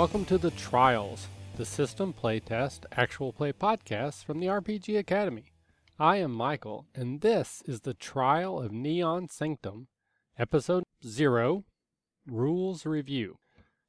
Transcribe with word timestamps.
Welcome 0.00 0.24
to 0.24 0.38
the 0.38 0.50
Trials, 0.52 1.28
the 1.58 1.66
system 1.66 2.14
playtest 2.14 2.86
actual 2.92 3.34
play 3.34 3.52
podcast 3.52 4.24
from 4.24 4.40
the 4.40 4.46
RPG 4.46 4.98
Academy. 4.98 5.52
I 5.98 6.16
am 6.16 6.32
Michael, 6.32 6.86
and 6.94 7.20
this 7.20 7.62
is 7.66 7.82
the 7.82 7.92
Trial 7.92 8.58
of 8.58 8.72
Neon 8.72 9.28
Sanctum, 9.28 9.88
Episode 10.38 10.84
0 11.04 11.64
Rules 12.26 12.86
Review. 12.86 13.36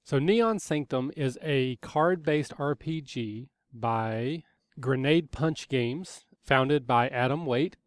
So, 0.04 0.20
Neon 0.20 0.60
Sanctum 0.60 1.14
is 1.16 1.40
a 1.42 1.78
card 1.78 2.24
based 2.24 2.58
RPG 2.58 3.48
by 3.72 4.44
Grenade 4.82 5.32
Punch 5.32 5.70
Games, 5.70 6.26
founded 6.44 6.86
by 6.86 7.08
Adam 7.08 7.46
Waite. 7.46 7.78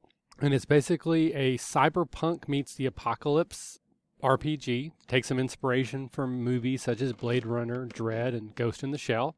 And 0.41 0.55
it's 0.55 0.65
basically 0.65 1.35
a 1.35 1.59
cyberpunk 1.59 2.49
meets 2.49 2.75
the 2.75 2.87
apocalypse 2.87 3.81
RPG. 4.25 4.93
Take 5.07 5.27
some 5.27 5.39
inspiration 5.39 6.09
from 6.09 6.43
movies 6.43 6.83
such 6.83 7.03
as 7.03 7.13
Blade 7.13 7.45
Runner, 7.45 7.87
Dredd, 7.87 8.35
and 8.35 8.55
Ghost 8.55 8.83
in 8.83 8.91
the 8.91 8.97
Shell, 8.97 9.37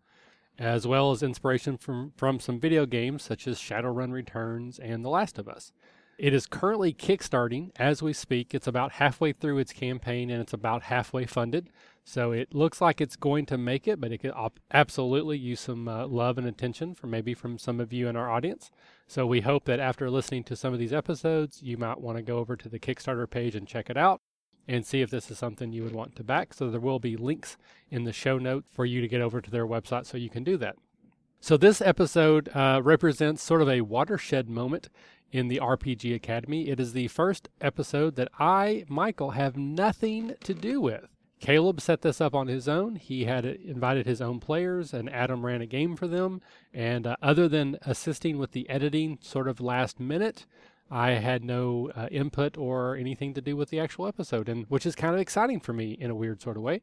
as 0.60 0.86
well 0.86 1.10
as 1.10 1.24
inspiration 1.24 1.76
from, 1.76 2.12
from 2.16 2.38
some 2.38 2.60
video 2.60 2.86
games 2.86 3.24
such 3.24 3.48
as 3.48 3.58
Shadowrun 3.58 4.12
Returns 4.12 4.78
and 4.78 5.04
The 5.04 5.08
Last 5.08 5.38
of 5.38 5.48
Us. 5.48 5.72
It 6.18 6.32
is 6.32 6.46
currently 6.46 6.94
kickstarting 6.94 7.72
as 7.76 8.00
we 8.00 8.12
speak. 8.12 8.54
It's 8.54 8.68
about 8.68 8.92
halfway 8.92 9.32
through 9.32 9.58
its 9.58 9.72
campaign 9.72 10.30
and 10.30 10.40
it's 10.40 10.52
about 10.52 10.84
halfway 10.84 11.26
funded. 11.26 11.68
So 12.04 12.30
it 12.30 12.54
looks 12.54 12.80
like 12.80 13.00
it's 13.00 13.16
going 13.16 13.44
to 13.46 13.58
make 13.58 13.88
it, 13.88 14.00
but 14.00 14.12
it 14.12 14.18
could 14.18 14.30
op- 14.30 14.60
absolutely 14.70 15.36
use 15.36 15.60
some 15.60 15.88
uh, 15.88 16.06
love 16.06 16.38
and 16.38 16.46
attention 16.46 16.94
from 16.94 17.10
maybe 17.10 17.34
from 17.34 17.58
some 17.58 17.80
of 17.80 17.92
you 17.92 18.06
in 18.06 18.14
our 18.14 18.30
audience. 18.30 18.70
So 19.08 19.26
we 19.26 19.40
hope 19.40 19.64
that 19.64 19.80
after 19.80 20.08
listening 20.08 20.44
to 20.44 20.56
some 20.56 20.72
of 20.72 20.78
these 20.78 20.92
episodes, 20.92 21.60
you 21.60 21.76
might 21.76 22.00
want 22.00 22.18
to 22.18 22.22
go 22.22 22.38
over 22.38 22.54
to 22.56 22.68
the 22.68 22.78
Kickstarter 22.78 23.28
page 23.28 23.56
and 23.56 23.66
check 23.66 23.90
it 23.90 23.96
out 23.96 24.22
and 24.68 24.86
see 24.86 25.00
if 25.00 25.10
this 25.10 25.30
is 25.30 25.38
something 25.38 25.72
you 25.72 25.82
would 25.82 25.94
want 25.94 26.16
to 26.16 26.24
back. 26.24 26.54
So 26.54 26.70
there 26.70 26.80
will 26.80 26.98
be 26.98 27.16
links 27.16 27.56
in 27.90 28.04
the 28.04 28.12
show 28.12 28.38
note 28.38 28.64
for 28.70 28.84
you 28.84 29.00
to 29.00 29.08
get 29.08 29.20
over 29.20 29.40
to 29.40 29.50
their 29.50 29.66
website 29.66 30.06
so 30.06 30.16
you 30.16 30.30
can 30.30 30.44
do 30.44 30.56
that. 30.58 30.76
So 31.40 31.56
this 31.56 31.80
episode 31.80 32.48
uh, 32.54 32.80
represents 32.82 33.42
sort 33.42 33.62
of 33.62 33.68
a 33.68 33.82
watershed 33.82 34.48
moment 34.48 34.88
in 35.30 35.48
the 35.48 35.60
RPG 35.60 36.14
Academy. 36.14 36.68
It 36.68 36.80
is 36.80 36.92
the 36.92 37.08
first 37.08 37.48
episode 37.60 38.16
that 38.16 38.28
I, 38.38 38.84
Michael, 38.88 39.32
have 39.32 39.56
nothing 39.56 40.34
to 40.42 40.54
do 40.54 40.80
with. 40.80 41.08
Caleb 41.38 41.80
set 41.80 42.00
this 42.00 42.20
up 42.20 42.34
on 42.34 42.48
his 42.48 42.66
own. 42.66 42.96
He 42.96 43.26
had 43.26 43.44
invited 43.44 44.06
his 44.06 44.22
own 44.22 44.40
players, 44.40 44.94
and 44.94 45.12
Adam 45.12 45.44
ran 45.44 45.60
a 45.60 45.66
game 45.66 45.94
for 45.94 46.06
them. 46.06 46.40
And 46.72 47.06
uh, 47.06 47.16
other 47.20 47.46
than 47.46 47.78
assisting 47.82 48.38
with 48.38 48.52
the 48.52 48.68
editing 48.70 49.18
sort 49.20 49.46
of 49.46 49.60
last 49.60 50.00
minute, 50.00 50.46
I 50.90 51.12
had 51.12 51.44
no 51.44 51.90
uh, 51.96 52.08
input 52.10 52.56
or 52.56 52.96
anything 52.96 53.34
to 53.34 53.40
do 53.40 53.56
with 53.56 53.70
the 53.70 53.80
actual 53.80 54.06
episode, 54.06 54.48
and 54.48 54.66
which 54.68 54.86
is 54.86 54.94
kind 54.94 55.14
of 55.14 55.20
exciting 55.20 55.60
for 55.60 55.72
me 55.72 55.92
in 55.92 56.10
a 56.10 56.14
weird 56.14 56.40
sort 56.40 56.56
of 56.56 56.62
way. 56.62 56.82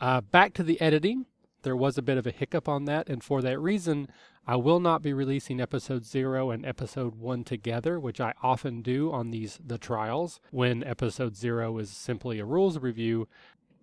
Uh, 0.00 0.20
back 0.20 0.52
to 0.54 0.62
the 0.62 0.80
editing, 0.80 1.26
there 1.62 1.76
was 1.76 1.96
a 1.96 2.02
bit 2.02 2.18
of 2.18 2.26
a 2.26 2.30
hiccup 2.30 2.68
on 2.68 2.84
that, 2.84 3.08
and 3.08 3.24
for 3.24 3.40
that 3.40 3.58
reason, 3.58 4.08
I 4.46 4.56
will 4.56 4.80
not 4.80 5.00
be 5.00 5.14
releasing 5.14 5.60
episode 5.60 6.04
zero 6.04 6.50
and 6.50 6.66
episode 6.66 7.14
one 7.14 7.44
together, 7.44 7.98
which 7.98 8.20
I 8.20 8.34
often 8.42 8.82
do 8.82 9.10
on 9.10 9.30
these 9.30 9.58
the 9.64 9.78
trials 9.78 10.40
when 10.50 10.84
episode 10.84 11.34
zero 11.34 11.78
is 11.78 11.90
simply 11.90 12.38
a 12.38 12.44
rules 12.44 12.78
review. 12.78 13.28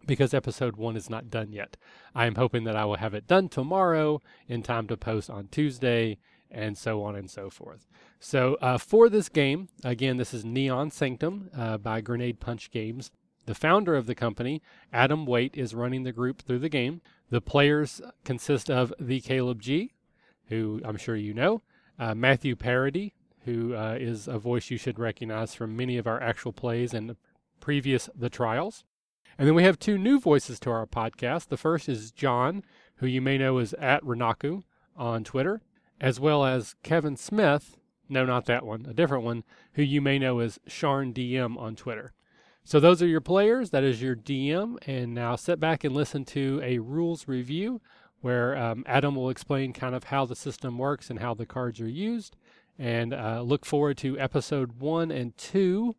Because 0.08 0.33
episode 0.33 0.78
one 0.78 0.98
is 0.98 1.11
not 1.11 1.30
done 1.30 1.52
yet. 1.52 1.78
I 2.16 2.26
am 2.26 2.33
hoping 2.33 2.64
that 2.64 2.76
I 2.76 2.86
will 2.86 2.95
have 2.95 3.14
it 3.14 3.27
done 3.27 3.49
tomorrow 3.49 4.20
in 4.48 4.64
time 4.64 4.88
to 4.88 4.98
post 4.98 5.30
on 5.30 5.48
Tuesday 5.49 6.17
and 6.52 6.78
so 6.78 7.04
on 7.04 7.16
and 7.16 7.30
so 7.30 7.50
forth. 7.50 7.88
So, 8.20 8.56
uh, 8.62 8.78
for 8.78 9.10
this 9.10 9.30
game, 9.30 9.70
again, 9.84 10.17
this 10.17 10.34
is 10.34 10.45
Neon 10.45 10.92
Sanctum 10.92 11.50
uh, 11.56 11.78
by 11.78 12.02
Grenade 12.02 12.39
Punch 12.39 12.70
Games. 12.72 13.12
The 13.45 13.56
founder 13.56 13.95
of 13.95 14.06
the 14.06 14.14
company, 14.14 14.62
Adam 14.94 15.26
Waite, 15.26 15.58
is 15.58 15.73
running 15.73 16.04
the 16.04 16.12
group 16.12 16.42
through 16.42 16.60
the 16.60 16.70
game. 16.70 17.02
The 17.30 17.42
players 17.42 18.02
consist 18.23 18.70
of 18.70 18.94
the 19.00 19.22
Caleb 19.22 19.62
G, 19.62 19.94
who 20.45 20.82
I'm 20.86 20.98
sure 20.98 21.16
you 21.16 21.34
know, 21.34 21.64
uh, 21.98 22.14
Matthew 22.14 22.56
Parody, 22.56 23.14
who 23.45 23.76
uh, 23.76 23.98
is 24.00 24.28
a 24.28 24.38
voice 24.38 24.70
you 24.70 24.78
should 24.78 25.00
recognize 25.00 25.56
from 25.56 25.76
many 25.76 25.98
of 25.98 26.06
our 26.06 26.22
actual 26.22 26.54
plays 26.54 26.94
and 26.94 27.16
previous 27.60 28.10
The 28.16 28.30
Trials. 28.30 28.83
And 29.38 29.48
then 29.48 29.56
we 29.56 29.64
have 29.64 29.80
two 29.80 29.98
new 29.98 30.20
voices 30.20 30.60
to 30.60 30.70
our 30.70 30.86
podcast. 30.86 31.48
The 31.48 31.58
first 31.58 31.89
is 31.89 32.12
John, 32.12 32.64
who 32.98 33.08
you 33.08 33.22
may 33.22 33.38
know 33.38 33.58
as 33.58 33.73
at 33.73 34.04
Renakku 34.04 34.64
on 34.95 35.23
Twitter, 35.23 35.62
as 36.02 36.20
well 36.20 36.44
as 36.44 36.76
Kevin 36.82 37.16
Smith, 37.16 37.78
no, 38.10 38.26
not 38.26 38.45
that 38.45 38.66
one, 38.66 38.86
a 38.89 38.94
different 38.94 39.23
one, 39.23 39.44
who 39.73 39.84
you 39.84 40.02
may 40.02 40.17
know 40.20 40.39
as 40.39 40.60
Sharn 40.67 41.14
DM 41.14 41.58
on 41.58 41.76
Twitter. 41.76 42.12
So 42.64 42.80
those 42.80 43.02
are 43.02 43.08
your 43.08 43.22
players. 43.22 43.70
That 43.70 43.84
is 43.84 44.02
your 44.02 44.16
DM. 44.16 44.78
And 44.86 45.14
now 45.14 45.36
sit 45.36 45.60
back 45.60 45.84
and 45.84 45.95
listen 45.95 46.26
to 46.26 46.60
a 46.64 46.80
rules 46.80 47.28
review 47.28 47.82
where 48.20 48.58
um, 48.58 48.84
Adam 48.88 49.16
will 49.16 49.30
explain 49.30 49.73
kind 49.73 49.95
of 49.95 50.06
how 50.06 50.26
the 50.26 50.36
system 50.36 50.78
works 50.78 51.10
and 51.10 51.20
how 51.20 51.34
the 51.34 51.45
cards 51.45 51.80
are 51.80 51.89
used. 51.89 52.36
And 52.78 53.14
uh, 53.14 53.42
look 53.42 53.66
forward 53.66 53.98
to 54.00 54.20
episode 54.20 54.80
one 54.80 55.12
and 55.12 55.38
two 55.38 55.95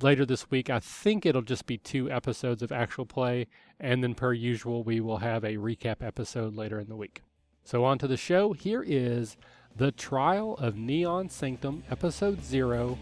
later 0.00 0.24
this 0.24 0.50
week. 0.50 0.70
I 0.70 0.78
think 0.78 1.26
it'll 1.26 1.42
just 1.42 1.66
be 1.66 1.78
two 1.78 2.10
episodes 2.10 2.62
of 2.62 2.72
actual 2.72 3.06
play, 3.06 3.46
and 3.78 4.02
then 4.02 4.14
per 4.14 4.32
usual, 4.32 4.84
we 4.84 5.00
will 5.00 5.18
have 5.18 5.44
a 5.44 5.56
recap 5.56 5.96
episode 6.00 6.54
later 6.54 6.78
in 6.78 6.88
the 6.88 6.96
week. 6.96 7.22
So, 7.64 7.84
on 7.84 7.98
to 7.98 8.08
the 8.08 8.16
show. 8.16 8.52
Here 8.52 8.84
is 8.84 9.36
The 9.76 9.92
Trial 9.92 10.54
of 10.54 10.76
Neon 10.76 11.28
Sanctum, 11.28 11.84
Episode 11.90 12.44
0 12.44 12.98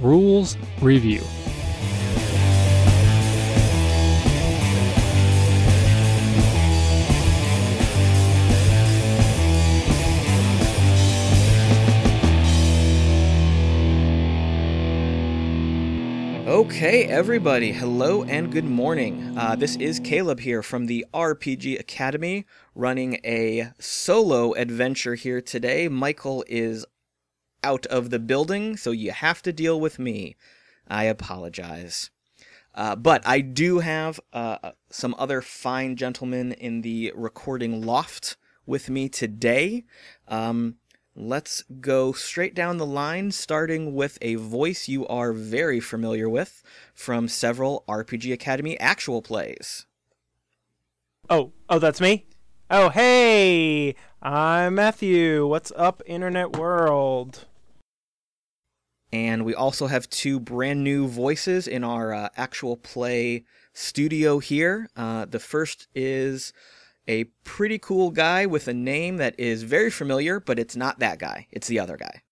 Rules 0.00 0.56
Review. 0.80 1.22
Okay, 16.62 17.06
everybody, 17.06 17.72
hello 17.72 18.22
and 18.22 18.52
good 18.52 18.64
morning. 18.64 19.36
Uh, 19.36 19.56
this 19.56 19.74
is 19.78 19.98
Caleb 19.98 20.38
here 20.38 20.62
from 20.62 20.86
the 20.86 21.04
RPG 21.12 21.80
Academy, 21.80 22.46
running 22.76 23.18
a 23.24 23.72
solo 23.80 24.52
adventure 24.52 25.16
here 25.16 25.40
today. 25.40 25.88
Michael 25.88 26.44
is 26.46 26.86
out 27.64 27.84
of 27.86 28.10
the 28.10 28.20
building, 28.20 28.76
so 28.76 28.92
you 28.92 29.10
have 29.10 29.42
to 29.42 29.52
deal 29.52 29.80
with 29.80 29.98
me. 29.98 30.36
I 30.86 31.02
apologize. 31.04 32.10
Uh, 32.76 32.94
but 32.94 33.26
I 33.26 33.40
do 33.40 33.80
have 33.80 34.20
uh, 34.32 34.70
some 34.88 35.16
other 35.18 35.42
fine 35.42 35.96
gentlemen 35.96 36.52
in 36.52 36.82
the 36.82 37.12
recording 37.16 37.84
loft 37.84 38.36
with 38.66 38.88
me 38.88 39.08
today. 39.08 39.82
Um, 40.28 40.76
Let's 41.14 41.62
go 41.80 42.12
straight 42.12 42.54
down 42.54 42.78
the 42.78 42.86
line, 42.86 43.32
starting 43.32 43.94
with 43.94 44.16
a 44.22 44.36
voice 44.36 44.88
you 44.88 45.06
are 45.08 45.34
very 45.34 45.78
familiar 45.78 46.26
with 46.26 46.62
from 46.94 47.28
several 47.28 47.84
RPG 47.86 48.32
Academy 48.32 48.80
actual 48.80 49.20
plays. 49.20 49.84
Oh, 51.28 51.52
oh, 51.68 51.78
that's 51.78 52.00
me? 52.00 52.24
Oh, 52.70 52.88
hey! 52.88 53.94
I'm 54.22 54.76
Matthew. 54.76 55.46
What's 55.46 55.70
up, 55.76 56.02
Internet 56.06 56.56
World? 56.56 57.44
And 59.12 59.44
we 59.44 59.54
also 59.54 59.88
have 59.88 60.08
two 60.08 60.40
brand 60.40 60.82
new 60.82 61.06
voices 61.06 61.68
in 61.68 61.84
our 61.84 62.14
uh, 62.14 62.28
actual 62.38 62.78
play 62.78 63.44
studio 63.74 64.38
here. 64.38 64.88
Uh, 64.96 65.26
the 65.26 65.38
first 65.38 65.88
is 65.94 66.54
a 67.08 67.24
pretty 67.44 67.78
cool 67.78 68.10
guy 68.10 68.46
with 68.46 68.68
a 68.68 68.74
name 68.74 69.16
that 69.16 69.38
is 69.38 69.62
very 69.62 69.90
familiar, 69.90 70.40
but 70.40 70.58
it's 70.58 70.76
not 70.76 70.98
that 71.00 71.18
guy. 71.18 71.46
It's 71.50 71.66
the 71.66 71.80
other 71.80 71.96
guy. 71.96 72.22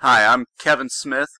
Hi, 0.00 0.26
I'm 0.26 0.44
Kevin 0.58 0.88
Smith. 0.88 1.30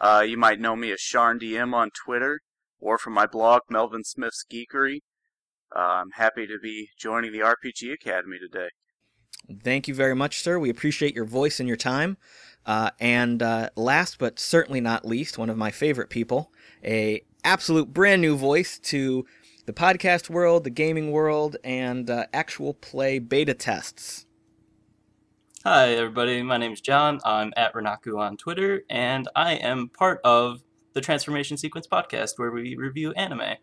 Uh, 0.00 0.24
you 0.26 0.36
might 0.36 0.60
know 0.60 0.76
me 0.76 0.92
as 0.92 1.00
Sharn 1.00 1.40
DM 1.40 1.74
on 1.74 1.90
Twitter 1.90 2.40
or 2.80 2.98
from 2.98 3.12
my 3.12 3.26
blog, 3.26 3.62
Melvin 3.68 4.04
Smif's 4.04 4.44
Geekery. 4.50 5.00
Uh, 5.74 6.00
I'm 6.02 6.10
happy 6.12 6.46
to 6.46 6.58
be 6.62 6.88
joining 6.98 7.32
the 7.32 7.40
RPG 7.40 7.92
Academy 7.92 8.38
today. 8.38 8.68
Thank 9.62 9.88
you 9.88 9.94
very 9.94 10.14
much, 10.14 10.42
sir. 10.42 10.58
We 10.58 10.70
appreciate 10.70 11.14
your 11.14 11.24
voice 11.24 11.60
and 11.60 11.68
your 11.68 11.76
time. 11.76 12.16
Uh, 12.66 12.90
and 13.00 13.42
uh, 13.42 13.70
last 13.76 14.18
but 14.18 14.38
certainly 14.38 14.80
not 14.80 15.06
least, 15.06 15.38
one 15.38 15.50
of 15.50 15.56
my 15.56 15.70
favorite 15.70 16.10
people, 16.10 16.52
a 16.84 17.22
absolute 17.44 17.92
brand 17.92 18.20
new 18.20 18.36
voice 18.36 18.78
to 18.78 19.24
the 19.68 19.74
podcast 19.74 20.30
world, 20.30 20.64
the 20.64 20.70
gaming 20.70 21.12
world, 21.12 21.58
and 21.62 22.08
uh, 22.08 22.24
actual 22.32 22.72
play 22.72 23.18
beta 23.18 23.52
tests. 23.52 24.24
Hi, 25.62 25.90
everybody. 25.90 26.42
My 26.42 26.56
name 26.56 26.72
is 26.72 26.80
John. 26.80 27.20
I'm 27.22 27.52
at 27.54 27.74
Renakku 27.74 28.18
on 28.18 28.38
Twitter, 28.38 28.84
and 28.88 29.28
I 29.36 29.56
am 29.56 29.90
part 29.90 30.22
of 30.24 30.62
the 30.94 31.02
Transformation 31.02 31.58
Sequence 31.58 31.86
podcast 31.86 32.38
where 32.38 32.50
we 32.50 32.76
review 32.76 33.12
anime. 33.12 33.56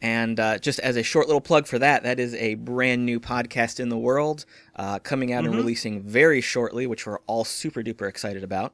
And 0.00 0.38
uh, 0.38 0.58
just 0.58 0.78
as 0.78 0.96
a 0.96 1.02
short 1.02 1.26
little 1.26 1.40
plug 1.40 1.66
for 1.66 1.80
that, 1.80 2.04
that 2.04 2.20
is 2.20 2.32
a 2.34 2.54
brand 2.54 3.04
new 3.04 3.18
podcast 3.18 3.80
in 3.80 3.88
the 3.88 3.98
world, 3.98 4.44
uh, 4.76 5.00
coming 5.00 5.32
out 5.32 5.42
mm-hmm. 5.42 5.48
and 5.48 5.56
releasing 5.56 6.00
very 6.00 6.40
shortly, 6.40 6.86
which 6.86 7.08
we're 7.08 7.18
all 7.26 7.44
super 7.44 7.82
duper 7.82 8.08
excited 8.08 8.44
about. 8.44 8.72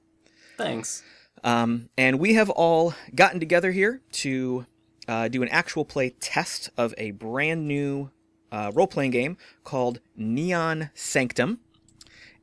Thanks. 0.58 1.02
Um, 1.42 1.88
and 1.96 2.18
we 2.18 2.34
have 2.34 2.50
all 2.50 2.92
gotten 3.14 3.40
together 3.40 3.72
here 3.72 4.02
to 4.12 4.66
uh, 5.08 5.28
do 5.28 5.42
an 5.42 5.48
actual 5.48 5.84
play 5.84 6.10
test 6.10 6.70
of 6.76 6.94
a 6.98 7.12
brand 7.12 7.66
new 7.66 8.10
uh, 8.52 8.70
role 8.74 8.86
playing 8.86 9.10
game 9.12 9.36
called 9.64 10.00
Neon 10.16 10.90
Sanctum. 10.94 11.60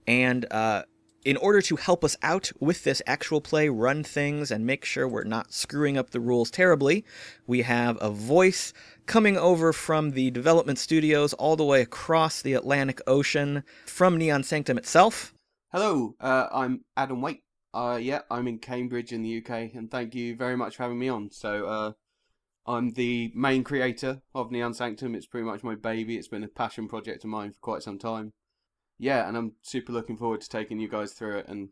And 0.06 0.46
uh, 0.52 0.84
in 1.26 1.36
order 1.38 1.62
to 1.62 1.76
help 1.76 2.06
us 2.06 2.16
out 2.24 2.52
with 2.60 2.86
this 2.86 3.02
actual 3.06 3.42
play, 3.42 3.68
run 3.68 4.04
things, 4.04 4.50
and 4.50 4.66
make 4.66 4.86
sure 4.86 5.08
we're 5.08 5.26
not 5.26 5.52
screwing 5.52 5.98
up 5.98 6.12
the 6.12 6.22
rules 6.22 6.50
terribly, 6.50 7.04
we 7.46 7.64
have 7.64 7.98
a 8.00 8.10
voice 8.10 8.72
coming 9.06 9.38
over 9.38 9.74
from 9.74 10.12
the 10.12 10.32
development 10.32 10.80
studios 10.80 11.34
all 11.34 11.58
the 11.58 11.66
way 11.66 11.82
across 11.82 12.42
the 12.42 12.54
Atlantic 12.54 13.02
Ocean 13.08 13.64
from 13.86 14.18
Neon 14.18 14.44
Sanctum 14.44 14.78
itself. 14.78 15.34
Hello, 15.74 16.16
uh, 16.22 16.48
I'm 16.50 16.86
Adam 16.96 17.22
Waite. 17.22 17.44
Uh, 17.74 18.00
yeah, 18.02 18.22
I'm 18.32 18.48
in 18.48 18.60
Cambridge 18.60 19.12
in 19.12 19.22
the 19.22 19.40
UK, 19.40 19.74
and 19.76 19.92
thank 19.92 20.16
you 20.16 20.36
very 20.36 20.56
much 20.56 20.78
for 20.78 20.84
having 20.84 20.98
me 20.98 21.10
on. 21.10 21.30
So, 21.32 21.66
uh, 21.68 21.92
I'm 22.68 22.92
the 22.92 23.32
main 23.34 23.64
creator 23.64 24.22
of 24.36 24.52
Neon 24.52 24.74
Sanctum. 24.74 25.16
It's 25.16 25.26
pretty 25.26 25.46
much 25.46 25.64
my 25.64 25.76
baby. 25.76 26.18
It's 26.18 26.28
been 26.28 26.44
a 26.44 26.50
passion 26.50 26.90
project 26.90 27.24
of 27.24 27.30
mine 27.30 27.52
for 27.52 27.60
quite 27.60 27.84
some 27.84 27.98
time. 27.98 28.34
Yeah, 29.00 29.28
and 29.28 29.38
I'm 29.38 29.54
super 29.62 29.94
looking 29.94 30.18
forward 30.18 30.42
to 30.42 30.50
taking 30.50 30.80
you 30.80 30.90
guys 30.90 31.14
through 31.14 31.38
it 31.38 31.48
and 31.48 31.70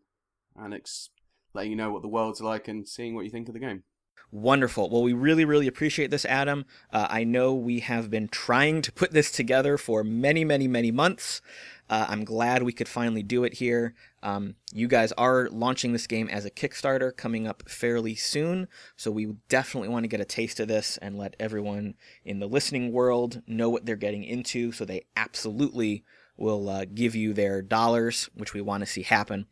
and 0.56 0.74
ex- 0.74 1.10
letting 1.54 1.72
you 1.72 1.78
know 1.78 1.92
what 1.92 2.02
the 2.02 2.08
world's 2.08 2.40
like 2.40 2.68
and 2.68 2.88
seeing 2.88 3.14
what 3.14 3.26
you 3.26 3.32
think 3.32 3.50
of 3.50 3.54
the 3.54 3.60
game. 3.60 3.84
Wonderful. 4.32 4.90
Well, 4.90 5.04
we 5.04 5.14
really, 5.14 5.46
really 5.46 5.68
appreciate 5.68 6.12
this, 6.12 6.26
Adam. 6.26 6.66
Uh, 6.92 7.08
I 7.10 7.24
know 7.24 7.54
we 7.54 7.80
have 7.82 8.10
been 8.10 8.28
trying 8.28 8.82
to 8.82 8.92
put 8.92 9.12
this 9.12 9.32
together 9.32 9.78
for 9.78 10.04
many, 10.04 10.44
many, 10.44 10.68
many 10.68 10.92
months. 10.92 11.42
Uh, 11.90 12.06
I'm 12.10 12.24
glad 12.24 12.64
we 12.64 12.74
could 12.74 12.88
finally 12.88 13.24
do 13.24 13.44
it 13.44 13.56
here. 13.56 13.94
Um, 14.24 14.56
you 14.74 14.88
guys 14.88 15.12
are 15.14 15.50
launching 15.50 15.94
this 15.94 16.08
game 16.08 16.28
as 16.30 16.46
a 16.46 16.52
Kickstarter 16.52 17.16
coming 17.16 17.48
up 17.48 17.70
fairly 17.70 18.16
soon, 18.16 18.68
so 18.96 19.12
we 19.12 19.36
definitely 19.50 19.90
want 19.90 20.04
to 20.04 20.10
get 20.10 20.20
a 20.20 20.26
taste 20.26 20.60
of 20.60 20.68
this 20.68 20.98
and 20.98 21.18
let 21.18 21.36
everyone 21.40 21.96
in 22.24 22.40
the 22.40 22.48
listening 22.48 22.92
world 22.92 23.42
know 23.46 23.70
what 23.70 23.86
they're 23.86 23.96
getting 23.96 24.24
into 24.24 24.72
so 24.72 24.84
they 24.84 25.06
absolutely 25.16 26.04
will 26.38 26.68
uh, 26.70 26.86
give 26.86 27.16
you 27.16 27.34
their 27.34 27.62
dollars, 27.62 28.30
which 28.34 28.54
we 28.54 28.62
want 28.62 28.82
to 28.82 28.86
see 28.86 29.04
happen. 29.04 29.46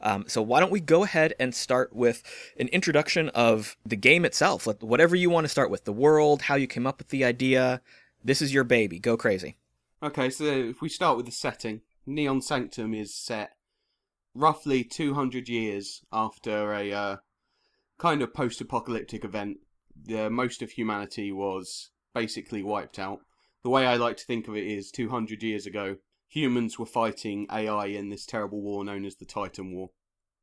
Um, 0.00 0.24
so 0.28 0.42
why 0.42 0.60
don't 0.60 0.72
we 0.72 0.80
go 0.80 1.04
ahead 1.04 1.34
and 1.38 1.54
start 1.54 1.94
with 1.94 2.22
an 2.58 2.68
introduction 2.68 3.30
of 3.30 3.76
the 3.86 3.96
game 3.96 4.24
itself, 4.24 4.66
whatever 4.80 5.16
you 5.16 5.30
want 5.30 5.44
to 5.44 5.48
start 5.48 5.70
with, 5.70 5.84
the 5.84 5.92
world, 5.92 6.42
how 6.42 6.56
you 6.56 6.66
came 6.66 6.86
up 6.86 6.98
with 6.98 7.08
the 7.08 7.24
idea. 7.24 7.80
This 8.24 8.42
is 8.42 8.52
your 8.52 8.64
baby. 8.64 8.98
Go 8.98 9.16
crazy. 9.16 9.56
Okay, 10.06 10.30
so 10.30 10.44
if 10.44 10.80
we 10.80 10.88
start 10.88 11.16
with 11.16 11.26
the 11.26 11.32
setting, 11.32 11.80
Neon 12.06 12.40
Sanctum 12.40 12.94
is 12.94 13.12
set 13.12 13.56
roughly 14.36 14.84
200 14.84 15.48
years 15.48 16.02
after 16.12 16.72
a 16.72 16.92
uh, 16.92 17.16
kind 17.98 18.22
of 18.22 18.32
post-apocalyptic 18.32 19.24
event. 19.24 19.56
The, 20.00 20.30
most 20.30 20.62
of 20.62 20.70
humanity 20.70 21.32
was 21.32 21.90
basically 22.14 22.62
wiped 22.62 23.00
out. 23.00 23.18
The 23.64 23.70
way 23.70 23.84
I 23.84 23.96
like 23.96 24.16
to 24.18 24.24
think 24.24 24.46
of 24.46 24.54
it 24.54 24.64
is 24.64 24.92
200 24.92 25.42
years 25.42 25.66
ago, 25.66 25.96
humans 26.28 26.78
were 26.78 26.86
fighting 26.86 27.48
AI 27.50 27.86
in 27.86 28.08
this 28.08 28.26
terrible 28.26 28.62
war 28.62 28.84
known 28.84 29.04
as 29.04 29.16
the 29.16 29.24
Titan 29.24 29.74
War. 29.74 29.90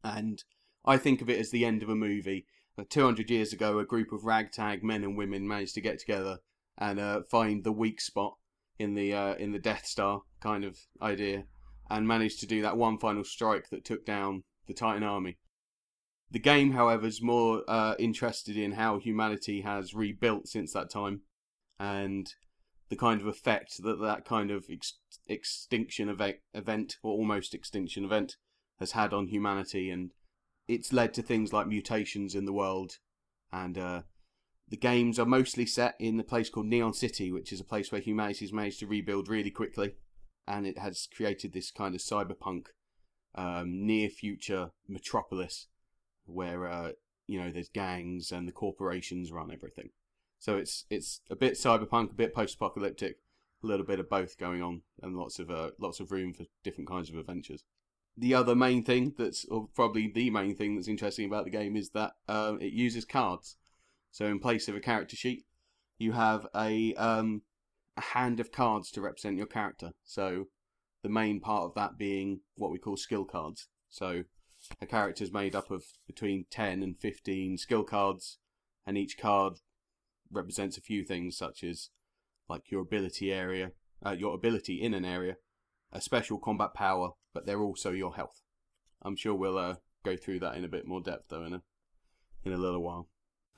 And 0.04 0.44
I 0.84 0.98
think 0.98 1.22
of 1.22 1.30
it 1.30 1.40
as 1.40 1.52
the 1.52 1.64
end 1.64 1.84
of 1.84 1.88
a 1.88 1.96
movie. 1.96 2.48
Uh, 2.78 2.84
200 2.90 3.30
years 3.30 3.54
ago, 3.54 3.80
a 3.80 3.86
group 3.86 4.12
of 4.12 4.26
ragtag 4.26 4.84
men 4.84 5.06
and 5.06 5.16
women 5.16 5.48
managed 5.48 5.76
to 5.76 5.82
get 5.82 6.00
together 6.00 6.40
and 6.78 7.00
uh, 7.00 7.22
find 7.32 7.64
the 7.64 7.72
weak 7.72 8.02
spot 8.02 8.36
in 8.80 8.96
the 8.96 9.14
uh, 9.14 9.36
in 9.36 9.52
the 9.52 9.60
Death 9.60 9.86
Star 9.86 10.22
kind 10.42 10.64
of 10.64 10.78
idea, 11.02 11.46
and 11.90 12.08
managed 12.08 12.40
to 12.42 12.48
do 12.48 12.62
that 12.62 12.78
one 12.78 12.98
final 12.98 13.24
strike 13.24 13.70
that 13.70 13.86
took 13.86 14.06
down 14.06 14.44
the 14.68 14.74
Titan 14.74 15.04
army. 15.04 15.38
The 16.32 16.40
game, 16.40 16.72
however, 16.72 17.06
is 17.06 17.22
more 17.22 17.64
uh, 17.68 17.96
interested 18.00 18.58
in 18.58 18.74
how 18.74 18.98
humanity 18.98 19.62
has 19.62 19.94
rebuilt 19.94 20.48
since 20.48 20.74
that 20.74 20.90
time, 20.90 21.22
and 21.80 22.28
the 22.90 22.96
kind 22.96 23.22
of 23.22 23.28
effect 23.28 23.82
that 23.84 24.00
that 24.02 24.26
kind 24.26 24.52
of 24.52 24.66
ex- 24.70 25.00
extinction 25.28 26.10
event, 26.10 26.38
event 26.54 26.98
or 27.04 27.12
almost 27.12 27.54
extinction 27.54 28.04
event 28.04 28.36
has 28.80 28.92
had 28.94 29.14
on 29.14 29.28
humanity, 29.28 29.90
and 29.90 30.12
it's 30.68 30.94
led 30.94 31.14
to 31.14 31.22
things 31.22 31.54
like 31.54 31.68
mutations 31.68 32.36
in 32.36 32.46
the 32.46 32.54
world. 32.54 32.98
And 33.52 33.78
uh, 33.78 34.02
the 34.74 34.78
games 34.78 35.20
are 35.20 35.26
mostly 35.28 35.68
set 35.68 35.94
in 36.00 36.20
a 36.20 36.24
place 36.24 36.50
called 36.50 36.66
Neon 36.66 36.96
City, 36.96 37.32
which 37.32 37.54
is 37.54 37.60
a 37.60 37.64
place 37.64 37.92
where 37.92 38.02
humanity 38.02 38.44
has 38.44 38.52
managed 38.52 38.80
to 38.80 38.88
rebuild 38.88 39.30
really 39.30 39.52
quickly, 39.52 39.94
and 40.48 40.66
it 40.66 40.80
has 40.80 41.08
created 41.16 41.54
this 41.54 41.70
kind 41.70 41.94
of 41.94 42.02
cyberpunk 42.02 42.70
um, 43.36 43.86
near 43.86 44.10
future 44.10 44.72
metropolis 44.88 45.68
where 46.26 46.68
uh, 46.68 46.94
you 47.28 47.40
know 47.40 47.52
there's 47.52 47.70
gangs 47.70 48.32
and 48.32 48.48
the 48.48 48.52
corporations 48.52 49.32
run 49.32 49.52
everything. 49.52 49.92
So 50.40 50.58
it's 50.58 50.86
it's 50.90 51.22
a 51.30 51.36
bit 51.36 51.54
cyberpunk, 51.54 52.10
a 52.10 52.16
bit 52.16 52.34
post-apocalyptic, 52.34 53.18
a 53.64 53.68
little 53.68 53.86
bit 53.86 54.00
of 54.00 54.10
both 54.10 54.40
going 54.40 54.64
on, 54.64 54.82
and 55.04 55.16
lots 55.16 55.38
of 55.38 55.52
uh, 55.52 55.70
lots 55.78 56.00
of 56.00 56.12
room 56.12 56.34
for 56.34 56.46
different 56.64 56.90
kinds 56.90 57.12
of 57.12 57.16
adventures. 57.16 57.64
The 58.18 58.34
other 58.34 58.56
main 58.56 58.84
thing 58.84 59.14
that's, 59.20 59.46
or 59.46 59.70
probably 59.76 60.08
the 60.12 60.32
main 60.32 60.56
thing 60.56 60.74
that's 60.74 60.88
interesting 60.88 61.28
about 61.28 61.44
the 61.44 61.52
game 61.52 61.76
is 61.76 61.92
that 61.92 62.14
um, 62.28 62.60
it 62.60 62.74
uses 62.74 63.06
cards. 63.06 63.58
So 64.14 64.28
in 64.28 64.40
place 64.40 64.68
of 64.68 64.76
a 64.76 64.80
character 64.80 65.16
sheet, 65.16 65.44
you 65.98 66.12
have 66.12 66.46
a 66.56 66.94
um, 66.94 67.42
a 67.98 68.02
hand 68.02 68.40
of 68.40 68.52
cards 68.52 68.92
to 68.92 69.02
represent 69.02 69.38
your 69.38 69.48
character. 69.48 69.92
So 70.04 70.46
the 71.02 71.10
main 71.10 71.40
part 71.40 71.64
of 71.64 71.74
that 71.74 71.98
being 71.98 72.42
what 72.56 72.72
we 72.72 72.78
call 72.78 72.96
skill 72.96 73.26
cards. 73.26 73.70
So 73.90 74.24
a 74.80 74.86
character 74.86 75.24
is 75.24 75.34
made 75.34 75.56
up 75.56 75.72
of 75.72 75.84
between 76.06 76.46
10 76.52 76.84
and 76.84 76.96
15 77.00 77.58
skill 77.58 77.84
cards, 77.84 78.38
and 78.86 79.00
each 79.00 79.18
card 79.18 79.54
represents 80.32 80.78
a 80.78 80.82
few 80.82 81.04
things 81.04 81.36
such 81.36 81.64
as 81.64 81.90
like 82.48 82.70
your 82.70 82.82
ability 82.82 83.34
area, 83.34 83.72
uh, 84.06 84.12
your 84.12 84.36
ability 84.36 84.80
in 84.80 84.94
an 84.94 85.06
area, 85.06 85.38
a 85.92 86.00
special 86.00 86.38
combat 86.38 86.76
power, 86.76 87.14
but 87.34 87.48
they're 87.48 87.64
also 87.64 87.90
your 87.90 88.14
health. 88.14 88.42
I'm 89.02 89.16
sure 89.16 89.34
we'll 89.34 89.58
uh, 89.58 89.76
go 90.06 90.16
through 90.16 90.42
that 90.42 90.56
in 90.56 90.64
a 90.64 90.70
bit 90.70 90.86
more 90.86 91.02
depth 91.02 91.30
though 91.30 91.46
in 91.46 91.54
a 91.56 91.64
in 92.44 92.54
a 92.54 92.58
little 92.58 92.84
while. 92.84 93.10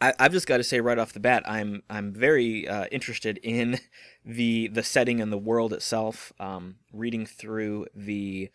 I, 0.02 0.14
have 0.20 0.34
just 0.34 0.48
got 0.48 0.58
to 0.58 0.64
say 0.64 0.82
right 0.82 1.00
off 1.00 1.14
the 1.14 1.20
bat, 1.20 1.44
I'm 1.46 1.84
I'm 1.90 2.14
very 2.14 2.68
uh, 2.68 2.86
interested 2.92 3.40
in 3.42 3.80
the 4.26 4.68
the 4.68 4.84
setting 4.84 5.22
and 5.22 5.32
the 5.32 5.38
world 5.38 5.74
itself. 5.74 6.34
Um, 6.40 6.76
reading 6.92 7.26
through 7.26 7.88
the 7.96 8.50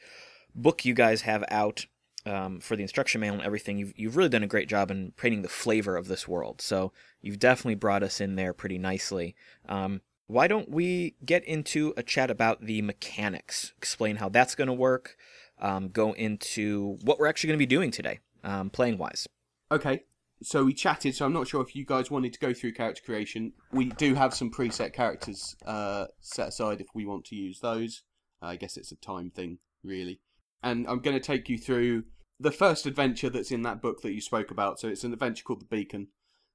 book 0.55 0.85
you 0.85 0.95
guys 0.95 1.23
have 1.23 1.45
out 1.49 1.87
um, 2.27 2.61
for 2.61 2.77
the 2.77 2.83
instruction 2.83 3.21
manual 3.21 3.39
and 3.39 3.47
everything, 3.47 3.79
you've 3.79 3.93
you've 3.97 4.17
really 4.17 4.29
done 4.29 4.43
a 4.43 4.49
great 4.49 4.69
job 4.69 4.91
in 4.91 5.13
painting 5.13 5.43
the 5.43 5.49
flavor 5.49 5.97
of 5.97 6.09
this 6.09 6.29
world. 6.29 6.61
So 6.61 6.93
you've 7.23 7.39
definitely 7.39 7.77
brought 7.77 8.03
us 8.03 8.21
in 8.21 8.37
there 8.37 8.53
pretty 8.53 8.79
nicely. 8.79 9.35
Um, 9.69 10.03
why 10.27 10.47
don't 10.47 10.71
we 10.71 11.17
get 11.25 11.45
into 11.45 11.93
a 11.97 12.03
chat 12.03 12.31
about 12.31 12.65
the 12.65 12.83
mechanics? 12.83 13.73
Explain 13.79 14.17
how 14.17 14.29
that's 14.29 14.55
going 14.55 14.69
to 14.69 14.75
work. 14.75 15.17
Um, 15.59 15.89
go 15.89 16.13
into 16.13 16.99
what 17.03 17.19
we're 17.19 17.27
actually 17.27 17.49
going 17.49 17.59
to 17.59 17.63
be 17.63 17.67
doing 17.67 17.91
today, 17.91 18.21
um, 18.45 18.71
playing 18.71 18.97
wise. 18.97 19.27
Okay, 19.73 20.05
so 20.43 20.65
we 20.65 20.73
chatted. 20.73 21.15
So 21.15 21.27
I'm 21.27 21.33
not 21.33 21.49
sure 21.49 21.63
if 21.63 21.77
you 21.77 21.85
guys 21.85 22.11
wanted 22.11 22.33
to 22.33 22.39
go 22.39 22.53
through 22.53 22.73
character 22.73 23.03
creation. 23.05 23.53
We 23.73 23.87
do 23.87 24.15
have 24.15 24.35
some 24.35 24.51
preset 24.51 24.93
characters 24.93 25.57
uh, 25.67 26.07
set 26.21 26.49
aside 26.49 26.81
if 26.81 26.89
we 26.95 27.05
want 27.05 27.25
to 27.27 27.37
use 27.37 27.61
those. 27.61 28.03
I 28.43 28.57
guess 28.57 28.77
it's 28.77 28.93
a 28.93 28.97
time 28.97 29.31
thing, 29.31 29.59
really 29.85 30.21
and 30.63 30.87
I'm 30.87 31.01
going 31.01 31.19
to 31.19 31.25
take 31.25 31.49
you 31.49 31.59
through 31.59 32.05
the 32.39 32.53
first 32.53 32.87
adventure 32.87 33.31
that's 33.31 33.51
in 33.51 33.63
that 33.63 33.83
book 33.83 34.03
that 34.03 34.13
you 34.13 34.21
spoke 34.21 34.51
about. 34.51 34.81
So 34.81 34.89
it's 34.89 35.05
an 35.05 35.13
adventure 35.13 35.45
called 35.45 35.63
The 35.63 35.77
Beacon, 35.77 36.09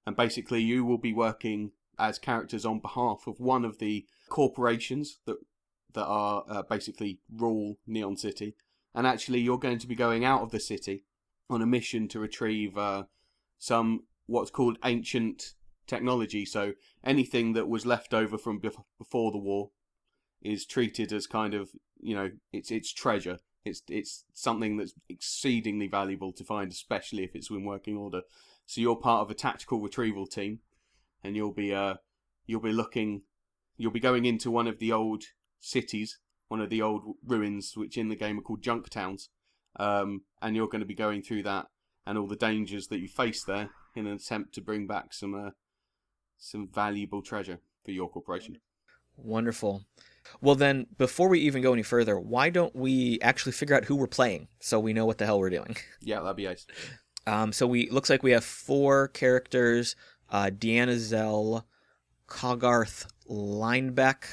and 0.05 0.15
basically 0.15 0.61
you 0.61 0.85
will 0.85 0.97
be 0.97 1.13
working 1.13 1.71
as 1.97 2.19
characters 2.19 2.65
on 2.65 2.79
behalf 2.79 3.23
of 3.27 3.39
one 3.39 3.65
of 3.65 3.79
the 3.79 4.05
corporations 4.29 5.19
that 5.25 5.37
that 5.93 6.05
are 6.05 6.43
uh, 6.49 6.61
basically 6.69 7.19
rule 7.31 7.77
Neon 7.87 8.17
City, 8.17 8.55
and 8.93 9.07
actually 9.07 9.39
you're 9.39 9.57
going 9.57 9.79
to 9.79 9.87
be 9.87 9.95
going 9.95 10.25
out 10.25 10.41
of 10.41 10.51
the 10.51 10.59
city 10.59 11.05
on 11.49 11.61
a 11.61 11.65
mission 11.65 12.07
to 12.09 12.19
retrieve 12.19 12.77
uh, 12.77 13.03
some 13.57 14.01
what's 14.25 14.51
called 14.51 14.77
ancient 14.83 15.53
technology. 15.87 16.45
So 16.45 16.73
anything 17.03 17.53
that 17.53 17.67
was 17.67 17.85
left 17.85 18.13
over 18.13 18.37
from 18.37 18.59
before 18.59 19.31
the 19.31 19.37
war 19.37 19.71
is 20.41 20.65
treated 20.65 21.11
as 21.11 21.27
kind 21.27 21.53
of 21.53 21.69
you 21.99 22.15
know 22.15 22.31
it's 22.51 22.71
it's 22.71 22.93
treasure 22.93 23.39
it's 23.65 23.81
it's 23.89 24.23
something 24.33 24.77
that's 24.77 24.93
exceedingly 25.09 25.87
valuable 25.87 26.31
to 26.33 26.43
find, 26.43 26.71
especially 26.71 27.23
if 27.23 27.35
it's 27.35 27.49
in 27.49 27.65
working 27.65 27.97
order. 27.97 28.21
So 28.67 28.79
you're 28.79 28.95
part 28.95 29.21
of 29.21 29.31
a 29.31 29.33
tactical 29.33 29.81
retrieval 29.81 30.27
team, 30.27 30.59
and 31.23 31.35
you'll 31.35 31.53
be 31.53 31.73
uh 31.73 31.95
you'll 32.45 32.61
be 32.61 32.71
looking, 32.71 33.23
you'll 33.75 33.91
be 33.91 33.99
going 33.99 34.25
into 34.25 34.51
one 34.51 34.67
of 34.67 34.77
the 34.77 34.91
old 34.91 35.23
cities, 35.59 36.19
one 36.47 36.61
of 36.61 36.69
the 36.69 36.81
old 36.81 37.15
ruins, 37.25 37.73
which 37.75 37.97
in 37.97 38.09
the 38.09 38.15
game 38.15 38.37
are 38.37 38.43
called 38.43 38.61
junk 38.61 38.89
towns, 38.89 39.29
um, 39.77 40.21
and 40.41 40.55
you're 40.55 40.67
going 40.67 40.81
to 40.81 40.85
be 40.85 40.95
going 40.95 41.23
through 41.23 41.43
that 41.43 41.65
and 42.05 42.17
all 42.17 42.27
the 42.27 42.35
dangers 42.35 42.87
that 42.87 42.99
you 42.99 43.07
face 43.07 43.43
there 43.43 43.69
in 43.95 44.07
an 44.07 44.13
attempt 44.13 44.53
to 44.55 44.61
bring 44.61 44.87
back 44.87 45.13
some 45.13 45.33
uh, 45.35 45.51
some 46.37 46.67
valuable 46.67 47.21
treasure 47.21 47.59
for 47.83 47.91
your 47.91 48.09
corporation. 48.09 48.59
Wonderful. 49.17 49.83
Well, 50.41 50.55
then, 50.55 50.87
before 50.97 51.29
we 51.29 51.39
even 51.41 51.61
go 51.61 51.73
any 51.73 51.83
further, 51.83 52.19
why 52.19 52.49
don't 52.49 52.75
we 52.75 53.19
actually 53.21 53.51
figure 53.51 53.75
out 53.75 53.85
who 53.85 53.95
we're 53.95 54.07
playing 54.07 54.47
so 54.59 54.79
we 54.79 54.91
know 54.91 55.05
what 55.05 55.19
the 55.19 55.25
hell 55.25 55.39
we're 55.39 55.49
doing? 55.49 55.77
Yeah, 56.01 56.21
that'd 56.21 56.35
be 56.35 56.45
nice. 56.45 56.65
Um, 57.27 57.51
so 57.51 57.65
we 57.65 57.89
looks 57.89 58.09
like 58.09 58.23
we 58.23 58.31
have 58.31 58.43
four 58.43 59.07
characters 59.09 59.95
uh, 60.29 60.49
Deanna 60.55 60.97
Zell, 60.97 61.65
Cogarth 62.27 63.07
Linebeck, 63.29 64.25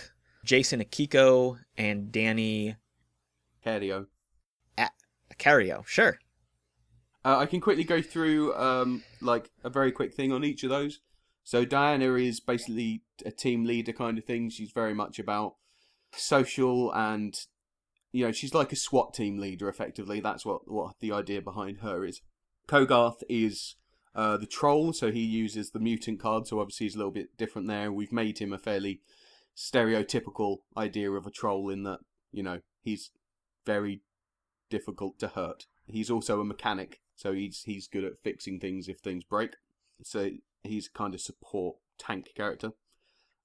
Jason 0.45 0.81
Akiko, 0.83 1.59
and 1.77 2.11
Danny 2.11 2.77
Cario. 3.65 4.07
Cario. 5.39 5.87
Sure. 5.87 6.19
Uh, 7.25 7.39
I 7.39 7.47
can 7.47 7.61
quickly 7.61 7.85
go 7.85 8.03
through 8.03 8.55
um, 8.55 9.05
like 9.21 9.51
a 9.63 9.71
very 9.71 9.93
quick 9.93 10.15
thing 10.15 10.33
on 10.33 10.45
each 10.45 10.65
of 10.65 10.71
those. 10.71 11.01
So 11.45 11.65
Diana 11.65 12.15
is 12.15 12.41
basically 12.41 13.03
a 13.25 13.31
team 13.31 13.65
leader 13.65 13.93
kind 13.93 14.19
of 14.19 14.25
thing. 14.25 14.51
She's 14.51 14.73
very 14.73 14.95
much 14.95 15.19
about 15.19 15.57
social 16.15 16.93
and 16.93 17.35
you 18.13 18.25
know 18.25 18.33
she's 18.33 18.55
like 18.55 18.71
a 18.73 18.77
SWAT 18.77 19.15
team 19.15 19.39
leader 19.39 19.69
effectively. 19.69 20.21
That's 20.21 20.45
what 20.45 20.71
what 20.71 20.95
the 21.01 21.13
idea 21.13 21.41
behind 21.41 21.79
her 21.79 22.05
is. 22.05 22.21
Kogarth 22.69 23.23
is 23.29 23.77
uh, 24.15 24.37
the 24.37 24.47
troll, 24.47 24.93
so 24.93 25.11
he 25.11 25.21
uses 25.21 25.71
the 25.71 25.81
mutant 25.81 26.21
card. 26.21 26.47
So 26.47 26.61
obviously 26.61 26.87
he's 26.87 26.95
a 26.95 26.99
little 26.99 27.13
bit 27.13 27.37
different 27.37 27.69
there. 27.69 27.91
We've 27.91 28.13
made 28.13 28.39
him 28.39 28.53
a 28.53 28.59
fairly 28.59 29.01
stereotypical 29.57 30.59
idea 30.77 31.11
of 31.11 31.27
a 31.27 31.31
troll 31.31 31.69
in 31.69 31.83
that 31.85 32.01
you 32.33 32.43
know 32.43 32.61
he's 32.83 33.11
very 33.65 34.03
difficult 34.71 35.19
to 35.19 35.29
hurt. 35.29 35.67
He's 35.87 36.11
also 36.11 36.41
a 36.41 36.45
mechanic, 36.45 37.01
so 37.23 37.33
he's 37.33 37.63
he's 37.63 37.87
good 37.87 38.03
at 38.03 38.19
fixing 38.19 38.59
things 38.59 38.89
if 38.89 38.99
things 38.99 39.23
break. 39.23 39.53
So 40.03 40.31
he's 40.65 40.89
kind 40.89 41.15
of 41.15 41.21
support 41.21 41.77
tank 41.97 42.33
character. 42.35 42.73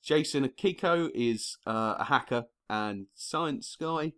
Jason 0.02 0.48
Akiko 0.48 1.12
is 1.14 1.58
uh, 1.68 1.96
a 2.00 2.06
hacker 2.06 2.46
and 2.70 3.06
science 3.14 3.78
guy, 3.80 4.14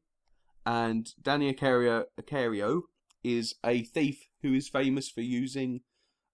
and 0.66 1.13
Danny 1.22 1.54
Acario, 1.54 2.06
Acario 2.20 2.84
is 3.22 3.56
a 3.66 3.84
thief 3.84 4.28
who 4.42 4.54
is 4.54 4.70
famous 4.70 5.10
for 5.10 5.22
using 5.22 5.82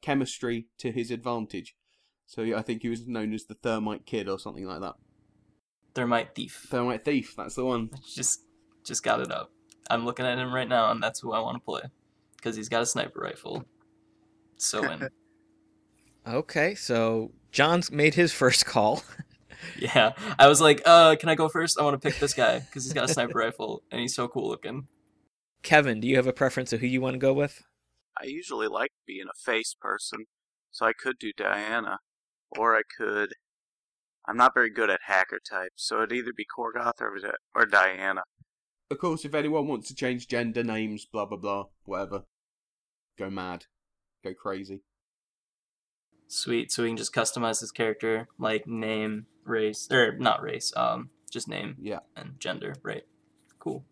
chemistry 0.03 0.67
to 0.77 0.91
his 0.91 1.10
advantage. 1.10 1.75
So 2.27 2.44
I 2.55 2.62
think 2.62 2.84
he 2.84 2.89
was 2.89 3.08
known 3.08 3.34
as 3.34 3.46
the 3.46 3.55
Thermite 3.55 4.05
Kid 4.05 4.29
or 4.29 4.38
something 4.38 4.65
like 4.65 4.82
that. 4.82 4.96
Thermite 5.96 6.36
thief. 6.36 6.67
Thermite 6.70 7.05
Thief, 7.05 7.34
that's 7.36 7.55
the 7.55 7.65
one. 7.65 7.89
Just 8.13 8.41
just 8.84 9.03
got 9.03 9.20
it 9.20 9.32
up. 9.32 9.51
I'm 9.89 10.05
looking 10.05 10.27
at 10.27 10.38
him 10.38 10.53
right 10.53 10.67
now, 10.67 10.91
and 10.91 11.01
that's 11.01 11.22
who 11.22 11.32
I 11.32 11.39
want 11.39 11.55
to 11.55 11.65
play 11.65 11.82
because 12.45 12.55
he's 12.55 12.69
got 12.69 12.83
a 12.83 12.85
sniper 12.85 13.19
rifle. 13.19 13.65
So 14.57 14.83
in. 14.83 15.09
Okay, 16.27 16.73
so 16.73 17.33
John's 17.51 17.91
made 17.91 18.15
his 18.15 18.33
first 18.33 18.65
call. 18.65 19.03
yeah, 19.77 20.13
I 20.39 20.47
was 20.47 20.59
like, 20.59 20.81
uh, 20.83 21.15
can 21.17 21.29
I 21.29 21.35
go 21.35 21.47
first? 21.49 21.79
I 21.79 21.83
want 21.83 22.01
to 22.01 22.03
pick 22.03 22.19
this 22.19 22.33
guy 22.33 22.57
because 22.57 22.83
he's 22.83 22.93
got 22.93 23.07
a 23.07 23.13
sniper 23.13 23.37
rifle 23.45 23.83
and 23.91 24.01
he's 24.01 24.15
so 24.15 24.27
cool 24.27 24.49
looking. 24.49 24.87
Kevin, 25.61 25.99
do 25.99 26.07
you 26.07 26.15
have 26.15 26.25
a 26.25 26.33
preference 26.33 26.73
of 26.73 26.79
who 26.79 26.87
you 26.87 26.99
want 26.99 27.13
to 27.13 27.19
go 27.19 27.31
with? 27.31 27.61
I 28.19 28.25
usually 28.25 28.67
like 28.67 28.89
being 29.05 29.27
a 29.29 29.37
face 29.37 29.75
person, 29.79 30.25
so 30.71 30.87
I 30.87 30.93
could 30.93 31.19
do 31.19 31.31
Diana, 31.37 31.99
or 32.57 32.75
I 32.75 32.81
could. 32.97 33.33
I'm 34.27 34.37
not 34.37 34.55
very 34.55 34.71
good 34.71 34.89
at 34.89 35.01
hacker 35.05 35.39
types, 35.47 35.85
so 35.85 35.97
it'd 35.97 36.11
either 36.11 36.33
be 36.35 36.45
Korgoth 36.45 37.01
or 37.01 37.15
or 37.53 37.65
Diana. 37.67 38.23
Of 38.89 38.97
course, 38.97 39.25
if 39.25 39.35
anyone 39.35 39.67
wants 39.67 39.89
to 39.89 39.95
change 39.95 40.27
gender, 40.27 40.63
names, 40.63 41.05
blah 41.05 41.27
blah 41.27 41.37
blah, 41.37 41.65
whatever, 41.83 42.23
go 43.17 43.29
mad, 43.29 43.65
go 44.24 44.34
crazy. 44.34 44.81
Sweet. 46.27 46.72
So 46.72 46.84
we 46.84 46.89
can 46.89 46.98
just 46.98 47.13
customize 47.13 47.60
his 47.62 47.72
character, 47.72 48.27
like 48.39 48.67
name, 48.67 49.27
race, 49.43 49.88
or 49.91 50.17
not 50.17 50.41
race, 50.41 50.74
um, 50.75 51.10
just 51.31 51.48
name 51.48 51.75
Yeah. 51.79 52.00
and 52.15 52.39
gender. 52.39 52.75
Right. 52.81 53.03
Cool. 53.60 53.86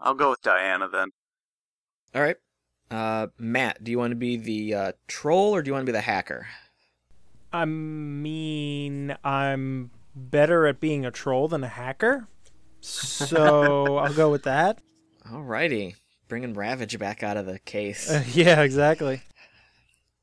I'll 0.00 0.14
go 0.14 0.30
with 0.30 0.42
Diana 0.42 0.88
then. 0.88 1.08
All 2.14 2.22
right. 2.22 2.36
Uh, 2.90 3.28
Matt, 3.38 3.84
do 3.84 3.90
you 3.92 3.98
want 3.98 4.10
to 4.10 4.16
be 4.16 4.36
the 4.36 4.74
uh, 4.74 4.92
troll 5.06 5.54
or 5.54 5.62
do 5.62 5.68
you 5.68 5.72
want 5.74 5.82
to 5.84 5.92
be 5.92 5.96
the 5.96 6.00
hacker? 6.00 6.48
I 7.52 7.64
mean, 7.64 9.16
I'm 9.22 9.90
better 10.14 10.66
at 10.66 10.80
being 10.80 11.04
a 11.06 11.10
troll 11.10 11.48
than 11.48 11.62
a 11.62 11.68
hacker. 11.68 12.26
So 12.80 13.98
I'll 13.98 14.12
go 14.14 14.30
with 14.30 14.42
that. 14.44 14.80
All 15.32 15.42
righty. 15.42 15.96
Bringing 16.30 16.54
Ravage 16.54 16.96
back 16.98 17.22
out 17.22 17.36
of 17.36 17.44
the 17.44 17.58
case. 17.58 18.08
Uh, 18.08 18.24
yeah, 18.32 18.62
exactly. 18.62 19.20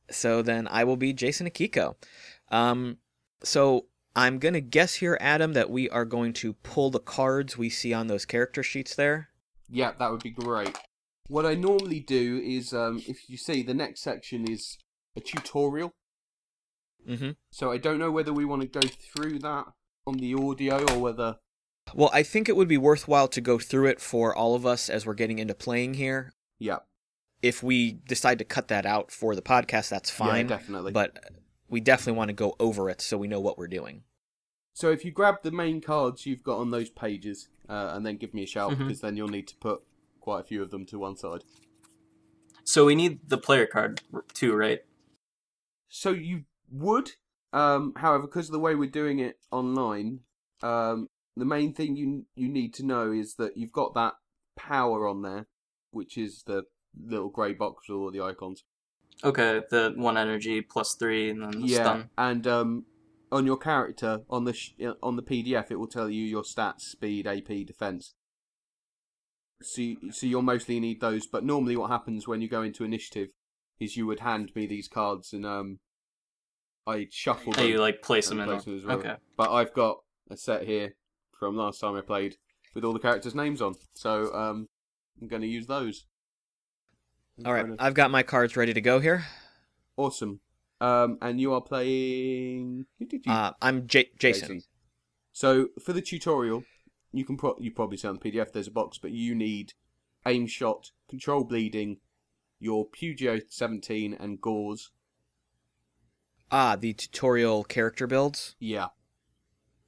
So 0.10 0.42
then 0.42 0.68
I 0.72 0.86
will 0.86 0.96
be 0.96 1.12
Jason 1.12 1.50
Akiko. 1.50 1.96
Um, 2.50 2.98
so 3.44 3.88
I'm 4.16 4.40
going 4.40 4.54
to 4.54 4.62
guess 4.62 4.96
here, 4.96 5.18
Adam, 5.20 5.52
that 5.54 5.70
we 5.70 5.90
are 5.90 6.06
going 6.06 6.32
to 6.34 6.54
pull 6.54 6.90
the 6.90 7.00
cards 7.00 7.58
we 7.58 7.70
see 7.70 7.94
on 7.94 8.08
those 8.08 8.26
character 8.26 8.64
sheets 8.64 8.96
there. 8.96 9.30
Yeah, 9.70 9.92
that 10.00 10.10
would 10.10 10.24
be 10.24 10.32
great. 10.32 10.76
What 11.28 11.46
I 11.46 11.56
normally 11.56 12.00
do 12.00 12.42
is, 12.44 12.74
um, 12.74 13.04
if 13.06 13.30
you 13.30 13.36
see, 13.36 13.62
the 13.62 13.74
next 13.74 14.02
section 14.02 14.50
is 14.50 14.78
a 15.18 15.20
tutorial. 15.20 15.92
Mm-hmm. 17.08 17.32
So 17.52 17.72
I 17.72 17.78
don't 17.78 18.00
know 18.00 18.12
whether 18.12 18.32
we 18.32 18.46
want 18.46 18.62
to 18.62 18.68
go 18.68 18.88
through 18.88 19.40
that 19.40 19.66
on 20.06 20.18
the 20.18 20.34
audio 20.36 20.86
or 20.94 21.00
whether. 21.00 21.36
Well, 21.94 22.10
I 22.14 22.24
think 22.24 22.48
it 22.50 22.56
would 22.56 22.68
be 22.68 22.78
worthwhile 22.78 23.28
to 23.30 23.42
go 23.42 23.58
through 23.60 23.88
it 23.88 24.00
for 24.02 24.36
all 24.36 24.56
of 24.56 24.66
us 24.66 24.90
as 24.90 25.06
we're 25.06 25.14
getting 25.14 25.40
into 25.40 25.54
playing 25.56 25.96
here. 25.96 26.34
Yeah, 26.60 26.80
If 27.42 27.62
we 27.62 27.94
decide 28.08 28.40
to 28.40 28.46
cut 28.46 28.68
that 28.70 28.86
out 28.86 29.12
for 29.12 29.36
the 29.36 29.42
podcast, 29.44 29.90
that's 29.90 30.10
fine. 30.10 30.50
Yeah, 30.50 30.58
definitely. 30.58 30.92
But 30.92 31.32
we 31.70 31.80
definitely 31.82 32.18
want 32.18 32.30
to 32.30 32.34
go 32.34 32.56
over 32.60 32.90
it 32.90 33.00
so 33.02 33.18
we 33.18 33.28
know 33.28 33.40
what 33.40 33.58
we're 33.58 33.68
doing. 33.68 34.04
So 34.74 34.92
if 34.92 35.06
you 35.06 35.12
grab 35.12 35.38
the 35.44 35.52
main 35.52 35.82
cards 35.82 36.26
you've 36.26 36.44
got 36.44 36.58
on 36.58 36.72
those 36.72 36.90
pages, 36.90 37.50
uh, 37.70 37.92
and 37.94 38.06
then 38.06 38.18
give 38.18 38.34
me 38.34 38.44
a 38.44 38.48
shout, 38.48 38.72
Mhm. 38.72 38.78
because 38.80 39.02
then 39.02 39.18
you'll 39.18 39.28
need 39.28 39.48
to 39.50 39.56
put 39.58 39.82
quite 40.20 40.42
a 40.42 40.44
few 40.44 40.62
of 40.64 40.72
them 40.72 40.86
to 40.88 41.00
one 41.00 41.16
side. 41.16 41.44
So 42.64 42.86
we 42.86 42.96
need 42.96 43.28
the 43.30 43.38
player 43.38 43.66
card 43.66 44.02
too, 44.34 44.54
right? 44.56 44.84
So 45.90 46.10
you 46.12 46.44
would, 46.72 47.14
um, 47.54 47.94
however, 47.96 48.24
because 48.28 48.48
of 48.48 48.52
the 48.54 48.60
way 48.60 48.76
we're 48.76 48.90
doing 48.90 49.20
it 49.20 49.40
online, 49.52 50.22
um, 50.62 51.10
the 51.38 51.46
main 51.46 51.74
thing 51.74 51.96
you 51.96 52.26
you 52.36 52.48
need 52.50 52.74
to 52.76 52.86
know 52.86 53.12
is 53.12 53.36
that 53.36 53.58
you've 53.58 53.72
got 53.72 53.94
that 53.96 54.14
power 54.56 55.08
on 55.08 55.22
there, 55.22 55.48
which 55.92 56.18
is 56.18 56.44
the 56.46 56.64
little 57.00 57.30
grey 57.30 57.54
box 57.54 57.88
with 57.88 57.98
all 57.98 58.12
the 58.12 58.22
icons. 58.22 58.64
Okay, 59.24 59.62
the 59.70 59.94
one 59.96 60.18
energy 60.18 60.62
plus 60.62 60.94
three, 60.96 61.30
and 61.30 61.42
then 61.42 61.62
the 61.62 61.68
yeah, 61.68 61.76
stun. 61.84 62.10
and 62.18 62.48
um, 62.48 62.86
on 63.32 63.46
your 63.46 63.58
character 63.58 64.22
on 64.30 64.44
the 64.46 64.54
sh- 64.54 64.74
on 65.02 65.16
the 65.16 65.24
PDF, 65.24 65.72
it 65.72 65.78
will 65.78 65.88
tell 65.88 66.10
you 66.10 66.24
your 66.24 66.44
stats, 66.44 66.82
speed, 66.82 67.26
AP, 67.28 67.66
defense. 67.66 68.14
So, 69.62 69.82
you, 69.82 70.12
so 70.12 70.28
you'll 70.28 70.44
mostly 70.44 70.80
need 70.80 71.02
those. 71.02 71.26
But 71.26 71.44
normally, 71.44 71.76
what 71.76 71.90
happens 71.90 72.28
when 72.28 72.42
you 72.42 72.48
go 72.48 72.62
into 72.62 72.84
initiative 72.84 73.30
is 73.80 73.98
you 73.98 74.06
would 74.06 74.20
hand 74.20 74.52
me 74.56 74.68
these 74.68 74.88
cards, 74.88 75.34
and 75.34 75.46
um, 75.48 75.80
I 76.86 77.08
shuffle 77.12 77.54
Oh, 77.58 77.62
them. 77.62 77.68
you 77.72 77.80
like 77.80 78.04
place 78.04 78.30
them 78.30 78.40
in. 78.40 78.48
place 78.48 78.66
them 78.66 78.82
well. 78.86 78.98
Okay. 79.00 79.16
But 79.36 79.52
I've 79.52 79.74
got 79.74 79.98
a 80.30 80.38
set 80.38 80.64
here 80.68 80.94
from 81.40 81.56
last 81.56 81.80
time 81.80 81.96
I 81.96 82.02
played 82.02 82.36
with 82.74 82.84
all 82.84 82.94
the 82.94 83.00
characters' 83.00 83.36
names 83.36 83.62
on, 83.62 83.76
so 83.96 84.34
um, 84.34 84.68
I'm 85.22 85.28
going 85.28 85.42
to 85.42 85.48
use 85.48 85.68
those. 85.68 86.06
All 87.46 87.54
right, 87.54 87.70
of- 87.70 87.76
I've 87.80 87.94
got 87.94 88.12
my 88.12 88.24
cards 88.24 88.56
ready 88.58 88.74
to 88.74 88.82
go 88.82 89.00
here. 89.00 89.26
awesome. 89.96 90.40
Um, 90.80 91.18
and 91.24 91.42
you 91.42 91.54
are 91.54 91.62
playing. 91.62 92.86
Who 93.00 93.08
Uh, 93.26 93.54
I'm 93.62 93.88
J- 93.88 94.12
Jason. 94.20 94.62
So 95.34 95.70
for 95.84 95.92
the 95.92 96.02
tutorial, 96.04 96.66
you 97.12 97.26
can 97.26 97.36
pro- 97.36 97.58
you 97.60 97.72
probably 97.72 97.98
see 97.98 98.08
on 98.08 98.20
the 98.22 98.32
PDF 98.32 98.52
there's 98.52 98.68
a 98.68 98.72
box, 98.72 99.00
but 99.00 99.10
you 99.12 99.34
need 99.34 99.74
aim 100.28 100.46
shot, 100.46 100.92
control 101.10 101.44
bleeding, 101.44 101.98
your 102.60 102.88
Pugio 102.88 103.42
17 103.50 104.14
and 104.14 104.40
gauze. 104.40 104.92
Ah, 106.52 106.76
the 106.76 106.94
tutorial 106.94 107.64
character 107.64 108.06
builds. 108.06 108.56
Yeah. 108.60 108.88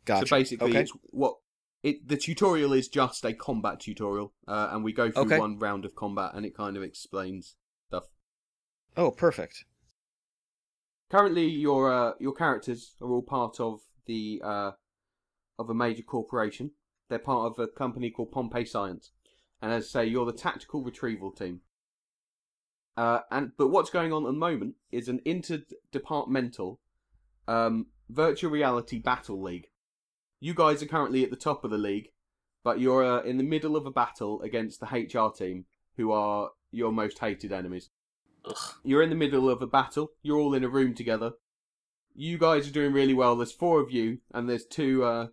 Gotcha. 0.09 0.25
So 0.25 0.35
basically, 0.35 0.71
okay. 0.71 0.81
it's 0.81 0.91
what 1.11 1.35
it 1.83 2.07
the 2.07 2.17
tutorial 2.17 2.73
is 2.73 2.87
just 2.87 3.23
a 3.23 3.31
combat 3.31 3.79
tutorial, 3.79 4.33
uh, 4.47 4.69
and 4.71 4.83
we 4.83 4.91
go 4.91 5.11
through 5.11 5.23
Okay. 5.23 5.37
one 5.37 5.59
round 5.59 5.85
of 5.85 5.93
combat, 5.95 6.31
and 6.33 6.47
it 6.47 6.57
kind 6.57 6.75
of 6.75 6.81
explains 6.81 7.55
stuff. 7.87 8.05
Oh, 8.97 9.11
perfect. 9.11 9.65
Currently, 11.11 11.45
your 11.45 11.93
uh, 11.93 12.13
your 12.19 12.33
characters 12.33 12.95
are 12.99 13.11
all 13.11 13.21
part 13.21 13.59
of 13.59 13.81
the 14.07 14.41
uh, 14.43 14.71
of 15.59 15.69
a 15.69 15.75
major 15.75 16.01
corporation. 16.01 16.71
They're 17.07 17.19
part 17.19 17.51
of 17.51 17.59
a 17.59 17.67
company 17.67 18.09
called 18.09 18.31
Pompey 18.31 18.65
Science, 18.65 19.11
and 19.61 19.71
as 19.71 19.85
I 19.85 19.87
say, 19.87 20.05
you're 20.07 20.25
the 20.25 20.33
tactical 20.33 20.83
retrieval 20.83 21.31
team. 21.31 21.61
Uh, 22.97 23.19
and 23.29 23.51
but 23.57 23.67
what's 23.67 23.91
going 23.91 24.11
on 24.11 24.23
at 24.23 24.27
the 24.27 24.33
moment 24.33 24.73
is 24.91 25.07
an 25.07 25.19
interdepartmental 25.23 26.77
um, 27.47 27.85
virtual 28.09 28.49
reality 28.49 28.97
battle 28.97 29.39
league. 29.39 29.67
You 30.39 30.53
guys 30.53 30.81
are 30.81 30.87
currently 30.87 31.23
at 31.23 31.29
the 31.29 31.35
top 31.35 31.63
of 31.63 31.71
the 31.71 31.77
league, 31.77 32.09
but 32.63 32.79
you're 32.79 33.03
uh, 33.03 33.21
in 33.23 33.37
the 33.37 33.43
middle 33.43 33.75
of 33.75 33.85
a 33.85 33.91
battle 33.91 34.41
against 34.41 34.79
the 34.79 34.85
HR 34.85 35.31
team, 35.31 35.65
who 35.97 36.11
are 36.11 36.51
your 36.71 36.91
most 36.91 37.19
hated 37.19 37.51
enemies. 37.51 37.89
Ugh. 38.45 38.55
You're 38.83 39.03
in 39.03 39.09
the 39.09 39.15
middle 39.15 39.49
of 39.49 39.61
a 39.61 39.67
battle. 39.67 40.11
You're 40.21 40.37
all 40.37 40.53
in 40.53 40.63
a 40.63 40.69
room 40.69 40.93
together. 40.93 41.33
You 42.15 42.37
guys 42.37 42.67
are 42.67 42.71
doing 42.71 42.93
really 42.93 43.13
well. 43.13 43.35
There's 43.35 43.51
four 43.51 43.81
of 43.81 43.91
you, 43.91 44.19
and 44.33 44.49
there's 44.49 44.65
two 44.65 45.03
uh, 45.03 45.27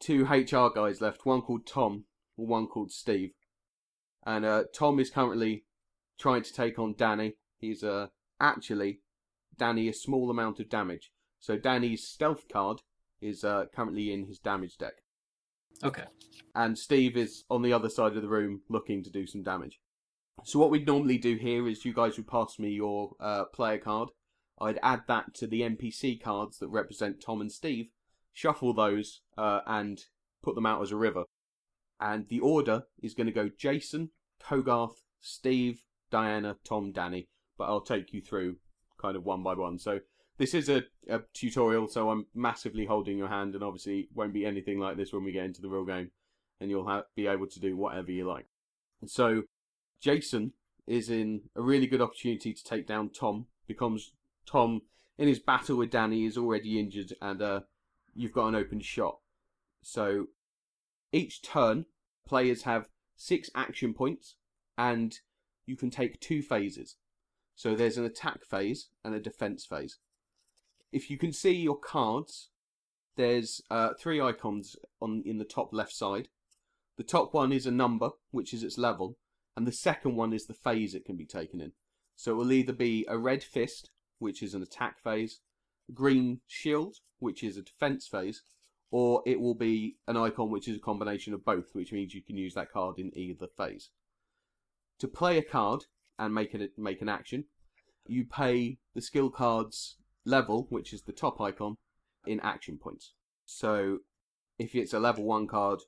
two 0.00 0.24
HR 0.24 0.70
guys 0.74 1.00
left. 1.00 1.26
One 1.26 1.42
called 1.42 1.66
Tom, 1.66 2.04
and 2.36 2.48
one 2.48 2.66
called 2.66 2.90
Steve. 2.90 3.32
And 4.24 4.44
uh, 4.44 4.64
Tom 4.74 4.98
is 4.98 5.10
currently 5.10 5.64
trying 6.18 6.42
to 6.42 6.52
take 6.52 6.78
on 6.78 6.94
Danny. 6.96 7.34
He's 7.58 7.84
uh, 7.84 8.08
actually 8.40 9.00
Danny 9.58 9.88
a 9.88 9.94
small 9.94 10.30
amount 10.30 10.60
of 10.60 10.68
damage. 10.68 11.12
So 11.40 11.56
Danny's 11.56 12.06
stealth 12.06 12.48
card 12.50 12.80
is 13.20 13.44
uh, 13.44 13.64
currently 13.74 14.12
in 14.12 14.26
his 14.26 14.38
damage 14.38 14.76
deck, 14.78 14.94
Okay. 15.82 16.04
and 16.54 16.78
Steve 16.78 17.16
is 17.16 17.44
on 17.50 17.62
the 17.62 17.72
other 17.72 17.88
side 17.88 18.16
of 18.16 18.22
the 18.22 18.28
room 18.28 18.62
looking 18.68 19.02
to 19.04 19.10
do 19.10 19.26
some 19.26 19.42
damage. 19.42 19.78
So 20.44 20.58
what 20.58 20.70
we'd 20.70 20.86
normally 20.86 21.18
do 21.18 21.36
here 21.36 21.66
is 21.68 21.84
you 21.84 21.92
guys 21.92 22.16
would 22.16 22.28
pass 22.28 22.58
me 22.58 22.70
your 22.70 23.12
uh, 23.20 23.44
player 23.52 23.78
card. 23.78 24.10
I'd 24.60 24.78
add 24.82 25.02
that 25.08 25.34
to 25.34 25.46
the 25.46 25.62
NPC 25.62 26.20
cards 26.22 26.58
that 26.58 26.68
represent 26.68 27.20
Tom 27.24 27.40
and 27.40 27.50
Steve, 27.50 27.86
shuffle 28.32 28.72
those, 28.72 29.20
uh, 29.36 29.60
and 29.66 29.98
put 30.42 30.54
them 30.54 30.66
out 30.66 30.82
as 30.82 30.92
a 30.92 30.96
river. 30.96 31.24
And 32.00 32.28
the 32.28 32.40
order 32.40 32.84
is 33.02 33.14
going 33.14 33.26
to 33.26 33.32
go 33.32 33.48
Jason, 33.56 34.10
Kogarth, 34.42 35.02
Steve, 35.20 35.82
Diana, 36.10 36.56
Tom, 36.64 36.92
Danny. 36.92 37.28
But 37.56 37.64
I'll 37.64 37.80
take 37.80 38.12
you 38.12 38.20
through 38.20 38.56
kind 39.00 39.16
of 39.16 39.24
one 39.24 39.42
by 39.42 39.54
one. 39.54 39.78
So 39.78 39.98
this 40.38 40.54
is 40.54 40.68
a, 40.68 40.84
a 41.08 41.20
tutorial, 41.34 41.88
so 41.88 42.10
I'm 42.10 42.26
massively 42.34 42.86
holding 42.86 43.18
your 43.18 43.28
hand, 43.28 43.54
and 43.54 43.64
obviously 43.64 44.08
won't 44.14 44.32
be 44.32 44.46
anything 44.46 44.78
like 44.78 44.96
this 44.96 45.12
when 45.12 45.24
we 45.24 45.32
get 45.32 45.44
into 45.44 45.60
the 45.60 45.68
real 45.68 45.84
game, 45.84 46.10
and 46.60 46.70
you'll 46.70 46.86
ha- 46.86 47.04
be 47.14 47.26
able 47.26 47.48
to 47.48 47.60
do 47.60 47.76
whatever 47.76 48.10
you 48.10 48.26
like. 48.26 48.46
So 49.06 49.42
Jason 50.00 50.52
is 50.86 51.10
in 51.10 51.42
a 51.54 51.62
really 51.62 51.86
good 51.86 52.00
opportunity 52.00 52.54
to 52.54 52.64
take 52.64 52.86
down 52.86 53.10
Tom 53.10 53.46
Becomes 53.66 54.12
Tom, 54.46 54.82
in 55.18 55.28
his 55.28 55.38
battle 55.38 55.76
with 55.76 55.90
Danny, 55.90 56.24
is 56.24 56.38
already 56.38 56.80
injured, 56.80 57.12
and 57.20 57.42
uh, 57.42 57.60
you've 58.14 58.32
got 58.32 58.48
an 58.48 58.54
open 58.54 58.80
shot. 58.80 59.18
So 59.82 60.28
each 61.12 61.42
turn, 61.42 61.84
players 62.26 62.62
have 62.62 62.88
six 63.16 63.50
action 63.54 63.92
points, 63.92 64.36
and 64.78 65.18
you 65.66 65.76
can 65.76 65.90
take 65.90 66.20
two 66.20 66.40
phases. 66.40 66.96
So 67.56 67.74
there's 67.74 67.98
an 67.98 68.04
attack 68.04 68.44
phase 68.44 68.88
and 69.04 69.14
a 69.14 69.20
defense 69.20 69.66
phase. 69.66 69.98
If 70.90 71.10
you 71.10 71.18
can 71.18 71.32
see 71.32 71.52
your 71.52 71.78
cards, 71.78 72.48
there's 73.16 73.60
uh, 73.70 73.90
three 73.98 74.20
icons 74.20 74.76
on 75.00 75.22
in 75.26 75.38
the 75.38 75.44
top 75.44 75.72
left 75.72 75.92
side. 75.92 76.28
The 76.96 77.04
top 77.04 77.34
one 77.34 77.52
is 77.52 77.66
a 77.66 77.70
number, 77.70 78.10
which 78.30 78.54
is 78.54 78.62
its 78.62 78.78
level, 78.78 79.18
and 79.56 79.66
the 79.66 79.72
second 79.72 80.16
one 80.16 80.32
is 80.32 80.46
the 80.46 80.54
phase 80.54 80.94
it 80.94 81.04
can 81.04 81.16
be 81.16 81.26
taken 81.26 81.60
in. 81.60 81.72
So 82.16 82.32
it 82.32 82.36
will 82.36 82.52
either 82.52 82.72
be 82.72 83.06
a 83.08 83.18
red 83.18 83.42
fist, 83.42 83.90
which 84.18 84.42
is 84.42 84.54
an 84.54 84.62
attack 84.62 85.02
phase, 85.02 85.40
green 85.92 86.40
shield, 86.46 86.96
which 87.18 87.44
is 87.44 87.56
a 87.56 87.62
defense 87.62 88.08
phase, 88.08 88.42
or 88.90 89.22
it 89.26 89.40
will 89.40 89.54
be 89.54 89.96
an 90.06 90.16
icon 90.16 90.50
which 90.50 90.66
is 90.66 90.76
a 90.76 90.80
combination 90.80 91.34
of 91.34 91.44
both, 91.44 91.74
which 91.74 91.92
means 91.92 92.14
you 92.14 92.22
can 92.22 92.36
use 92.36 92.54
that 92.54 92.72
card 92.72 92.98
in 92.98 93.10
either 93.14 93.46
phase. 93.56 93.90
To 95.00 95.06
play 95.06 95.38
a 95.38 95.42
card 95.42 95.84
and 96.18 96.34
make 96.34 96.54
it 96.54 96.72
make 96.76 97.02
an 97.02 97.08
action, 97.08 97.44
you 98.06 98.24
pay 98.24 98.78
the 98.94 99.02
skill 99.02 99.30
card's 99.30 99.97
level, 100.28 100.66
which 100.70 100.92
is 100.92 101.02
the 101.02 101.12
top 101.12 101.40
icon, 101.40 101.76
in 102.26 102.40
action 102.40 102.78
points. 102.78 103.14
So 103.46 103.98
if 104.58 104.74
it's 104.74 104.92
a 104.92 105.00
level 105.00 105.24
one 105.24 105.46
card, 105.46 105.80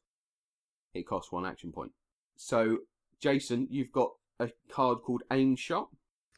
it 0.94 1.06
costs 1.06 1.30
one 1.30 1.46
action 1.46 1.72
point. 1.72 1.92
So 2.36 2.78
Jason, 3.20 3.68
you've 3.70 3.92
got 3.92 4.12
a 4.38 4.50
card 4.70 4.98
called 5.04 5.22
Aim 5.30 5.56
Shot. 5.56 5.88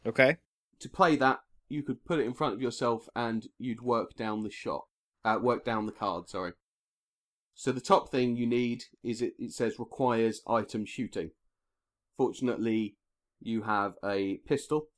Okay. 0.05 0.37
To 0.81 0.89
play 0.89 1.17
that, 1.17 1.41
you 1.69 1.83
could 1.83 2.05
put 2.05 2.19
it 2.19 2.27
in 2.27 2.35
front 2.35 2.55
of 2.55 2.61
yourself 2.61 3.09
and 3.15 3.47
you'd 3.59 3.81
work 3.81 4.15
down 4.17 4.43
the 4.43 4.51
shot. 4.51 4.85
Uh, 5.25 5.39
work 5.41 5.65
down 5.65 5.87
the 5.87 5.93
card, 5.93 6.29
sorry. 6.29 6.53
So 7.55 7.71
the 7.71 7.81
top 7.81 8.11
thing 8.11 8.37
you 8.37 8.47
need 8.47 8.85
is 9.05 9.23
it, 9.23 9.35
it 9.39 9.53
says 9.53 9.79
requires 9.79 10.43
item 10.47 10.85
shooting. 10.85 11.31
Fortunately, 12.17 12.97
you 13.41 13.63
have 13.63 13.95
a 14.05 14.39
pistol, 14.47 14.89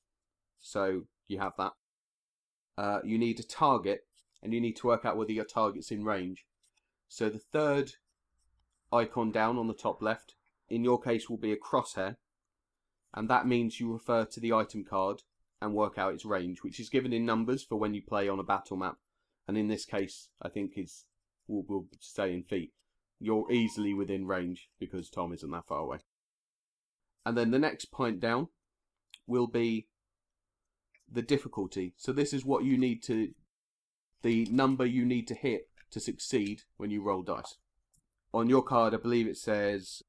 so 0.60 1.02
you 1.28 1.38
have 1.38 1.52
that. 1.58 1.72
Uh, 2.76 3.00
you 3.04 3.18
need 3.18 3.38
a 3.40 3.44
target, 3.44 4.06
and 4.42 4.52
you 4.52 4.60
need 4.60 4.76
to 4.76 4.86
work 4.86 5.04
out 5.04 5.16
whether 5.16 5.32
your 5.32 5.44
target's 5.44 5.90
in 5.90 6.04
range. 6.04 6.44
So 7.08 7.28
the 7.28 7.38
third 7.38 7.92
icon 8.92 9.30
down 9.30 9.58
on 9.58 9.68
the 9.68 9.74
top 9.74 10.02
left, 10.02 10.34
in 10.68 10.84
your 10.84 11.00
case, 11.00 11.28
will 11.28 11.38
be 11.38 11.52
a 11.52 11.56
crosshair, 11.56 12.16
and 13.14 13.28
that 13.30 13.46
means 13.46 13.78
you 13.78 13.92
refer 13.92 14.24
to 14.24 14.40
the 14.40 14.52
item 14.52 14.84
card 14.84 15.22
and 15.60 15.72
work 15.72 15.96
out 15.98 16.12
its 16.12 16.24
range, 16.24 16.62
which 16.62 16.80
is 16.80 16.90
given 16.90 17.12
in 17.12 17.24
numbers 17.24 17.62
for 17.62 17.76
when 17.76 17.94
you 17.94 18.02
play 18.02 18.28
on 18.28 18.38
a 18.38 18.44
battle 18.44 18.76
map. 18.76 18.96
And 19.46 19.56
in 19.56 19.68
this 19.68 19.84
case, 19.84 20.28
I 20.42 20.48
think 20.48 20.72
is 20.76 21.04
will 21.46 21.64
will 21.68 21.86
stay 22.00 22.32
in 22.32 22.42
feet. 22.42 22.72
You're 23.20 23.50
easily 23.50 23.94
within 23.94 24.26
range 24.26 24.68
because 24.78 25.08
Tom 25.08 25.32
isn't 25.32 25.50
that 25.50 25.66
far 25.66 25.80
away. 25.80 25.98
And 27.24 27.36
then 27.36 27.50
the 27.50 27.58
next 27.58 27.86
point 27.86 28.20
down 28.20 28.48
will 29.26 29.46
be 29.46 29.86
the 31.14 31.22
difficulty. 31.22 31.94
So 31.96 32.12
this 32.12 32.32
is 32.32 32.44
what 32.44 32.64
you 32.64 32.76
need 32.76 33.02
to, 33.04 33.30
the 34.22 34.46
number 34.50 34.84
you 34.84 35.04
need 35.04 35.26
to 35.28 35.34
hit 35.34 35.68
to 35.90 36.00
succeed 36.00 36.62
when 36.76 36.90
you 36.90 37.02
roll 37.02 37.22
dice. 37.22 37.56
On 38.32 38.48
your 38.48 38.62
card, 38.62 38.94
I 38.94 38.98
believe 38.98 39.26
it 39.26 39.36
says 39.36 40.02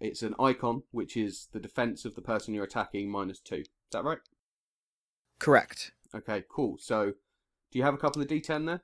it's 0.00 0.22
an 0.22 0.34
icon, 0.40 0.82
which 0.90 1.16
is 1.16 1.48
the 1.52 1.60
defense 1.60 2.04
of 2.04 2.14
the 2.14 2.22
person 2.22 2.54
you're 2.54 2.64
attacking 2.64 3.10
minus 3.10 3.40
two. 3.40 3.56
Is 3.56 3.66
that 3.92 4.04
right? 4.04 4.18
Correct. 5.38 5.92
Okay, 6.14 6.44
cool. 6.50 6.78
So, 6.78 7.12
do 7.70 7.78
you 7.78 7.84
have 7.84 7.94
a 7.94 7.98
couple 7.98 8.22
of 8.22 8.28
D10 8.28 8.66
there? 8.66 8.82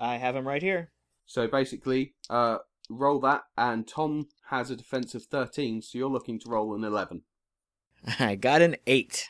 I 0.00 0.16
have 0.16 0.34
them 0.34 0.46
right 0.46 0.62
here. 0.62 0.90
So 1.26 1.46
basically, 1.46 2.14
uh, 2.30 2.58
roll 2.88 3.20
that, 3.20 3.42
and 3.56 3.86
Tom 3.86 4.28
has 4.48 4.70
a 4.70 4.76
defense 4.76 5.14
of 5.14 5.24
13, 5.24 5.82
so 5.82 5.98
you're 5.98 6.08
looking 6.08 6.38
to 6.40 6.50
roll 6.50 6.74
an 6.74 6.84
11. 6.84 7.22
I 8.18 8.34
got 8.34 8.62
an 8.62 8.76
8. 8.86 9.28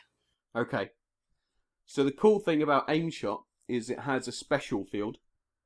Okay. 0.55 0.89
So 1.89 2.03
the 2.03 2.11
cool 2.11 2.37
thing 2.37 2.61
about 2.61 2.85
aim 2.87 3.09
shot 3.09 3.45
is 3.67 3.89
it 3.89 4.01
has 4.01 4.27
a 4.27 4.31
special 4.31 4.85
field, 4.85 5.17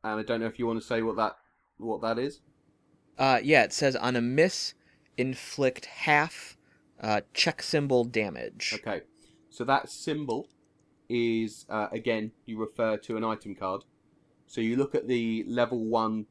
and 0.05 0.21
I 0.21 0.23
don't 0.23 0.39
know 0.39 0.45
if 0.45 0.57
you 0.57 0.65
want 0.65 0.79
to 0.79 0.87
say 0.87 1.01
what 1.01 1.17
that 1.17 1.35
what 1.75 2.01
that 2.01 2.17
is. 2.17 2.39
Uh, 3.17 3.41
yeah, 3.43 3.65
it 3.65 3.73
says 3.73 3.93
on 3.97 4.15
a 4.15 4.21
miss, 4.21 4.73
inflict 5.17 5.85
half 5.85 6.55
uh, 7.01 7.21
check 7.33 7.61
symbol 7.61 8.05
damage. 8.05 8.71
Okay. 8.73 9.01
So 9.49 9.65
that 9.65 9.89
symbol 9.89 10.47
is 11.09 11.65
uh, 11.69 11.89
again 11.91 12.31
you 12.45 12.57
refer 12.57 12.95
to 12.95 13.17
an 13.17 13.25
item 13.25 13.53
card. 13.53 13.83
So 14.47 14.61
you 14.61 14.77
look 14.77 14.95
at 14.95 15.09
the 15.09 15.43
level 15.45 15.83
one 15.83 16.27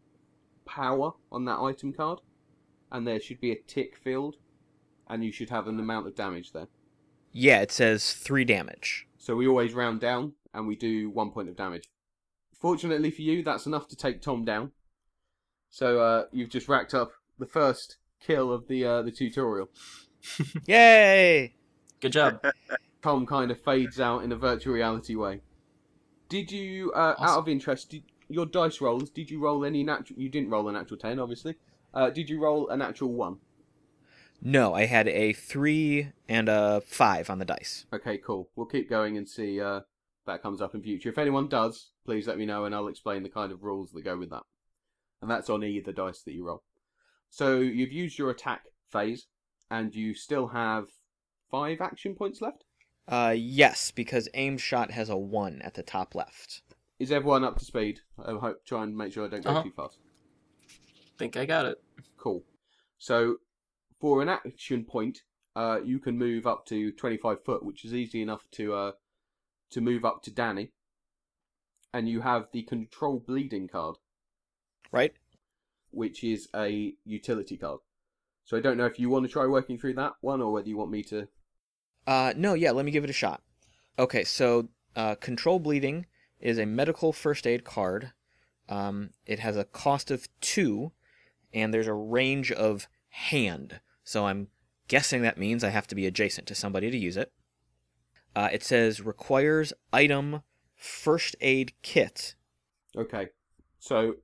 power 0.64 1.12
on 1.30 1.44
that 1.44 1.58
item 1.58 1.92
card, 1.92 2.22
and 2.90 3.06
there 3.06 3.20
should 3.20 3.42
be 3.42 3.52
a 3.52 3.60
tick 3.66 3.98
field, 3.98 4.36
and 5.06 5.22
you 5.22 5.30
should 5.30 5.50
have 5.50 5.66
an 5.68 5.78
amount 5.78 6.06
of 6.06 6.14
damage 6.14 6.52
there. 6.52 6.68
Yeah, 7.32 7.60
it 7.60 7.72
says 7.72 8.12
3 8.12 8.44
damage. 8.44 9.06
So 9.18 9.36
we 9.36 9.46
always 9.46 9.72
round 9.72 10.00
down, 10.00 10.34
and 10.52 10.66
we 10.66 10.76
do 10.76 11.10
one 11.10 11.30
point 11.30 11.48
of 11.48 11.56
damage. 11.56 11.88
Fortunately 12.52 13.10
for 13.10 13.22
you, 13.22 13.42
that's 13.42 13.66
enough 13.66 13.88
to 13.88 13.96
take 13.96 14.20
Tom 14.20 14.44
down. 14.44 14.72
So 15.70 16.00
uh, 16.00 16.24
you've 16.32 16.50
just 16.50 16.68
racked 16.68 16.94
up 16.94 17.12
the 17.38 17.46
first 17.46 17.96
kill 18.20 18.52
of 18.52 18.68
the 18.68 18.84
uh, 18.84 19.02
the 19.02 19.10
tutorial. 19.10 19.68
Yay! 20.66 21.54
Good 22.00 22.12
job. 22.12 22.44
Tom 23.02 23.26
kind 23.26 23.50
of 23.50 23.60
fades 23.60 23.98
out 23.98 24.22
in 24.22 24.30
a 24.30 24.36
virtual 24.36 24.74
reality 24.74 25.16
way. 25.16 25.40
Did 26.28 26.52
you, 26.52 26.92
uh, 26.92 27.14
out 27.18 27.38
of 27.38 27.48
interest, 27.48 27.90
did, 27.90 28.04
your 28.28 28.46
dice 28.46 28.80
rolls? 28.80 29.10
Did 29.10 29.30
you 29.30 29.40
roll 29.40 29.64
any 29.64 29.82
natural? 29.82 30.18
You 30.18 30.28
didn't 30.28 30.50
roll 30.50 30.68
a 30.68 30.72
natural 30.72 30.98
ten, 30.98 31.18
obviously. 31.18 31.56
Uh, 31.92 32.10
did 32.10 32.30
you 32.30 32.40
roll 32.40 32.68
a 32.68 32.76
natural 32.76 33.12
one? 33.12 33.38
No, 34.44 34.74
I 34.74 34.86
had 34.86 35.06
a 35.08 35.32
3 35.32 36.08
and 36.28 36.48
a 36.48 36.80
5 36.84 37.30
on 37.30 37.38
the 37.38 37.44
dice. 37.44 37.86
Okay, 37.92 38.18
cool. 38.18 38.50
We'll 38.56 38.66
keep 38.66 38.90
going 38.90 39.16
and 39.16 39.28
see 39.28 39.60
uh, 39.60 39.76
if 39.78 39.84
that 40.26 40.42
comes 40.42 40.60
up 40.60 40.74
in 40.74 40.82
future. 40.82 41.10
If 41.10 41.18
anyone 41.18 41.48
does, 41.48 41.90
please 42.04 42.26
let 42.26 42.38
me 42.38 42.44
know, 42.46 42.64
and 42.64 42.74
I'll 42.74 42.88
explain 42.88 43.22
the 43.22 43.28
kind 43.28 43.52
of 43.52 43.62
rules 43.62 43.92
that 43.92 44.02
go 44.04 44.16
with 44.16 44.30
that. 44.30 44.42
And 45.20 45.30
that's 45.30 45.48
on 45.48 45.62
either 45.62 45.92
dice 45.92 46.22
that 46.22 46.32
you 46.32 46.44
roll. 46.44 46.64
So 47.30 47.58
you've 47.60 47.92
used 47.92 48.18
your 48.18 48.30
attack 48.30 48.64
phase, 48.90 49.28
and 49.70 49.94
you 49.94 50.12
still 50.12 50.48
have 50.48 50.86
five 51.50 51.80
action 51.80 52.14
points 52.16 52.40
left. 52.42 52.64
Uh, 53.06 53.34
yes, 53.36 53.92
because 53.92 54.28
aim 54.34 54.58
shot 54.58 54.90
has 54.90 55.08
a 55.08 55.16
1 55.16 55.62
at 55.62 55.74
the 55.74 55.82
top 55.84 56.14
left. 56.16 56.62
Is 56.98 57.12
everyone 57.12 57.44
up 57.44 57.58
to 57.58 57.64
speed? 57.64 58.00
I 58.24 58.32
hope 58.32 58.64
try 58.64 58.82
and 58.82 58.96
make 58.96 59.12
sure 59.12 59.24
I 59.24 59.28
don't 59.28 59.44
go 59.44 59.50
Uh-huh. 59.50 59.62
too 59.62 59.72
fast. 59.72 59.98
Think 61.18 61.36
I 61.36 61.46
got 61.46 61.66
it. 61.66 61.80
Cool. 62.16 62.42
So 62.98 63.36
for 64.02 64.20
an 64.20 64.28
action 64.28 64.84
point, 64.84 65.22
uh, 65.54 65.78
you 65.82 66.00
can 66.00 66.18
move 66.18 66.44
up 66.44 66.66
to 66.66 66.90
25 66.90 67.44
foot, 67.44 67.64
which 67.64 67.84
is 67.84 67.94
easy 67.94 68.20
enough 68.20 68.44
to 68.50 68.74
uh, 68.74 68.92
to 69.70 69.80
move 69.80 70.04
up 70.04 70.22
to 70.24 70.30
Danny. 70.30 70.72
And 71.94 72.08
you 72.08 72.22
have 72.22 72.48
the 72.52 72.62
control 72.62 73.22
bleeding 73.24 73.68
card, 73.68 73.96
Right? 74.90 75.12
which 75.90 76.24
is 76.24 76.48
a 76.54 76.94
utility 77.04 77.56
card. 77.56 77.80
So 78.44 78.56
I 78.56 78.60
don't 78.60 78.76
know 78.76 78.86
if 78.86 78.98
you 78.98 79.08
want 79.08 79.24
to 79.26 79.30
try 79.30 79.46
working 79.46 79.78
through 79.78 79.94
that 79.94 80.14
one 80.20 80.40
or 80.42 80.52
whether 80.52 80.68
you 80.68 80.76
want 80.76 80.90
me 80.90 81.02
to. 81.04 81.28
Uh, 82.06 82.32
no, 82.36 82.54
yeah, 82.54 82.72
let 82.72 82.84
me 82.84 82.90
give 82.90 83.04
it 83.04 83.10
a 83.10 83.12
shot. 83.14 83.42
Okay, 83.98 84.24
so 84.24 84.68
uh, 84.96 85.14
Control 85.16 85.60
Bleeding 85.60 86.06
is 86.40 86.58
a 86.58 86.66
medical 86.66 87.12
first 87.12 87.46
aid 87.46 87.62
card. 87.62 88.12
Um, 88.68 89.10
it 89.26 89.38
has 89.38 89.56
a 89.56 89.64
cost 89.64 90.10
of 90.10 90.28
two, 90.40 90.92
and 91.52 91.72
there's 91.72 91.86
a 91.86 91.94
range 91.94 92.50
of 92.50 92.88
hand. 93.10 93.80
So 94.04 94.26
I'm 94.26 94.48
guessing 94.88 95.22
that 95.22 95.38
means 95.38 95.62
I 95.62 95.70
have 95.70 95.86
to 95.88 95.94
be 95.94 96.06
adjacent 96.06 96.46
to 96.48 96.54
somebody 96.54 96.90
to 96.90 96.96
use 96.96 97.16
it. 97.16 97.32
Uh, 98.34 98.48
it 98.52 98.62
says 98.62 99.00
requires 99.00 99.72
item 99.92 100.42
first 100.74 101.36
aid 101.40 101.72
kit 101.82 102.34
Okay. 102.96 103.28
So, 103.78 104.16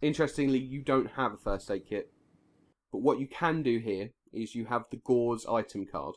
interestingly, 0.00 0.58
you 0.58 0.82
don't 0.82 1.12
have 1.12 1.34
a 1.34 1.36
first 1.36 1.70
aid 1.70 1.86
kit. 1.88 2.12
But 2.92 3.02
what 3.02 3.18
you 3.18 3.26
can 3.26 3.62
do 3.62 3.78
here 3.78 4.10
is 4.32 4.54
you 4.54 4.66
have 4.66 4.84
the 4.90 4.96
Gauze 4.96 5.46
item 5.46 5.86
card. 5.86 6.14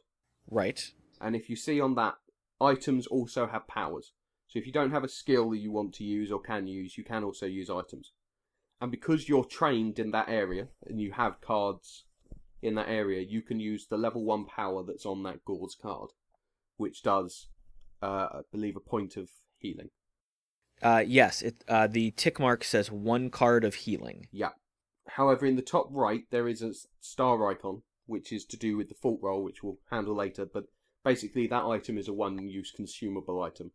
Right. 0.50 0.92
And 1.20 1.36
if 1.36 1.50
you 1.50 1.56
see 1.56 1.82
on 1.82 1.96
that, 1.96 2.16
items 2.62 3.08
also 3.08 3.48
have 3.48 3.68
powers. 3.68 4.14
So 4.48 4.60
if 4.60 4.66
you 4.66 4.72
don't 4.72 4.92
have 4.92 5.04
a 5.04 5.10
skill 5.10 5.50
that 5.50 5.58
you 5.58 5.72
want 5.72 5.94
to 5.96 6.04
use 6.04 6.32
or 6.32 6.40
can 6.40 6.68
use, 6.68 6.98
you 6.98 7.04
can 7.04 7.24
also 7.24 7.46
use 7.46 7.70
items. 7.70 8.14
And 8.80 8.92
because 8.92 9.28
you're 9.28 9.44
trained 9.44 10.00
in 10.00 10.12
that 10.12 10.30
area 10.30 10.68
and 10.86 11.02
you 11.02 11.12
have 11.14 11.42
cards 11.42 12.06
in 12.62 12.76
that 12.76 12.90
area, 12.90 13.22
you 13.22 13.42
can 13.42 13.60
use 13.60 13.88
the 13.88 13.98
level 13.98 14.24
1 14.24 14.46
power 14.46 14.84
that's 14.84 15.06
on 15.06 15.24
that 15.24 15.46
Gauze 15.46 15.76
card, 15.80 16.12
which 16.78 17.04
does, 17.04 17.48
uh, 18.02 18.28
I 18.32 18.42
believe, 18.52 18.76
a 18.76 18.82
point 18.82 19.18
of 19.18 19.30
healing. 19.58 19.90
Uh, 20.82 21.04
yes, 21.06 21.42
it, 21.42 21.64
uh, 21.68 21.88
the 21.88 22.12
tick 22.12 22.40
mark 22.40 22.64
says 22.64 22.92
one 22.92 23.30
card 23.30 23.64
of 23.64 23.76
healing. 23.76 24.28
Yeah. 24.32 24.52
However, 25.08 25.46
in 25.46 25.56
the 25.56 25.62
top 25.62 25.88
right, 25.92 26.24
there 26.30 26.48
is 26.48 26.62
a 26.62 26.74
star 27.00 27.50
icon, 27.50 27.82
which 28.06 28.32
is 28.32 28.46
to 28.46 28.58
do 28.58 28.78
with 28.78 28.90
the 28.90 28.96
fault 28.96 29.20
roll, 29.22 29.44
which 29.44 29.64
we'll 29.64 29.80
handle 29.90 30.16
later. 30.16 30.46
But 30.46 30.66
basically, 31.04 31.48
that 31.48 31.66
item 31.66 31.98
is 31.98 32.08
a 32.08 32.14
one 32.14 32.48
use 32.48 32.72
consumable 32.72 33.42
item. 33.42 33.72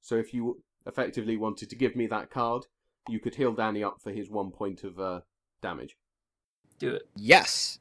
So 0.00 0.16
if 0.16 0.32
you 0.32 0.62
effectively 0.86 1.36
wanted 1.36 1.68
to 1.70 1.76
give 1.76 1.94
me 1.94 2.06
that 2.06 2.30
card, 2.30 2.66
you 3.08 3.20
could 3.20 3.34
heal 3.34 3.52
Danny 3.52 3.82
up 3.82 4.00
for 4.00 4.12
his 4.12 4.30
one 4.30 4.50
point 4.50 4.84
of 4.84 4.98
uh, 4.98 5.20
damage. 5.60 5.96
Do 6.78 6.94
it. 6.94 7.08
Yes. 7.16 7.78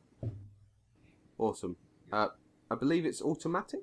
Awesome. 1.42 1.76
Uh, 2.14 2.28
I 2.70 2.76
believe 2.76 3.06
it's 3.06 3.22
automatic. 3.22 3.82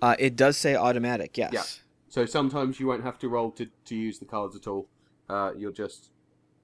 Uh, 0.00 0.14
it 0.18 0.36
does 0.36 0.56
say 0.56 0.76
automatic. 0.76 1.36
Yes. 1.36 1.52
Yeah. 1.52 1.62
So 2.08 2.26
sometimes 2.26 2.78
you 2.78 2.86
won't 2.86 3.02
have 3.02 3.18
to 3.18 3.28
roll 3.28 3.50
to, 3.52 3.66
to 3.86 3.96
use 3.96 4.18
the 4.20 4.24
cards 4.24 4.54
at 4.54 4.66
all. 4.68 4.88
Uh, 5.28 5.50
you'll 5.56 5.72
just 5.72 6.10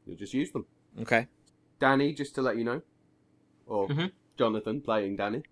you'll 0.07 0.17
just 0.17 0.33
use 0.33 0.51
them. 0.53 0.65
Okay. 1.01 1.27
Danny, 1.81 2.13
just 2.13 2.35
to 2.37 2.43
let 2.43 2.57
you 2.57 2.65
know, 2.65 2.83
or 3.67 3.89
Mhm. 3.89 4.13
Jonathan 4.39 4.81
playing 4.81 5.17
Danny, 5.17 5.43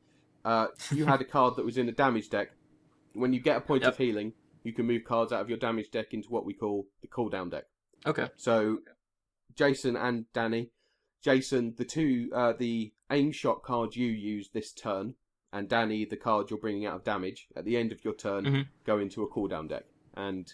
uh, 0.45 0.69
you 0.93 1.05
had 1.07 1.21
a 1.21 1.25
card 1.25 1.57
that 1.57 1.65
was 1.65 1.77
in 1.79 1.89
a 1.89 1.93
damage 1.93 2.31
deck. 2.31 2.53
When 3.15 3.33
you 3.33 3.41
get 3.41 3.57
a 3.57 3.61
point 3.61 3.83
Yep. 3.83 3.93
of 3.93 3.99
healing, 3.99 4.35
you 4.63 4.73
can 4.73 4.87
move 4.87 5.03
cards 5.05 5.33
out 5.33 5.41
of 5.41 5.49
your 5.49 5.59
damage 5.59 5.91
deck 5.91 6.15
into 6.15 6.29
what 6.31 6.45
we 6.45 6.53
call 6.55 6.87
the 7.01 7.09
cooldown 7.09 7.51
deck. 7.51 7.65
Okay. 8.07 8.29
So, 8.37 8.79
Jason 9.57 9.97
and 9.97 10.31
Danny, 10.33 10.71
Jason, 11.23 11.75
the 11.77 11.85
two, 11.85 12.31
uh, 12.33 12.53
the 12.53 12.93
aim 13.11 13.33
shot 13.33 13.63
card 13.63 13.97
you 13.97 14.07
use 14.07 14.51
this 14.51 14.73
turn, 14.73 15.15
and 15.53 15.69
Danny, 15.69 16.05
the 16.05 16.17
card 16.17 16.51
you're 16.51 16.59
bringing 16.59 16.87
out 16.87 16.97
of 16.97 17.05
damage 17.05 17.49
at 17.57 17.65
the 17.65 17.77
end 17.77 17.93
of 17.93 18.05
your 18.05 18.15
turn, 18.15 18.45
Mhm. 18.45 18.69
go 18.85 18.99
into 18.99 19.23
a 19.23 19.29
cooldown 19.31 19.69
deck. 19.69 19.87
And 20.15 20.53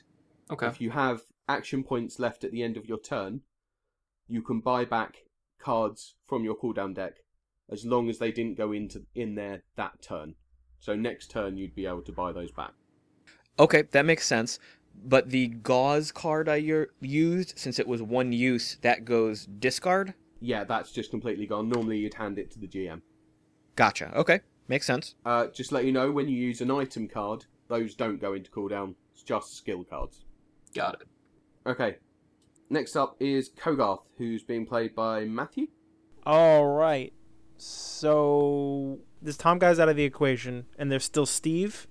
Okay. 0.51 0.67
if 0.67 0.81
you 0.81 0.91
have 0.91 1.23
action 1.49 1.85
points 1.85 2.19
left 2.19 2.45
at 2.45 2.53
the 2.53 2.63
end 2.63 2.77
of 2.77 2.87
your 2.87 2.99
turn, 2.99 3.43
you 4.27 4.43
can 4.43 4.61
buy 4.61 4.85
back 4.85 5.25
cards 5.59 6.15
from 6.25 6.45
your 6.45 6.57
cooldown 6.57 6.95
deck 6.95 7.19
as 7.69 7.85
long 7.85 8.09
as 8.09 8.19
they 8.19 8.33
didn't 8.33 8.57
go 8.57 8.73
into 8.73 9.07
in 9.15 9.35
there 9.35 9.65
that 9.77 10.01
turn. 10.03 10.37
So 10.79 10.95
next 10.95 11.31
turn 11.31 11.57
you'd 11.57 11.75
be 11.75 11.87
able 11.87 12.03
to 12.03 12.13
buy 12.13 12.33
those 12.33 12.53
back. 12.53 12.75
Okay, 13.59 13.83
that 13.83 14.05
makes 14.05 14.27
sense. 14.27 14.59
But 14.95 15.31
the 15.31 15.49
gauze 15.49 16.13
card 16.13 16.49
I 16.49 16.57
used, 17.01 17.59
since 17.59 17.79
it 17.79 17.87
was 17.89 18.01
one 18.03 18.33
use, 18.33 18.77
that 18.83 19.05
goes 19.05 19.47
discard. 19.47 20.15
Yeah, 20.45 20.65
that's 20.65 20.93
just 20.93 21.11
completely 21.11 21.47
gone. 21.47 21.71
Normally 21.71 21.97
you'd 21.99 22.15
hand 22.15 22.39
it 22.39 22.51
to 22.53 22.59
the 22.59 22.67
GM. 22.69 23.01
Gotcha. 23.77 24.13
Okay, 24.15 24.41
makes 24.69 24.87
sense. 24.87 25.15
Uh, 25.25 25.47
just 25.47 25.73
let 25.73 25.85
you 25.87 25.93
know 25.93 26.13
when 26.13 26.29
you 26.29 26.37
use 26.37 26.61
an 26.61 26.71
item 26.71 27.09
card, 27.09 27.47
those 27.69 27.95
don't 27.95 28.21
go 28.21 28.35
into 28.35 28.51
cooldown. 28.51 28.95
It's 29.15 29.23
just 29.23 29.57
skill 29.57 29.85
cards. 29.85 30.25
Got 30.75 31.01
it. 31.01 31.09
Okay. 31.67 31.97
Next 32.69 32.95
up 32.95 33.17
is 33.21 33.51
Kogarth, 33.51 34.03
who's 34.19 34.43
being 34.43 34.67
played 34.67 34.95
by 34.95 35.25
Matthew. 35.25 35.69
All 36.27 36.67
right. 36.67 37.13
So 37.57 38.99
this 39.23 39.37
Tom 39.39 39.59
guy's 39.59 39.79
out 39.79 39.89
of 39.89 39.97
the 39.97 40.05
equation, 40.05 40.67
and 40.79 40.93
there's 40.93 41.05
still 41.05 41.27
Steve. 41.27 41.87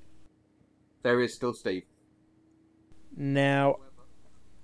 There 1.01 1.21
is 1.21 1.33
still 1.33 1.53
Steve. 1.53 1.83
Now, 3.15 3.77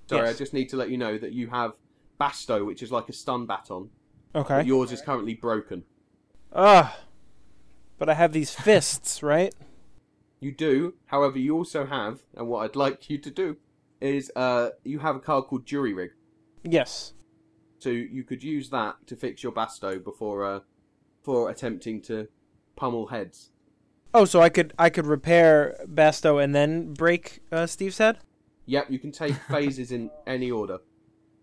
Sorry, 0.08 0.28
Yes. 0.28 0.36
I 0.36 0.38
just 0.38 0.54
need 0.54 0.70
to 0.70 0.78
let 0.78 0.90
you 0.90 0.98
know 0.98 1.18
that 1.18 1.34
you 1.34 1.48
have 1.50 1.74
Basto, 2.20 2.66
which 2.66 2.84
is 2.84 2.92
like 2.92 3.10
a 3.10 3.14
stun 3.14 3.46
baton. 3.46 3.90
okay. 4.36 4.64
Yours 4.64 4.92
is 4.92 5.02
currently 5.02 5.34
broken. 5.34 5.84
Ah, 6.54 6.98
but 7.98 8.10
I 8.10 8.14
have 8.16 8.34
these 8.34 8.54
fists, 8.54 9.24
right? 9.34 9.54
You 10.40 10.52
do, 10.52 10.96
however, 11.08 11.38
you 11.38 11.56
also 11.56 11.86
have, 11.86 12.20
and 12.36 12.48
what 12.48 12.64
I'd 12.64 12.76
like 12.76 13.10
you 13.10 13.18
to 13.18 13.30
do 13.30 13.58
is, 14.00 14.32
uh, 14.36 14.70
you 14.84 15.00
have 15.00 15.18
a 15.18 15.20
card 15.20 15.46
called 15.46 15.66
Jury 15.66 15.94
Rig. 15.94 16.12
Yes. 16.64 17.14
So 17.80 17.90
you 17.90 18.24
could 18.24 18.44
use 18.44 18.70
that 18.70 18.96
to 19.08 19.16
fix 19.16 19.44
your 19.44 19.52
Basto 19.52 20.02
before, 20.02 20.46
uh, 20.46 20.60
for 21.22 21.50
attempting 21.50 22.02
to 22.04 22.28
pummel 22.76 23.08
heads. 23.08 23.52
Oh, 24.14 24.26
so 24.26 24.42
I 24.42 24.50
could 24.50 24.74
I 24.80 24.90
could 24.90 25.06
repair 25.06 25.76
Basto 25.86 26.44
and 26.44 26.56
then 26.56 26.94
break 26.94 27.42
uh, 27.52 27.68
Steve's 27.68 28.00
head. 28.00 28.18
Yep, 28.66 28.90
you 28.90 28.98
can 29.00 29.12
take 29.12 29.36
phases 29.50 29.92
in 29.92 30.10
any 30.26 30.50
order. 30.50 30.80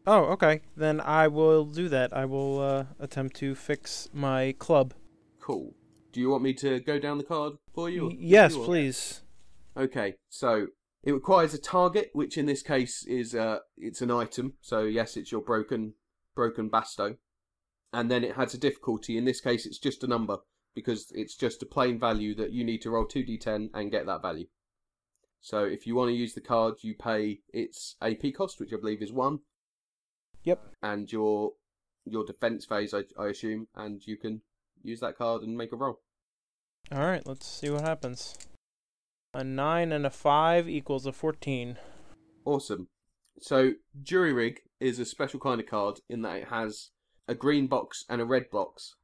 Oh, 0.07 0.25
okay. 0.33 0.61
Then 0.77 1.01
I 1.01 1.29
will 1.29 1.64
do 1.64 1.88
that. 1.88 2.16
I 2.16 2.25
will 2.25 2.61
uh, 2.61 2.85
attempt 3.01 3.37
to 3.37 3.55
fix 3.55 4.09
my 4.12 4.55
club. 4.59 4.95
Cool. 5.40 5.75
Do 6.12 6.21
you 6.21 6.31
want 6.31 6.42
me 6.42 6.55
to 6.55 6.81
go 6.81 6.99
down 6.99 7.19
the 7.19 7.25
card 7.25 7.55
for 7.75 7.90
you? 7.90 8.12
Yes, 8.16 8.55
you 8.55 8.64
please. 8.64 9.23
Okay, 9.77 10.14
so 10.31 10.69
it 11.03 11.12
requires 11.12 11.53
a 11.53 11.59
target, 11.59 12.11
which 12.14 12.38
in 12.38 12.47
this 12.47 12.62
case 12.62 13.05
is 13.07 13.35
uh, 13.35 13.59
it's 13.77 14.01
an 14.01 14.11
item. 14.11 14.55
So 14.62 14.85
yes, 14.85 15.16
it's 15.16 15.31
your 15.31 15.42
broken 15.42 15.95
broken 16.35 16.71
basto, 16.71 17.16
and 17.92 18.11
then 18.11 18.25
it 18.25 18.37
has 18.37 18.55
a 18.55 18.59
difficulty. 18.59 19.19
In 19.19 19.27
this 19.27 19.40
case, 19.40 19.66
it's 19.66 19.79
just 19.79 20.03
a 20.03 20.07
number 20.07 20.38
because 20.75 21.12
it's 21.14 21.37
just 21.37 21.62
a 21.62 21.66
plain 21.66 21.99
value 21.99 22.35
that 22.37 22.53
you 22.53 22.64
need 22.64 22.81
to 22.83 22.90
roll 22.90 23.07
two 23.07 23.25
d10 23.25 23.69
and 23.75 23.90
get 23.90 24.07
that 24.07 24.23
value. 24.23 24.47
So 25.40 25.64
if 25.64 25.87
you 25.87 25.95
want 25.95 26.09
to 26.09 26.14
use 26.14 26.35
the 26.35 26.40
card, 26.40 26.77
you 26.81 26.95
pay 26.95 27.40
its 27.53 27.97
AP 28.01 28.35
cost, 28.37 28.59
which 28.59 28.73
I 28.73 28.77
believe 28.77 29.03
is 29.03 29.12
one. 29.12 29.40
Yep. 30.47 30.63
And 30.83 31.13
your 31.13 31.53
your 32.07 32.25
defense 32.25 32.65
phase, 32.65 32.95
I, 32.95 33.03
I 33.19 33.27
assume, 33.27 33.67
and 33.75 34.01
you 34.07 34.17
can 34.17 34.41
use 34.83 35.01
that 35.01 35.19
card 35.19 35.43
and 35.43 35.59
make 35.59 35.73
a 35.73 35.77
roll. 35.77 36.01
All 36.93 37.01
right, 37.01 37.27
let's 37.27 37.47
see 37.47 37.69
what 37.69 37.83
happens. 37.83 38.39
A 39.35 39.43
nine 39.43 39.91
and 39.93 40.07
a 40.07 40.11
five 40.11 40.69
equals 40.69 41.05
a 41.05 41.13
fourteen. 41.13 41.79
Awesome. 42.45 42.89
So, 43.41 43.73
Jury 44.03 44.33
Rig 44.33 44.61
is 44.81 44.99
a 44.99 45.05
special 45.05 45.41
kind 45.41 45.61
of 45.61 45.67
card 45.67 45.99
in 46.09 46.23
that 46.23 46.37
it 46.37 46.49
has 46.49 46.91
a 47.29 47.35
green 47.35 47.67
box 47.67 48.05
and 48.09 48.21
a 48.21 48.25
red 48.25 48.49
box 48.51 48.95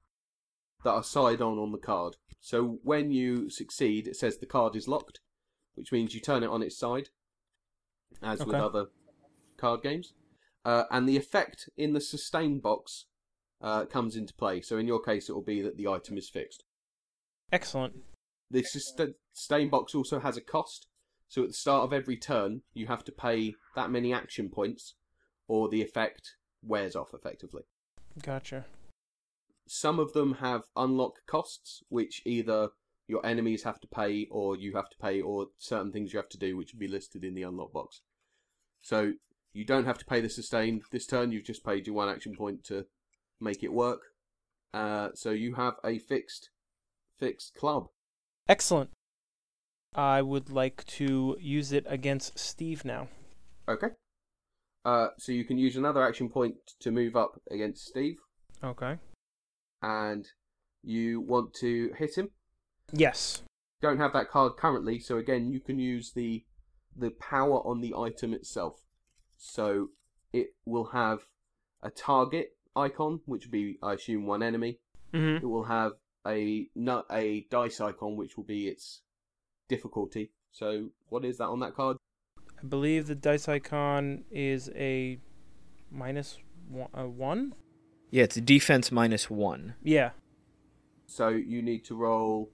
that 0.84 0.92
are 0.92 1.02
side 1.02 1.42
on 1.42 1.58
on 1.58 1.72
the 1.72 1.78
card. 1.78 2.16
So, 2.40 2.78
when 2.84 3.10
you 3.10 3.50
succeed, 3.50 4.06
it 4.06 4.16
says 4.16 4.38
the 4.38 4.46
card 4.46 4.76
is 4.76 4.86
locked, 4.86 5.18
which 5.74 5.90
means 5.90 6.14
you 6.14 6.20
turn 6.20 6.44
it 6.44 6.50
on 6.50 6.62
its 6.62 6.78
side, 6.78 7.08
as 8.22 8.44
with 8.46 8.54
other 8.54 8.86
card 9.56 9.82
games. 9.82 10.14
Uh, 10.64 10.84
and 10.90 11.08
the 11.08 11.16
effect 11.16 11.68
in 11.76 11.92
the 11.92 12.00
sustain 12.00 12.60
box 12.60 13.06
uh, 13.60 13.84
comes 13.86 14.16
into 14.16 14.34
play. 14.34 14.60
So, 14.60 14.78
in 14.78 14.86
your 14.86 15.00
case, 15.00 15.28
it 15.28 15.32
will 15.32 15.42
be 15.42 15.60
that 15.62 15.76
the 15.76 15.88
item 15.88 16.16
is 16.16 16.28
fixed. 16.28 16.64
Excellent. 17.50 17.94
The 18.50 18.62
sustain 18.62 19.14
sustain 19.32 19.68
box 19.68 19.94
also 19.94 20.20
has 20.20 20.36
a 20.36 20.40
cost. 20.40 20.86
So 21.28 21.42
at 21.42 21.48
the 21.48 21.54
start 21.54 21.84
of 21.84 21.92
every 21.94 22.18
turn, 22.18 22.60
you 22.74 22.86
have 22.88 23.04
to 23.04 23.12
pay 23.12 23.54
that 23.74 23.90
many 23.90 24.12
action 24.12 24.50
points, 24.50 24.94
or 25.48 25.68
the 25.68 25.80
effect 25.80 26.36
wears 26.62 26.94
off 26.94 27.14
effectively. 27.14 27.62
Gotcha. 28.22 28.66
Some 29.66 29.98
of 29.98 30.12
them 30.12 30.34
have 30.34 30.64
unlock 30.76 31.26
costs, 31.26 31.82
which 31.88 32.20
either 32.26 32.68
your 33.08 33.24
enemies 33.24 33.62
have 33.62 33.80
to 33.80 33.86
pay, 33.86 34.28
or 34.30 34.56
you 34.56 34.74
have 34.74 34.90
to 34.90 34.96
pay, 34.98 35.22
or 35.22 35.46
certain 35.58 35.90
things 35.90 36.12
you 36.12 36.18
have 36.18 36.28
to 36.30 36.38
do, 36.38 36.56
which 36.56 36.74
will 36.74 36.80
be 36.80 36.88
listed 36.88 37.24
in 37.24 37.34
the 37.34 37.44
unlock 37.44 37.72
box. 37.72 38.02
So 38.82 39.14
you 39.52 39.64
don't 39.64 39.84
have 39.84 39.98
to 39.98 40.04
pay 40.04 40.20
the 40.20 40.28
sustain 40.28 40.82
this 40.90 41.06
turn. 41.06 41.32
You've 41.32 41.44
just 41.44 41.64
paid 41.64 41.86
your 41.86 41.96
one 41.96 42.08
action 42.08 42.34
point 42.36 42.64
to 42.64 42.86
make 43.40 43.62
it 43.62 43.72
work. 43.72 44.00
Uh, 44.72 45.08
so 45.14 45.30
you 45.30 45.54
have 45.54 45.74
a 45.84 45.98
fixed, 45.98 46.50
fixed 47.18 47.54
club. 47.54 47.88
Excellent. 48.48 48.90
I 49.94 50.22
would 50.22 50.50
like 50.50 50.84
to 50.86 51.36
use 51.38 51.72
it 51.72 51.84
against 51.88 52.38
Steve 52.38 52.84
now. 52.84 53.08
Okay. 53.68 53.88
Uh, 54.84 55.08
so 55.18 55.30
you 55.32 55.44
can 55.44 55.58
use 55.58 55.76
another 55.76 56.02
action 56.02 56.28
point 56.28 56.54
to 56.80 56.90
move 56.90 57.14
up 57.14 57.40
against 57.50 57.86
Steve, 57.86 58.16
Okay. 58.64 58.96
and 59.80 60.26
you 60.82 61.20
want 61.20 61.54
to 61.60 61.92
hit 61.98 62.16
him. 62.16 62.30
Yes. 62.92 63.42
Don't 63.80 63.98
have 63.98 64.12
that 64.14 64.28
card 64.28 64.56
currently, 64.56 64.98
so 64.98 65.18
again 65.18 65.52
you 65.52 65.60
can 65.60 65.78
use 65.78 66.12
the 66.14 66.44
the 66.96 67.10
power 67.10 67.58
on 67.66 67.80
the 67.80 67.94
item 67.94 68.32
itself. 68.34 68.80
So 69.44 69.88
it 70.32 70.54
will 70.64 70.84
have 70.92 71.26
a 71.82 71.90
target 71.90 72.56
icon, 72.76 73.20
which 73.26 73.44
would 73.46 73.50
be, 73.50 73.76
I 73.82 73.94
assume, 73.94 74.24
one 74.24 74.40
enemy. 74.40 74.78
Mm-hmm. 75.12 75.44
It 75.44 75.48
will 75.48 75.64
have 75.64 75.92
a 76.26 76.68
nu- 76.76 77.02
a 77.10 77.44
dice 77.50 77.80
icon, 77.80 78.16
which 78.16 78.36
will 78.36 78.44
be 78.44 78.68
its 78.68 79.02
difficulty. 79.68 80.30
So 80.52 80.90
what 81.08 81.24
is 81.24 81.38
that 81.38 81.46
on 81.48 81.58
that 81.60 81.74
card? 81.74 81.96
I 82.38 82.64
believe 82.68 83.08
the 83.08 83.16
dice 83.16 83.48
icon 83.48 84.22
is 84.30 84.70
a 84.76 85.18
minus 85.90 86.38
one. 86.68 86.88
A 86.94 87.08
one? 87.08 87.54
Yeah, 88.12 88.22
it's 88.24 88.36
defense 88.36 88.92
minus 88.92 89.28
one. 89.28 89.74
Yeah, 89.82 90.10
So 91.06 91.28
you 91.30 91.62
need 91.62 91.84
to 91.86 91.96
roll 91.96 92.50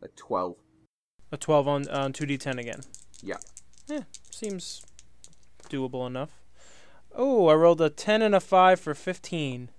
a 0.00 0.08
12. 0.08 0.56
a 1.32 1.36
twelve 1.36 1.68
on 1.68 1.86
on 1.88 2.12
two 2.14 2.24
d 2.24 2.38
ten 2.38 2.58
again. 2.58 2.80
Yeah. 3.22 3.36
Yeah, 3.88 4.04
seems 4.30 4.80
doable 5.74 6.06
enough. 6.06 6.42
Oh, 7.14 7.48
I 7.48 7.54
rolled 7.54 7.80
a 7.80 7.90
ten 7.90 8.22
and 8.22 8.34
a 8.34 8.40
five 8.40 8.80
for 8.80 8.94
fifteen. 8.94 9.70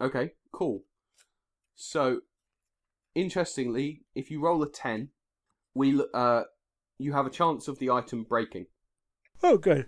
Okay, 0.00 0.32
cool. 0.52 0.84
So, 1.74 2.20
interestingly, 3.14 4.02
if 4.14 4.30
you 4.30 4.40
roll 4.40 4.62
a 4.62 4.68
10, 4.68 5.10
we 5.74 6.00
uh, 6.14 6.42
you 6.98 7.12
have 7.12 7.26
a 7.26 7.30
chance 7.30 7.68
of 7.68 7.78
the 7.78 7.90
item 7.90 8.24
breaking. 8.24 8.66
Oh, 9.42 9.58
good. 9.58 9.86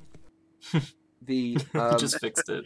The 1.23 1.59
um, 1.75 1.99
Just 1.99 2.19
fixed 2.19 2.49
it. 2.49 2.65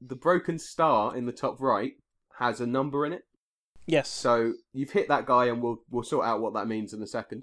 the 0.00 0.14
broken 0.14 0.56
star 0.56 1.16
in 1.16 1.26
the 1.26 1.32
top 1.32 1.60
right 1.60 1.94
has 2.38 2.60
a 2.60 2.66
number 2.66 3.04
in 3.04 3.12
it. 3.12 3.22
Yes. 3.86 4.08
So 4.08 4.52
you've 4.72 4.92
hit 4.92 5.08
that 5.08 5.26
guy, 5.26 5.46
and 5.46 5.60
we'll 5.60 5.78
we'll 5.90 6.04
sort 6.04 6.26
out 6.26 6.40
what 6.40 6.54
that 6.54 6.68
means 6.68 6.92
in 6.92 7.02
a 7.02 7.08
second. 7.08 7.42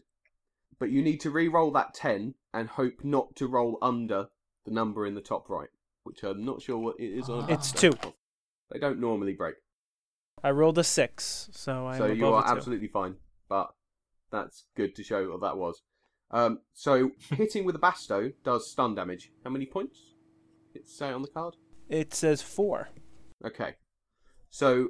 But 0.84 0.92
you 0.92 1.02
need 1.02 1.22
to 1.22 1.30
re-roll 1.32 1.72
that 1.72 1.94
ten 1.94 2.34
and 2.54 2.68
hope 2.68 3.06
not 3.06 3.38
to 3.38 3.48
roll 3.48 3.78
under 3.82 4.28
the 4.66 4.72
number 4.72 5.08
in 5.08 5.16
the 5.16 5.22
top 5.22 5.50
right, 5.50 5.70
which 6.04 6.24
I'm 6.24 6.44
not 6.44 6.62
sure 6.62 6.78
what 6.78 7.00
it 7.00 7.06
is 7.06 7.30
on. 7.30 7.50
a 7.50 7.54
It's 7.54 7.72
die. 7.72 7.80
two. 7.80 7.94
They 8.70 8.80
don't 8.80 9.00
normally 9.00 9.32
break, 9.32 9.56
I 10.44 10.52
rolled 10.52 10.78
a 10.78 10.84
six, 10.84 11.48
so 11.54 11.88
I'm 11.88 11.98
so 11.98 12.04
above 12.08 12.18
you 12.18 12.26
a 12.28 12.34
are 12.34 12.44
two. 12.44 12.58
absolutely 12.58 12.90
fine. 12.90 13.16
But 13.48 13.74
that's 14.30 14.66
good 14.76 14.94
to 14.98 15.04
show 15.06 15.32
what 15.32 15.40
that 15.40 15.56
was. 15.56 15.84
Um, 16.32 16.60
so 16.74 17.12
hitting 17.30 17.64
with 17.64 17.78
a 17.78 17.80
basto 17.80 18.34
does 18.44 18.70
stun 18.70 18.94
damage. 18.94 19.32
How 19.46 19.52
many 19.52 19.66
points? 19.66 20.16
It 20.76 20.86
say 20.90 21.14
on 21.14 21.22
the 21.22 21.30
card. 21.30 21.56
It 21.88 22.14
says 22.14 22.42
four. 22.42 22.90
Okay. 23.46 23.76
So 24.50 24.90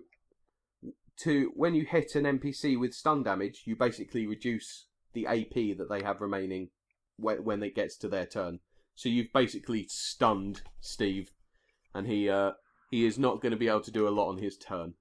to 1.17 1.51
when 1.53 1.75
you 1.75 1.86
hit 1.86 2.15
an 2.15 2.23
NPC 2.23 2.79
with 2.79 2.95
stun 2.95 3.21
damage, 3.21 3.62
you 3.65 3.75
basically 3.75 4.25
reduce 4.25 4.88
the 5.13 5.28
AP 5.28 5.78
that 5.78 5.88
they 5.89 6.04
have 6.04 6.21
remaining 6.21 6.69
when 7.17 7.43
when 7.43 7.63
it 7.63 7.76
gets 7.76 7.97
to 7.97 8.08
their 8.08 8.26
turn. 8.26 8.60
So 8.95 9.10
you've 9.10 9.34
basically 9.34 9.88
stunned 9.89 10.62
Steve, 10.80 11.32
and 11.93 12.08
he 12.08 12.30
uh, 12.30 12.52
he 12.91 13.06
is 13.06 13.17
not 13.17 13.41
going 13.41 13.52
to 13.52 13.58
be 13.58 13.67
able 13.67 13.82
to 13.82 13.91
do 13.91 14.08
a 14.08 14.12
lot 14.12 14.30
on 14.30 14.38
his 14.38 14.58
turn. 14.58 14.93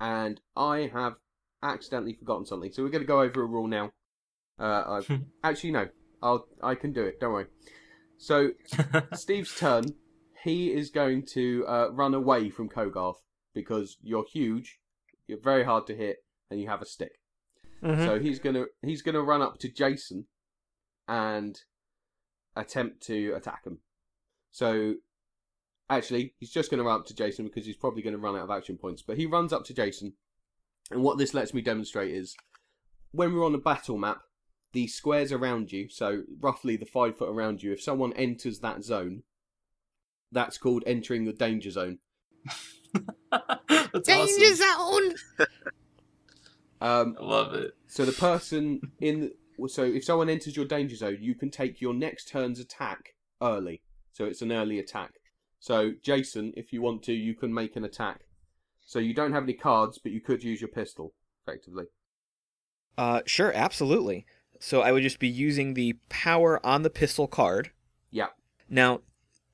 And 0.00 0.40
I 0.56 0.90
have 0.92 1.14
accidentally 1.62 2.14
forgotten 2.14 2.46
something, 2.46 2.72
so 2.72 2.82
we're 2.82 2.88
going 2.90 3.02
to 3.02 3.06
go 3.06 3.20
over 3.20 3.42
a 3.42 3.46
rule 3.46 3.66
now. 3.66 3.92
Uh, 4.58 4.84
I've, 4.88 5.20
actually, 5.44 5.70
no, 5.70 5.88
I'll 6.22 6.46
I 6.62 6.74
can 6.74 6.92
do 6.92 7.04
it. 7.04 7.20
Don't 7.20 7.32
worry. 7.32 7.46
So 8.16 8.50
Steve's 9.14 9.54
turn. 9.56 9.94
He 10.44 10.72
is 10.72 10.90
going 10.90 11.26
to 11.34 11.64
uh, 11.66 11.88
run 11.90 12.14
away 12.14 12.48
from 12.48 12.68
Kogarth 12.68 13.16
because 13.54 13.96
you're 14.02 14.24
huge, 14.32 14.78
you're 15.26 15.40
very 15.42 15.64
hard 15.64 15.86
to 15.88 15.96
hit, 15.96 16.18
and 16.50 16.60
you 16.60 16.68
have 16.68 16.80
a 16.80 16.86
stick. 16.86 17.17
Mhm. 17.82 18.04
So 18.04 18.18
he's 18.18 18.38
gonna 18.38 18.66
he's 18.82 19.02
gonna 19.02 19.22
run 19.22 19.42
up 19.42 19.58
to 19.58 19.68
Jason 19.68 20.26
and 21.06 21.60
attempt 22.56 23.02
to 23.04 23.32
attack 23.34 23.64
him. 23.64 23.78
So 24.50 24.94
actually, 25.88 26.34
he's 26.38 26.50
just 26.50 26.70
gonna 26.70 26.82
run 26.82 27.00
up 27.00 27.06
to 27.06 27.14
Jason 27.14 27.46
because 27.46 27.66
he's 27.66 27.76
probably 27.76 28.02
gonna 28.02 28.18
run 28.18 28.36
out 28.36 28.42
of 28.42 28.50
action 28.50 28.76
points. 28.76 29.02
But 29.02 29.16
he 29.16 29.26
runs 29.26 29.52
up 29.52 29.64
to 29.66 29.74
Jason, 29.74 30.14
and 30.90 31.02
what 31.02 31.18
this 31.18 31.34
lets 31.34 31.54
me 31.54 31.60
demonstrate 31.62 32.12
is 32.14 32.36
when 33.12 33.32
we're 33.32 33.46
on 33.46 33.54
a 33.54 33.58
battle 33.58 33.96
map, 33.96 34.22
the 34.72 34.86
squares 34.86 35.32
around 35.32 35.72
you, 35.72 35.88
so 35.88 36.24
roughly 36.40 36.76
the 36.76 36.84
five 36.84 37.16
foot 37.16 37.30
around 37.30 37.62
you, 37.62 37.72
if 37.72 37.82
someone 37.82 38.12
enters 38.14 38.60
that 38.60 38.84
zone, 38.84 39.22
that's 40.30 40.58
called 40.58 40.84
entering 40.86 41.24
the 41.24 41.32
danger 41.32 41.70
zone. 41.70 41.98
That's 43.92 44.08
awesome. 44.08 44.54
zone. 44.56 45.14
Um, 46.80 47.16
I 47.20 47.24
love 47.24 47.54
it. 47.54 47.72
So 47.86 48.04
the 48.04 48.12
person 48.12 48.80
in 49.00 49.32
so 49.66 49.82
if 49.82 50.04
someone 50.04 50.28
enters 50.28 50.56
your 50.56 50.66
danger 50.66 50.94
zone, 50.94 51.18
you 51.20 51.34
can 51.34 51.50
take 51.50 51.80
your 51.80 51.94
next 51.94 52.28
turn's 52.28 52.60
attack 52.60 53.14
early. 53.42 53.82
So 54.12 54.24
it's 54.24 54.42
an 54.42 54.52
early 54.52 54.78
attack. 54.78 55.14
So 55.58 55.92
Jason, 56.02 56.52
if 56.56 56.72
you 56.72 56.80
want 56.80 57.02
to, 57.04 57.12
you 57.12 57.34
can 57.34 57.52
make 57.52 57.74
an 57.74 57.84
attack. 57.84 58.20
So 58.86 58.98
you 58.98 59.14
don't 59.14 59.32
have 59.32 59.42
any 59.42 59.54
cards, 59.54 59.98
but 59.98 60.12
you 60.12 60.20
could 60.20 60.44
use 60.44 60.60
your 60.60 60.68
pistol 60.68 61.12
effectively. 61.46 61.86
Uh, 62.96 63.22
sure, 63.26 63.52
absolutely. 63.52 64.24
So 64.60 64.80
I 64.80 64.92
would 64.92 65.02
just 65.02 65.18
be 65.18 65.28
using 65.28 65.74
the 65.74 65.94
power 66.08 66.64
on 66.64 66.82
the 66.82 66.90
pistol 66.90 67.26
card. 67.26 67.70
Yeah. 68.10 68.28
Now, 68.68 69.02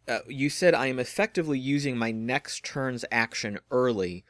uh, 0.07 0.21
you 0.29 0.51
said 0.51 0.75
I 0.75 0.87
am 0.87 0.99
effectively 0.99 1.59
using 1.59 1.97
my 1.97 2.11
next 2.11 2.65
turn's 2.65 3.05
action 3.11 3.59
early, 3.71 4.25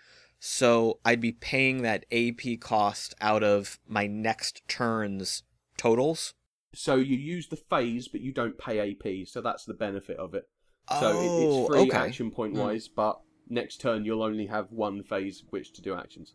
so 0.46 0.98
I'd 1.06 1.22
be 1.22 1.32
paying 1.32 1.80
that 1.82 2.04
AP 2.12 2.60
cost 2.60 3.14
out 3.18 3.42
of 3.42 3.78
my 3.88 4.06
next 4.06 4.60
turn's 4.68 5.42
totals. 5.78 6.34
So 6.74 6.96
you 6.96 7.16
use 7.16 7.48
the 7.48 7.56
phase, 7.56 8.08
but 8.08 8.20
you 8.20 8.30
don't 8.30 8.58
pay 8.58 8.90
AP. 8.90 9.26
So 9.26 9.40
that's 9.40 9.64
the 9.64 9.72
benefit 9.72 10.18
of 10.18 10.34
it. 10.34 10.44
Oh, 10.90 11.00
So 11.00 11.08
it, 11.18 11.24
it's 11.24 11.66
free 11.68 11.88
okay. 11.88 11.96
action 12.08 12.30
point 12.30 12.52
wise, 12.52 12.88
but 12.88 13.20
next 13.48 13.80
turn 13.80 14.04
you'll 14.04 14.22
only 14.22 14.44
have 14.46 14.70
one 14.70 15.02
phase 15.02 15.44
which 15.48 15.72
to 15.72 15.80
do 15.80 15.94
actions. 15.94 16.34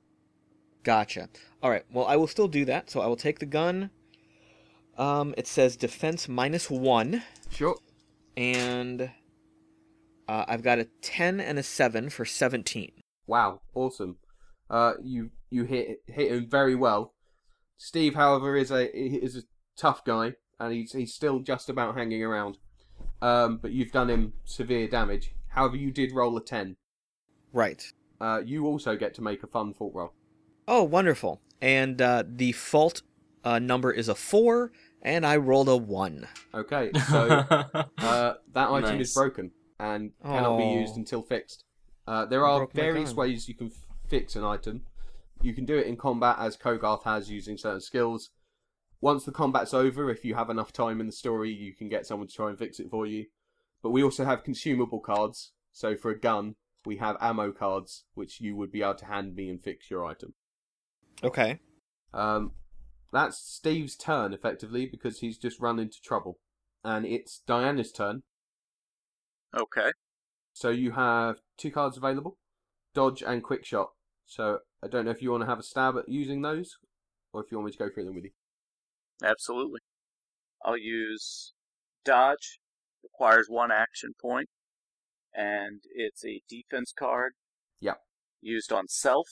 Gotcha. 0.82 1.30
All 1.62 1.70
right. 1.70 1.86
Well, 1.94 2.08
I 2.08 2.16
will 2.16 2.26
still 2.26 2.48
do 2.48 2.66
that. 2.66 2.90
So 2.90 3.02
I 3.02 3.06
will 3.06 3.16
take 3.16 3.38
the 3.38 3.46
gun. 3.46 3.92
Um, 4.98 5.36
it 5.38 5.46
says 5.46 5.78
defense 5.78 6.28
minus 6.28 6.68
one, 6.68 7.22
Sure. 7.52 7.78
and 8.36 9.12
uh, 10.28 10.46
I've 10.48 10.64
got 10.64 10.80
a 10.80 10.86
ten 11.04 11.40
and 11.40 11.60
a 11.60 11.64
seven 11.64 12.10
for 12.10 12.26
seventeen. 12.26 12.92
Wow, 13.30 13.62
awesome. 13.76 14.18
Uh, 14.72 14.94
you 15.04 15.30
you 15.52 15.64
hit 15.66 16.00
hit 16.08 16.32
him 16.32 16.48
very 16.50 16.74
well. 16.76 17.14
Steve, 17.78 18.16
however, 18.16 18.56
is 18.56 18.72
a 18.72 18.90
is 18.98 19.36
a 19.38 19.44
tough 19.78 20.04
guy, 20.04 20.34
and 20.60 20.74
he's 20.74 20.92
he's 20.94 21.14
still 21.14 21.40
just 21.40 21.70
about 21.70 21.96
hanging 21.96 22.24
around. 22.24 22.58
Um, 23.22 23.58
but 23.62 23.72
you've 23.72 23.92
done 23.92 24.10
him 24.10 24.34
severe 24.46 24.88
damage. 24.88 25.36
However, 25.50 25.76
you 25.78 25.92
did 25.92 26.12
roll 26.12 26.36
a 26.38 26.44
ten. 26.44 26.76
Right. 27.54 27.84
Uh, 28.20 28.42
you 28.44 28.66
also 28.66 28.96
get 28.96 29.14
to 29.16 29.22
make 29.22 29.44
a 29.44 29.48
fun 29.48 29.74
fault 29.76 29.94
roll. 29.94 30.14
Oh, 30.68 30.84
wonderful. 30.84 31.40
And 31.62 32.02
uh, 32.02 32.24
the 32.28 32.52
fault 32.54 33.02
uh, 33.44 33.60
number 33.60 33.92
is 33.92 34.10
a 34.10 34.16
four, 34.16 34.72
and 35.02 35.26
I 35.26 35.38
rolled 35.38 35.70
a 35.70 35.78
one. 35.78 36.28
Okay, 36.54 36.92
so 37.10 37.28
uh, 38.00 38.34
that 38.54 38.70
item 38.70 38.98
Nice. 38.98 39.08
is 39.10 39.14
broken 39.14 39.52
and 39.80 40.12
cannot 40.24 40.58
be 40.58 40.66
used 40.66 40.94
Oh. 40.96 41.00
until 41.00 41.22
fixed. 41.22 41.64
Uh, 42.10 42.26
there 42.26 42.44
are 42.44 42.68
various 42.74 43.14
ways 43.14 43.48
you 43.48 43.54
can 43.54 43.68
f- 43.68 43.86
fix 44.08 44.36
an 44.36 44.44
item. 44.44 44.82
You 45.44 45.54
can 45.54 45.64
do 45.64 45.78
it 45.78 45.86
in 45.86 45.96
combat, 45.96 46.38
as 46.40 46.58
Kogarth 46.58 47.04
has, 47.04 47.30
using 47.30 47.56
certain 47.56 47.82
skills. 47.82 48.32
Once 49.00 49.26
the 49.26 49.32
combat's 49.32 49.76
over, 49.76 50.10
if 50.10 50.26
you 50.26 50.34
have 50.34 50.50
enough 50.50 50.74
time 50.74 51.00
in 51.00 51.06
the 51.06 51.14
story, 51.14 51.52
you 51.52 51.72
can 51.72 51.88
get 51.88 52.08
someone 52.08 52.28
to 52.28 52.34
try 52.34 52.50
and 52.50 52.58
fix 52.58 52.80
it 52.80 52.90
for 52.90 53.06
you. 53.06 53.28
But 53.84 53.92
we 53.92 54.02
also 54.02 54.26
have 54.26 54.44
consumable 54.44 55.00
cards. 55.00 55.52
So 55.72 55.96
for 55.96 56.10
a 56.10 56.20
gun, 56.20 56.56
we 56.84 56.98
have 56.98 57.16
ammo 57.22 57.52
cards, 57.52 58.06
which 58.16 58.42
you 58.42 58.56
would 58.56 58.72
be 58.72 58.82
able 58.82 58.96
to 58.96 59.06
hand 59.06 59.36
me 59.36 59.48
and 59.48 59.64
fix 59.64 59.92
your 59.92 60.04
item. 60.04 60.34
Okay. 61.24 61.60
Um, 62.12 62.54
that's 63.14 63.38
Steve's 63.38 63.96
turn, 63.96 64.34
effectively, 64.34 64.88
because 64.88 65.20
he's 65.20 65.38
just 65.38 65.60
run 65.60 65.78
into 65.78 66.02
trouble. 66.04 66.40
And 66.84 67.06
it's 67.06 67.44
Diana's 67.46 67.92
turn. 67.92 68.24
Okay. 69.56 69.92
So 70.54 70.70
you 70.70 70.92
have 70.92 71.38
two 71.58 71.72
cards 71.72 71.98
available, 71.98 72.38
dodge 72.94 73.22
and 73.22 73.44
quick 73.44 73.66
shot. 73.66 73.92
So 74.26 74.60
I 74.84 74.88
don't 74.88 75.06
know 75.06 75.12
if 75.12 75.22
you 75.22 75.32
want 75.32 75.42
to 75.42 75.48
have 75.48 75.60
a 75.60 75.64
stab 75.64 75.98
at 75.98 76.10
using 76.10 76.42
those, 76.42 76.78
or 77.34 77.44
if 77.44 77.52
you 77.52 77.58
want 77.58 77.68
me 77.68 77.72
to 77.72 77.78
go 77.78 77.90
through 77.90 78.06
them 78.06 78.16
with 78.16 78.26
you. 78.26 78.32
Absolutely. 79.24 79.80
I'll 80.64 80.78
use 80.78 81.54
dodge. 82.04 82.60
Requires 83.02 83.48
one 83.48 83.72
action 83.72 84.12
point, 84.22 84.50
and 85.34 85.82
it's 85.94 86.26
a 86.26 86.42
defense 86.50 86.94
card. 86.98 87.32
Yep. 87.80 88.02
Used 88.42 88.74
on 88.74 88.90
self. 88.90 89.28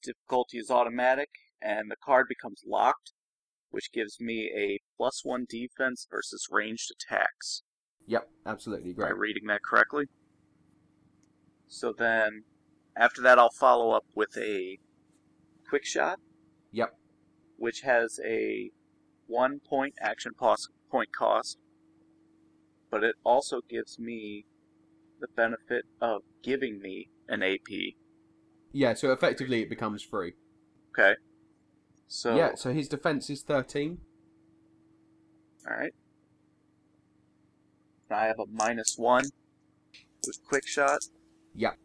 Difficulty 0.00 0.58
is 0.58 0.70
automatic, 0.70 1.30
and 1.60 1.90
the 1.90 1.96
card 2.04 2.26
becomes 2.28 2.62
locked, 2.64 3.10
which 3.70 3.90
gives 3.92 4.20
me 4.20 4.50
a 4.56 4.78
plus 4.96 5.22
one 5.24 5.44
defense 5.48 6.06
versus 6.08 6.46
ranged 6.52 6.92
attacks. 6.92 7.62
Yep, 8.06 8.28
absolutely 8.46 8.90
Am 8.90 8.96
I 9.02 9.08
great. 9.08 9.18
reading 9.18 9.46
that 9.46 9.62
correctly? 9.62 10.06
So 11.68 11.92
then, 11.96 12.44
after 12.96 13.22
that, 13.22 13.38
I'll 13.38 13.50
follow 13.50 13.90
up 13.90 14.04
with 14.14 14.36
a 14.36 14.78
quick 15.68 15.84
shot. 15.84 16.18
Yep. 16.72 16.94
Which 17.56 17.80
has 17.80 18.20
a 18.24 18.70
one 19.26 19.60
point 19.60 19.94
action 20.00 20.32
point 20.90 21.08
cost, 21.16 21.58
but 22.90 23.02
it 23.02 23.14
also 23.24 23.60
gives 23.68 23.98
me 23.98 24.44
the 25.20 25.28
benefit 25.34 25.84
of 26.00 26.22
giving 26.42 26.80
me 26.80 27.08
an 27.28 27.42
AP. 27.42 27.94
Yeah, 28.72 28.94
so 28.94 29.12
effectively 29.12 29.62
it 29.62 29.70
becomes 29.70 30.02
free. 30.02 30.34
Okay. 30.92 31.14
So 32.06 32.36
Yeah, 32.36 32.54
so 32.54 32.72
his 32.72 32.88
defense 32.88 33.30
is 33.30 33.42
thirteen. 33.42 33.98
all 35.66 35.76
right. 35.76 35.94
I 38.10 38.26
have 38.26 38.38
a 38.38 38.46
minus 38.50 38.96
one 38.96 39.24
with 40.26 40.38
quick 40.46 40.66
shot. 40.66 41.00
Yep. 41.54 41.78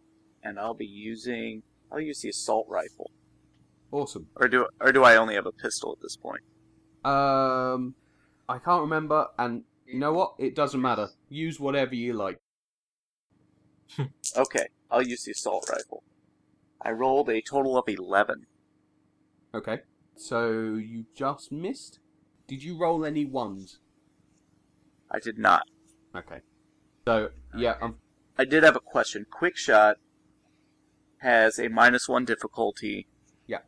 And 0.44 0.60
I'll 0.60 0.74
be 0.74 0.86
using. 0.86 1.64
I'll 1.92 2.00
use 2.00 2.22
the 2.22 2.30
assault 2.30 2.68
rifle. 2.70 3.12
Awesome. 3.92 4.28
Or 4.36 4.48
do 4.48 4.68
or 4.80 4.92
do 4.92 5.04
I 5.04 5.16
only 5.16 5.36
have 5.36 5.46
a 5.46 5.52
pistol 5.52 5.92
at 5.92 6.02
this 6.02 6.16
point? 6.16 6.42
Um, 7.04 7.96
I 8.48 8.60
can't 8.60 8.82
remember, 8.82 9.28
and 9.38 9.64
you 9.88 10.00
know 10.00 10.14
what? 10.14 10.34
It 10.38 10.56
doesn't 10.56 10.82
matter. 10.82 11.10
Use 11.30 11.60
whatever 11.60 11.96
you 11.96 12.14
like. 12.14 12.40
Okay, 14.38 14.68
I'll 14.92 15.02
use 15.02 15.24
the 15.24 15.32
assault 15.32 15.68
rifle. 15.72 16.04
I 16.82 16.92
rolled 16.92 17.30
a 17.30 17.42
total 17.42 17.78
of 17.78 17.90
eleven. 17.90 18.46
Okay. 19.54 19.80
So 20.16 20.76
you 20.76 21.06
just 21.16 21.52
missed. 21.52 22.00
Did 22.48 22.62
you 22.62 22.78
roll 22.78 23.06
any 23.06 23.26
ones? 23.26 23.80
I 25.10 25.20
did 25.20 25.40
not. 25.40 25.64
Okay. 26.16 26.40
So 27.08 27.30
yeah, 27.56 27.76
um, 27.82 27.98
I 28.38 28.46
did 28.46 28.64
have 28.64 28.76
a 28.76 28.80
question. 28.80 29.26
Quick 29.30 29.58
shot 29.58 29.98
has 31.22 31.60
a 31.60 31.68
minus 31.70 32.08
one 32.08 32.26
difficulty. 32.26 33.08
Yeah. 33.48 33.60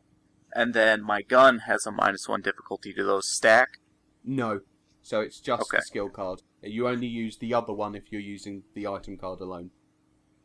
And 0.54 0.72
then 0.74 1.02
my 1.02 1.22
gun 1.22 1.60
has 1.60 1.86
a 1.86 1.92
minus 1.92 2.28
one 2.28 2.40
difficulty. 2.42 2.92
Do 2.92 3.04
those 3.04 3.28
stack? 3.28 3.78
no. 4.24 4.60
So 5.04 5.20
it's 5.20 5.40
just 5.40 5.62
Okay. 5.62 5.78
the 5.78 5.82
skill 5.82 6.08
card. 6.08 6.42
You 6.62 6.86
only 6.86 7.08
use 7.08 7.36
the 7.36 7.52
other 7.54 7.72
one 7.72 7.96
if 7.96 8.12
you're 8.12 8.20
using 8.20 8.62
the 8.74 8.86
item 8.86 9.16
card 9.16 9.40
alone. 9.40 9.70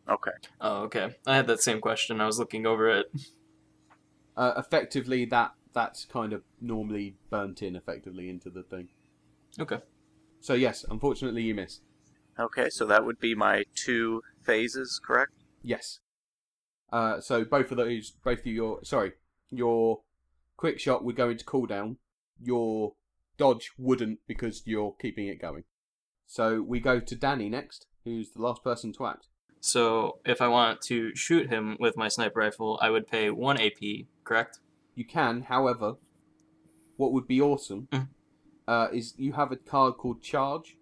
Okay. 0.10 0.32
Oh, 0.60 0.78
okay. 0.86 1.16
I 1.28 1.36
had 1.36 1.46
that 1.46 1.62
same 1.62 1.80
question. 1.80 2.20
I 2.20 2.26
was 2.26 2.40
looking 2.40 2.66
over 2.66 2.90
it. 2.90 3.06
Uh, 4.36 4.54
effectively, 4.58 5.26
that 5.26 5.54
that's 5.74 6.06
kind 6.06 6.34
of 6.34 6.42
normally 6.60 7.18
burnt 7.30 7.62
in 7.62 7.76
effectively 7.76 8.30
into 8.32 8.50
the 8.50 8.64
thing. 8.64 8.88
Okay. 9.60 9.80
So 10.40 10.56
yes, 10.56 10.84
unfortunately, 10.90 11.44
you 11.44 11.54
missed. 11.54 11.82
Okay, 12.40 12.70
so 12.70 12.86
that 12.86 13.06
would 13.06 13.20
be 13.20 13.34
my 13.36 13.64
two 13.76 14.22
phases, 14.44 15.00
correct? 15.04 15.32
Yes. 15.64 16.00
Uh, 16.92 17.20
so 17.20 17.44
both 17.44 17.72
of 17.72 17.78
those, 17.78 18.12
both 18.12 18.40
of 18.40 18.46
your, 18.48 18.84
sorry, 18.84 19.14
your 19.50 20.02
quick 20.56 20.80
shot 20.80 21.04
would 21.04 21.16
go 21.16 21.30
into 21.30 21.44
cooldown. 21.46 21.98
Your 22.42 22.94
dodge 23.38 23.72
wouldn't 23.78 24.20
because 24.28 24.62
you're 24.66 24.96
keeping 25.02 25.28
it 25.28 25.42
going. 25.42 25.64
So 26.28 26.62
we 26.62 26.80
go 26.80 27.00
to 27.00 27.16
Danny 27.16 27.50
next, 27.50 27.88
who's 28.04 28.32
the 28.32 28.42
last 28.42 28.64
person 28.64 28.94
to 28.94 29.08
act. 29.08 29.28
So 29.60 30.20
if 30.26 30.42
I 30.42 30.48
want 30.48 30.82
to 30.84 31.16
shoot 31.16 31.50
him 31.50 31.78
with 31.80 31.98
my 31.98 32.08
sniper 32.08 32.40
rifle, 32.40 32.80
I 32.82 32.90
would 32.90 33.08
pay 33.08 33.30
one 33.32 33.60
AP, 33.60 34.06
correct? 34.24 34.60
You 34.96 35.06
can, 35.06 35.44
however, 35.44 35.96
what 36.96 37.12
would 37.12 37.28
be 37.28 37.42
awesome 37.42 37.88
Mm. 37.92 38.08
uh, 38.68 38.88
is 38.94 39.14
you 39.18 39.34
have 39.34 39.52
a 39.52 39.56
card 39.56 39.96
called 39.98 40.22
Charge, 40.22 40.77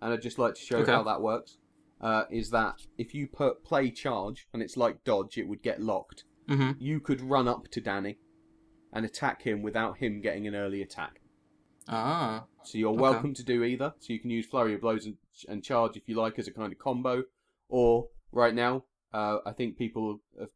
and 0.00 0.12
I'd 0.12 0.22
just 0.22 0.38
like 0.38 0.54
to 0.54 0.60
show 0.60 0.78
Okay. 0.78 0.92
how 0.92 1.02
that 1.04 1.20
works. 1.20 1.58
Uh, 2.00 2.24
is 2.30 2.50
that 2.50 2.76
if 2.96 3.12
you 3.14 3.26
put 3.26 3.64
play 3.64 3.90
Charge 3.90 4.46
and 4.52 4.62
it's 4.62 4.76
like 4.76 5.02
dodge, 5.04 5.36
it 5.36 5.48
would 5.48 5.62
get 5.62 5.82
locked. 5.82 6.24
Mm-hmm. 6.48 6.72
You 6.78 7.00
could 7.00 7.20
run 7.20 7.48
up 7.48 7.68
to 7.72 7.80
Danny 7.80 8.18
and 8.92 9.04
attack 9.04 9.42
him 9.42 9.62
without 9.62 9.98
him 9.98 10.20
getting 10.20 10.46
an 10.46 10.54
early 10.54 10.80
attack. 10.80 11.20
Ah. 11.88 12.44
So 12.62 12.78
you're 12.78 12.92
Okay. 12.92 13.00
welcome 13.00 13.34
to 13.34 13.42
do 13.42 13.64
either. 13.64 13.94
So 13.98 14.12
you 14.12 14.20
can 14.20 14.30
use 14.30 14.46
flurry 14.46 14.74
of 14.74 14.80
blows 14.82 15.06
and, 15.06 15.16
and 15.48 15.64
charge 15.64 15.96
if 15.96 16.08
you 16.08 16.14
like 16.16 16.38
as 16.38 16.46
a 16.46 16.52
kind 16.52 16.72
of 16.72 16.78
combo, 16.78 17.24
or 17.68 18.08
right 18.30 18.54
now, 18.54 18.84
uh, 19.12 19.38
I 19.44 19.52
think 19.52 19.76
people 19.76 20.20
have 20.38 20.50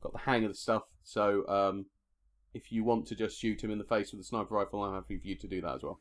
got 0.00 0.12
the 0.12 0.18
hang 0.18 0.44
of 0.44 0.50
the 0.50 0.56
stuff. 0.56 0.82
So 1.04 1.46
um, 1.48 1.86
if 2.54 2.72
you 2.72 2.82
want 2.84 3.06
to 3.06 3.14
just 3.14 3.38
shoot 3.38 3.62
him 3.62 3.70
in 3.70 3.78
the 3.78 3.84
face 3.84 4.12
with 4.12 4.20
a 4.20 4.24
sniper 4.24 4.54
rifle, 4.54 4.82
I'm 4.82 4.94
happy 4.94 5.18
for 5.18 5.26
you 5.28 5.36
to 5.36 5.46
do 5.46 5.60
that 5.60 5.76
as 5.76 5.82
well. 5.82 6.00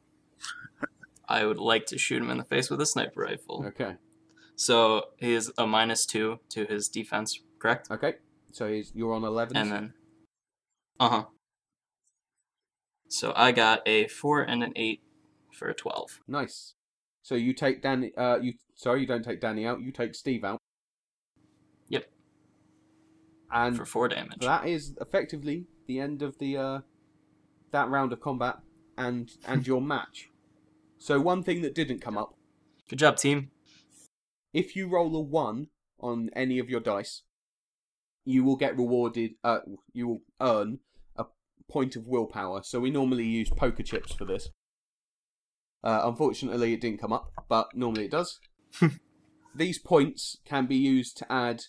I 1.31 1.45
would 1.45 1.59
like 1.59 1.85
to 1.87 1.97
shoot 1.97 2.21
him 2.21 2.29
in 2.29 2.37
the 2.37 2.43
face 2.43 2.69
with 2.69 2.81
a 2.81 2.85
sniper 2.85 3.21
rifle. 3.21 3.63
Okay. 3.67 3.95
So 4.55 5.05
he 5.17 5.33
is 5.33 5.51
a 5.57 5.65
minus 5.65 6.05
two 6.05 6.39
to 6.49 6.65
his 6.65 6.87
defense, 6.87 7.39
correct? 7.59 7.89
Okay. 7.89 8.15
So 8.51 8.67
he's, 8.67 8.91
you're 8.93 9.13
on 9.13 9.23
11. 9.23 9.57
And 9.57 9.71
then, 9.71 9.93
uh 10.99 11.09
huh. 11.09 11.23
So 13.11 13.33
I 13.35 13.51
got 13.51 13.81
a 13.85 14.07
four 14.07 14.41
and 14.41 14.63
an 14.63 14.71
eight 14.77 15.01
for 15.51 15.67
a 15.67 15.73
twelve. 15.73 16.21
Nice. 16.29 16.75
So 17.23 17.35
you 17.35 17.53
take 17.53 17.81
Danny. 17.81 18.13
Uh, 18.15 18.37
you 18.37 18.53
sorry, 18.75 19.01
you 19.01 19.07
don't 19.07 19.23
take 19.23 19.41
Danny 19.41 19.65
out. 19.65 19.81
You 19.81 19.91
take 19.91 20.15
Steve 20.15 20.45
out. 20.45 20.59
Yep. 21.89 22.05
And 23.51 23.75
for 23.75 23.85
four 23.85 24.07
damage. 24.07 24.39
that 24.39 24.65
is 24.65 24.95
effectively 25.01 25.65
the 25.87 25.99
end 25.99 26.21
of 26.21 26.37
the 26.39 26.55
uh, 26.55 26.79
that 27.71 27.89
round 27.89 28.13
of 28.13 28.21
combat 28.21 28.59
and 28.97 29.29
and 29.45 29.67
your 29.67 29.81
match. 29.95 30.29
So 31.01 31.19
one 31.19 31.41
thing 31.41 31.63
that 31.63 31.73
didn't 31.73 31.99
come 31.99 32.15
up: 32.15 32.35
Good 32.87 32.99
job, 32.99 33.17
team. 33.17 33.49
if 34.53 34.75
you 34.75 34.87
roll 34.87 35.15
a 35.15 35.19
one 35.19 35.69
on 35.99 36.29
any 36.35 36.59
of 36.59 36.69
your 36.69 36.79
dice, 36.79 37.23
you 38.23 38.43
will 38.43 38.55
get 38.55 38.77
rewarded. 38.77 39.31
Uh, 39.43 39.61
you 39.93 40.07
will 40.07 40.21
earn 40.39 40.77
a 41.15 41.25
point 41.67 41.95
of 41.95 42.05
willpower. 42.05 42.61
So 42.63 42.79
we 42.79 42.91
normally 42.91 43.25
use 43.25 43.49
poker 43.49 43.81
chips 43.81 44.13
for 44.13 44.25
this. 44.25 44.49
Uh, 45.83 46.01
unfortunately, 46.03 46.73
it 46.73 46.81
didn't 46.81 47.01
come 47.01 47.13
up, 47.13 47.31
but 47.49 47.75
normally 47.75 48.05
it 48.05 48.11
does. 48.11 48.39
These 49.55 49.79
points 49.79 50.37
can 50.45 50.67
be 50.67 50.75
used 50.75 51.17
to 51.17 51.31
add 51.31 51.63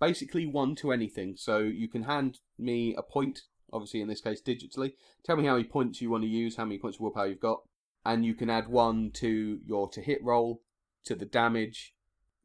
basically 0.00 0.46
one 0.46 0.74
to 0.76 0.92
anything. 0.92 1.34
So 1.36 1.58
you 1.58 1.88
can 1.88 2.04
hand 2.04 2.38
me 2.58 2.94
a 2.96 3.02
point, 3.02 3.42
obviously 3.70 4.00
in 4.00 4.08
this 4.08 4.22
case 4.22 4.40
digitally. 4.40 4.94
Tell 5.26 5.36
me 5.36 5.44
how 5.44 5.56
many 5.56 5.64
points 5.64 6.00
you 6.00 6.08
want 6.08 6.22
to 6.22 6.28
use, 6.28 6.56
how 6.56 6.64
many 6.64 6.78
points 6.78 6.96
of 6.96 7.02
willpower 7.02 7.26
you've 7.26 7.38
got, 7.38 7.60
and 8.04 8.24
you 8.24 8.34
can 8.34 8.50
add 8.50 8.68
one 8.68 9.10
to 9.14 9.60
your 9.64 9.88
to 9.90 10.00
hit 10.00 10.22
roll, 10.22 10.62
to 11.04 11.14
the 11.14 11.26
damage. 11.26 11.94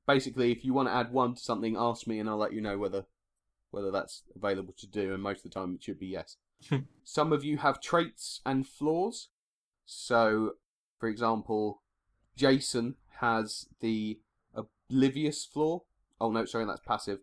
Basically, 0.08 0.52
if 0.52 0.66
you 0.66 0.74
want 0.74 0.90
to 0.90 0.94
add 0.94 1.12
one 1.12 1.36
to 1.36 1.42
something, 1.42 1.76
ask 1.78 2.08
me, 2.08 2.20
and 2.20 2.30
I'll 2.30 2.38
let 2.38 2.54
you 2.54 2.62
know 2.62 2.78
whether 2.78 3.06
whether 3.72 3.92
that's 3.92 4.24
available 4.36 4.74
to 4.78 4.88
do. 4.88 5.14
And 5.14 5.24
most 5.24 5.38
of 5.38 5.52
the 5.52 5.60
time, 5.60 5.76
it 5.76 5.84
should 5.84 6.00
be 6.00 6.08
yes. 6.08 6.38
Some 7.04 7.34
of 7.34 7.44
you 7.44 7.58
have 7.58 7.82
traits 7.82 8.42
and 8.46 8.68
flaws. 8.68 9.30
So, 9.86 10.54
for 11.00 11.10
example, 11.10 11.82
Jason 12.36 12.96
has 13.20 13.68
the 13.80 14.20
oblivious 14.54 15.46
flaw. 15.46 15.82
Oh 16.20 16.32
no, 16.32 16.46
sorry, 16.46 16.66
that's 16.66 16.82
passive. 16.86 17.20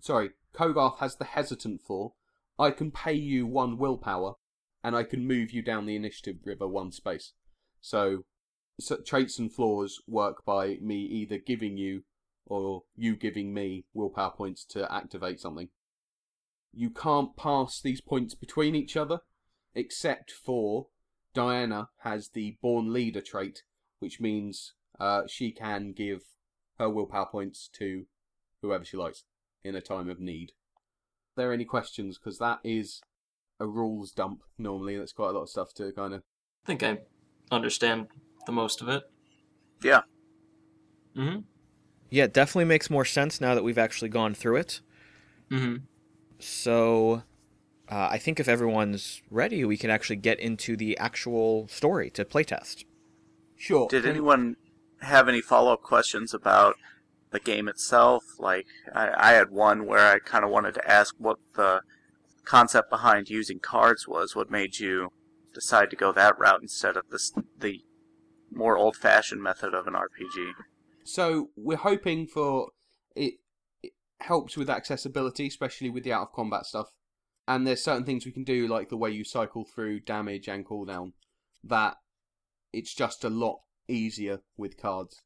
Sorry, 0.00 0.30
Kogarth 0.54 0.98
has 0.98 1.16
the 1.16 1.24
hesitant 1.24 1.82
flaw. 1.82 2.12
I 2.58 2.70
can 2.70 2.90
pay 2.90 3.14
you 3.14 3.46
one 3.46 3.78
willpower, 3.78 4.34
and 4.82 4.96
I 4.96 5.04
can 5.04 5.26
move 5.26 5.52
you 5.52 5.62
down 5.62 5.86
the 5.86 5.96
initiative 5.96 6.36
river 6.44 6.66
one 6.66 6.92
space. 6.92 7.32
So, 7.80 8.24
so 8.80 8.96
traits 8.96 9.38
and 9.38 9.52
flaws 9.52 10.00
work 10.06 10.44
by 10.44 10.78
me 10.80 10.96
either 10.96 11.38
giving 11.38 11.76
you 11.76 12.02
or 12.46 12.82
you 12.96 13.16
giving 13.16 13.54
me 13.54 13.84
willpower 13.94 14.32
points 14.36 14.64
to 14.66 14.92
activate 14.92 15.40
something. 15.40 15.68
You 16.72 16.90
can't 16.90 17.36
pass 17.36 17.80
these 17.80 18.00
points 18.00 18.34
between 18.34 18.74
each 18.74 18.96
other, 18.96 19.20
except 19.74 20.30
for 20.30 20.88
Diana 21.34 21.88
has 21.98 22.30
the 22.30 22.56
born 22.60 22.92
leader 22.92 23.20
trait, 23.20 23.62
which 24.00 24.20
means 24.20 24.74
uh, 24.98 25.22
she 25.28 25.52
can 25.52 25.92
give 25.92 26.22
her 26.78 26.90
willpower 26.90 27.26
points 27.30 27.68
to 27.74 28.06
whoever 28.60 28.84
she 28.84 28.96
likes 28.96 29.24
in 29.62 29.74
a 29.74 29.80
time 29.80 30.08
of 30.08 30.20
need. 30.20 30.52
Are 31.36 31.42
there 31.42 31.52
any 31.52 31.64
questions? 31.64 32.18
Because 32.18 32.38
that 32.38 32.60
is 32.64 33.00
a 33.62 33.66
rules 33.66 34.10
dump 34.10 34.40
normally. 34.58 34.98
That's 34.98 35.12
quite 35.12 35.30
a 35.30 35.32
lot 35.32 35.42
of 35.42 35.48
stuff 35.48 35.72
to 35.74 35.92
kind 35.92 36.12
of. 36.14 36.22
I 36.64 36.66
think 36.66 36.82
I 36.82 36.98
understand 37.50 38.08
the 38.46 38.52
most 38.52 38.82
of 38.82 38.88
it. 38.88 39.04
Yeah. 39.82 40.02
Mm-hmm. 41.16 41.40
Yeah, 42.10 42.24
it 42.24 42.34
definitely 42.34 42.66
makes 42.66 42.90
more 42.90 43.04
sense 43.04 43.40
now 43.40 43.54
that 43.54 43.64
we've 43.64 43.78
actually 43.78 44.10
gone 44.10 44.34
through 44.34 44.56
it. 44.56 44.80
Mm-hmm. 45.50 45.84
So, 46.38 47.22
uh, 47.88 48.08
I 48.10 48.18
think 48.18 48.38
if 48.38 48.48
everyone's 48.48 49.22
ready, 49.30 49.64
we 49.64 49.76
can 49.76 49.90
actually 49.90 50.16
get 50.16 50.38
into 50.40 50.76
the 50.76 50.98
actual 50.98 51.68
story 51.68 52.10
to 52.10 52.24
playtest. 52.24 52.84
Sure. 53.56 53.88
Did 53.88 54.02
can- 54.02 54.10
anyone 54.10 54.56
have 55.00 55.28
any 55.28 55.40
follow 55.40 55.72
up 55.72 55.82
questions 55.82 56.34
about 56.34 56.76
the 57.30 57.40
game 57.40 57.68
itself? 57.68 58.24
Like, 58.38 58.66
I, 58.94 59.30
I 59.30 59.32
had 59.32 59.50
one 59.50 59.86
where 59.86 60.12
I 60.12 60.18
kind 60.18 60.44
of 60.44 60.50
wanted 60.50 60.74
to 60.74 60.90
ask 60.90 61.14
what 61.18 61.38
the 61.54 61.80
concept 62.44 62.90
behind 62.90 63.30
using 63.30 63.58
cards 63.58 64.06
was. 64.08 64.34
What 64.34 64.50
made 64.50 64.78
you 64.78 65.10
decide 65.54 65.90
to 65.90 65.96
go 65.96 66.12
that 66.12 66.38
route 66.38 66.62
instead 66.62 66.96
of 66.96 67.08
this 67.10 67.32
the 67.58 67.80
more 68.50 68.76
old 68.76 68.96
fashioned 68.96 69.42
method 69.42 69.74
of 69.74 69.86
an 69.86 69.94
RPG? 69.94 70.52
So 71.04 71.50
we're 71.56 71.76
hoping 71.76 72.26
for 72.26 72.68
it, 73.16 73.34
it 73.82 73.92
helps 74.20 74.56
with 74.56 74.70
accessibility, 74.70 75.46
especially 75.46 75.90
with 75.90 76.04
the 76.04 76.12
out 76.12 76.22
of 76.22 76.32
combat 76.32 76.66
stuff. 76.66 76.88
And 77.48 77.66
there's 77.66 77.82
certain 77.82 78.04
things 78.04 78.24
we 78.24 78.32
can 78.32 78.44
do, 78.44 78.68
like 78.68 78.88
the 78.88 78.96
way 78.96 79.10
you 79.10 79.24
cycle 79.24 79.64
through 79.64 80.00
damage 80.00 80.48
and 80.48 80.64
cooldown, 80.64 81.12
that 81.64 81.96
it's 82.72 82.94
just 82.94 83.24
a 83.24 83.28
lot 83.28 83.60
easier 83.88 84.40
with 84.56 84.80
cards. 84.80 85.22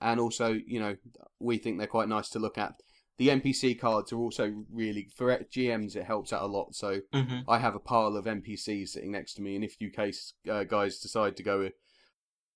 And 0.00 0.18
also, 0.18 0.58
you 0.66 0.80
know, 0.80 0.96
we 1.38 1.58
think 1.58 1.78
they're 1.78 1.86
quite 1.86 2.08
nice 2.08 2.28
to 2.30 2.38
look 2.38 2.58
at. 2.58 2.74
The 3.20 3.28
NPC 3.28 3.78
cards 3.78 4.14
are 4.14 4.16
also 4.16 4.64
really 4.72 5.06
for 5.14 5.26
GMs. 5.52 5.94
It 5.94 6.04
helps 6.04 6.32
out 6.32 6.40
a 6.40 6.46
lot. 6.46 6.74
So 6.74 7.02
Mm-hmm. 7.12 7.50
I 7.50 7.58
have 7.58 7.74
a 7.74 7.78
pile 7.78 8.16
of 8.16 8.24
NPCs 8.24 8.88
sitting 8.88 9.12
next 9.12 9.34
to 9.34 9.42
me, 9.42 9.54
and 9.54 9.62
if 9.62 9.78
you 9.78 9.90
case 9.90 10.32
uh, 10.50 10.64
guys 10.64 10.98
decide 11.00 11.36
to 11.36 11.42
go 11.42 11.68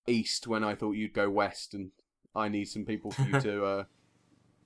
east 0.07 0.47
when 0.47 0.65
I 0.65 0.75
thought 0.75 0.93
you'd 0.93 1.13
go 1.13 1.29
west, 1.29 1.75
and 1.75 1.91
I 2.35 2.49
need 2.49 2.65
some 2.65 2.87
people 2.87 3.11
for 3.11 3.23
you 3.23 3.41
to 3.43 3.65
uh, 3.67 3.85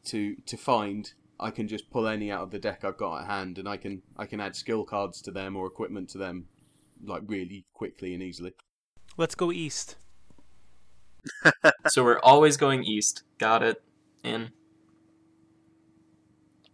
to 0.04 0.36
to 0.36 0.56
find, 0.56 1.12
I 1.40 1.50
can 1.50 1.66
just 1.66 1.90
pull 1.90 2.06
any 2.06 2.30
out 2.30 2.42
of 2.42 2.52
the 2.52 2.60
deck 2.60 2.84
I've 2.84 2.96
got 2.96 3.22
at 3.22 3.26
hand, 3.26 3.58
and 3.58 3.68
I 3.68 3.76
can 3.76 4.02
I 4.16 4.26
can 4.26 4.38
add 4.38 4.54
skill 4.54 4.84
cards 4.84 5.20
to 5.22 5.32
them 5.32 5.56
or 5.56 5.66
equipment 5.66 6.10
to 6.10 6.18
them, 6.18 6.46
like 7.02 7.22
really 7.26 7.66
quickly 7.72 8.14
and 8.14 8.22
easily. 8.22 8.54
Let's 9.16 9.34
go 9.34 9.50
east. 9.50 9.96
so 11.88 12.04
we're 12.04 12.20
always 12.20 12.56
going 12.56 12.84
east. 12.84 13.24
Got 13.38 13.64
it. 13.64 13.82
In. 14.22 14.52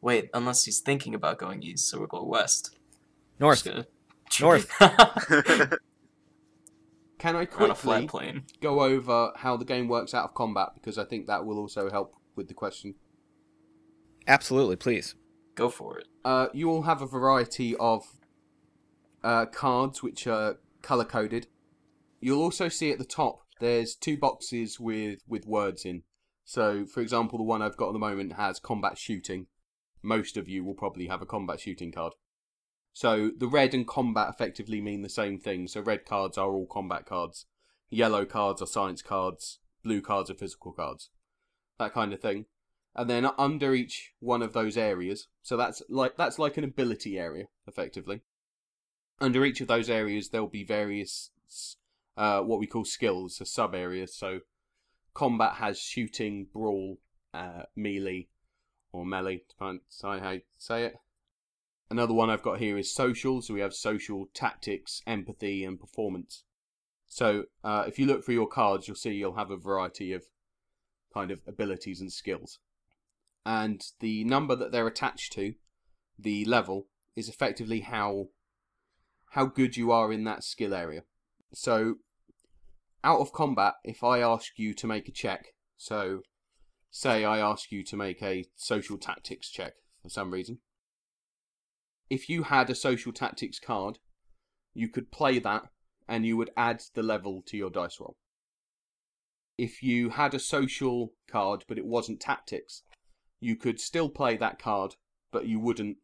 Wait, 0.04 0.28
unless 0.34 0.66
he's 0.66 0.80
thinking 0.80 1.14
about 1.14 1.38
going 1.38 1.62
east, 1.62 1.88
so 1.88 1.96
we'll 1.96 2.06
go 2.06 2.22
west. 2.22 2.76
North. 3.40 3.64
Just 3.64 3.88
gonna- 4.38 4.68
North. 4.78 5.78
Can 7.18 7.36
I 7.36 7.48
on 7.58 7.70
a 7.70 7.74
flat 7.74 8.00
quickly 8.00 8.06
plane. 8.08 8.42
go 8.60 8.82
over 8.82 9.32
how 9.36 9.56
the 9.56 9.64
game 9.64 9.88
works 9.88 10.12
out 10.12 10.24
of 10.26 10.34
combat 10.34 10.68
because 10.74 10.98
I 10.98 11.04
think 11.06 11.26
that 11.26 11.46
will 11.46 11.58
also 11.58 11.90
help 11.90 12.14
with 12.36 12.48
the 12.48 12.54
question. 12.54 12.96
Absolutely, 14.28 14.76
please. 14.76 15.14
Go 15.54 15.70
for 15.70 15.98
it. 16.00 16.06
Uh, 16.22 16.48
you 16.52 16.68
all 16.70 16.82
have 16.82 17.00
a 17.00 17.06
variety 17.06 17.74
of 17.76 18.02
uh, 19.22 19.46
cards 19.46 20.02
which 20.02 20.26
are 20.26 20.58
color 20.82 21.06
coded. 21.06 21.46
You'll 22.20 22.42
also 22.42 22.68
see 22.68 22.90
at 22.92 22.98
the 22.98 23.06
top 23.06 23.38
there's 23.58 23.94
two 23.94 24.18
boxes 24.18 24.78
with 24.78 25.20
with 25.26 25.46
words 25.46 25.86
in. 25.86 26.02
So, 26.44 26.84
for 26.84 27.00
example, 27.00 27.38
the 27.38 27.44
one 27.44 27.62
I've 27.62 27.78
got 27.78 27.86
at 27.88 27.92
the 27.94 27.98
moment 27.98 28.34
has 28.34 28.58
combat 28.58 28.98
shooting. 28.98 29.46
Most 30.04 30.36
of 30.36 30.48
you 30.48 30.64
will 30.64 30.74
probably 30.74 31.06
have 31.06 31.22
a 31.22 31.26
combat 31.26 31.60
shooting 31.60 31.92
card. 31.92 32.12
So, 32.92 33.30
the 33.36 33.48
red 33.48 33.74
and 33.74 33.86
combat 33.86 34.28
effectively 34.28 34.80
mean 34.80 35.02
the 35.02 35.08
same 35.08 35.38
thing. 35.38 35.66
So, 35.66 35.80
red 35.80 36.04
cards 36.04 36.38
are 36.38 36.52
all 36.52 36.66
combat 36.66 37.06
cards, 37.06 37.46
yellow 37.90 38.24
cards 38.24 38.62
are 38.62 38.66
science 38.66 39.02
cards, 39.02 39.58
blue 39.82 40.00
cards 40.00 40.30
are 40.30 40.34
physical 40.34 40.70
cards. 40.70 41.10
That 41.78 41.92
kind 41.92 42.12
of 42.12 42.20
thing 42.20 42.46
and 42.94 43.10
then 43.10 43.28
under 43.38 43.74
each 43.74 44.12
one 44.20 44.42
of 44.42 44.52
those 44.52 44.76
areas 44.76 45.28
so 45.42 45.56
that's 45.56 45.82
like 45.88 46.16
that's 46.16 46.38
like 46.38 46.56
an 46.56 46.64
ability 46.64 47.18
area 47.18 47.46
effectively 47.66 48.22
under 49.20 49.44
each 49.44 49.60
of 49.60 49.68
those 49.68 49.90
areas 49.90 50.28
there'll 50.28 50.46
be 50.46 50.64
various 50.64 51.30
uh, 52.16 52.40
what 52.40 52.60
we 52.60 52.66
call 52.66 52.84
skills 52.84 53.36
so 53.36 53.44
sub 53.44 53.74
areas 53.74 54.14
so 54.14 54.40
combat 55.12 55.54
has 55.54 55.78
shooting 55.78 56.46
brawl 56.52 56.98
uh, 57.32 57.62
melee 57.74 58.28
or 58.94 59.04
melee 59.04 59.42
depending 59.48 59.80
on 60.02 60.18
how 60.20 60.30
you 60.30 60.40
say 60.56 60.84
it. 60.84 60.94
Another 61.90 62.14
one 62.14 62.30
i've 62.30 62.42
got 62.42 62.58
here 62.58 62.78
is 62.78 62.94
social 62.94 63.42
so 63.42 63.54
we 63.54 63.60
have 63.60 63.74
social 63.74 64.26
tactics 64.34 65.02
empathy 65.06 65.64
and 65.64 65.78
performance. 65.78 66.44
So 67.06 67.44
uh, 67.62 67.84
if 67.86 67.98
you 67.98 68.06
look 68.06 68.24
through 68.24 68.34
your 68.34 68.48
cards 68.48 68.88
you'll 68.88 68.96
see 68.96 69.12
you'll 69.12 69.36
have 69.36 69.50
a 69.50 69.56
variety 69.56 70.12
of 70.12 70.24
kind 71.14 71.30
of 71.30 71.40
abilities 71.46 72.00
and 72.00 72.12
skills. 72.12 72.58
And 73.46 73.82
the 74.00 74.24
number 74.24 74.56
that 74.56 74.72
they're 74.72 74.86
attached 74.86 75.32
to, 75.34 75.54
the 76.18 76.44
level, 76.44 76.88
is 77.14 77.28
effectively 77.28 77.80
how 77.80 78.28
how 79.30 79.46
good 79.46 79.76
you 79.76 79.90
are 79.90 80.12
in 80.12 80.24
that 80.24 80.44
skill 80.44 80.72
area. 80.72 81.02
So, 81.52 81.96
out 83.02 83.20
of 83.20 83.32
combat, 83.32 83.74
if 83.84 84.02
I 84.02 84.20
ask 84.20 84.58
you 84.58 84.74
to 84.74 84.86
make 84.86 85.08
a 85.08 85.12
check, 85.12 85.54
so 85.76 86.22
say 86.94 87.24
I 87.24 87.40
ask 87.40 87.72
you 87.72 87.82
to 87.82 87.96
make 87.96 88.22
a 88.22 88.44
social 88.54 88.96
tactics 88.96 89.50
check 89.50 89.74
for 90.00 90.08
some 90.08 90.30
reason, 90.30 90.58
if 92.08 92.28
you 92.28 92.44
had 92.44 92.70
a 92.70 92.74
social 92.76 93.12
tactics 93.12 93.58
card, 93.58 93.98
you 94.74 94.88
could 94.88 95.10
play 95.10 95.40
that 95.40 95.64
and 96.06 96.24
you 96.24 96.36
would 96.36 96.50
add 96.56 96.84
the 96.94 97.02
level 97.02 97.42
to 97.46 97.56
your 97.56 97.68
dice 97.68 97.98
roll. 97.98 98.16
If 99.58 99.82
you 99.82 100.10
had 100.10 100.34
a 100.34 100.38
social 100.38 101.14
card 101.28 101.64
but 101.66 101.78
it 101.78 101.84
wasn't 101.84 102.20
tactics, 102.20 102.82
you 103.40 103.56
could 103.56 103.80
still 103.80 104.08
play 104.08 104.36
that 104.36 104.60
card, 104.60 104.94
but 105.32 105.46
you 105.46 105.58
wouldn't 105.58 105.96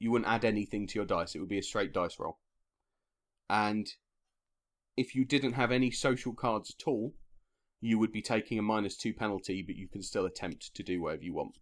you 0.00 0.10
wouldn't 0.10 0.30
add 0.30 0.44
anything 0.44 0.88
to 0.88 0.98
your 0.98 1.06
dice. 1.06 1.36
It 1.36 1.38
would 1.38 1.48
be 1.48 1.58
a 1.58 1.62
straight 1.62 1.92
dice 1.92 2.18
roll. 2.18 2.40
And 3.48 3.86
if 4.96 5.14
you 5.14 5.24
didn't 5.24 5.52
have 5.52 5.70
any 5.70 5.92
social 5.92 6.32
cards 6.32 6.74
at 6.76 6.88
all, 6.88 7.14
you 7.84 7.98
would 7.98 8.12
be 8.12 8.22
taking 8.22 8.58
a 8.58 8.62
minus 8.62 8.96
two 8.96 9.12
penalty, 9.12 9.62
but 9.62 9.76
you 9.76 9.86
can 9.86 10.02
still 10.02 10.24
attempt 10.24 10.74
to 10.74 10.82
do 10.82 11.02
whatever 11.02 11.22
you 11.22 11.34
want. 11.34 11.58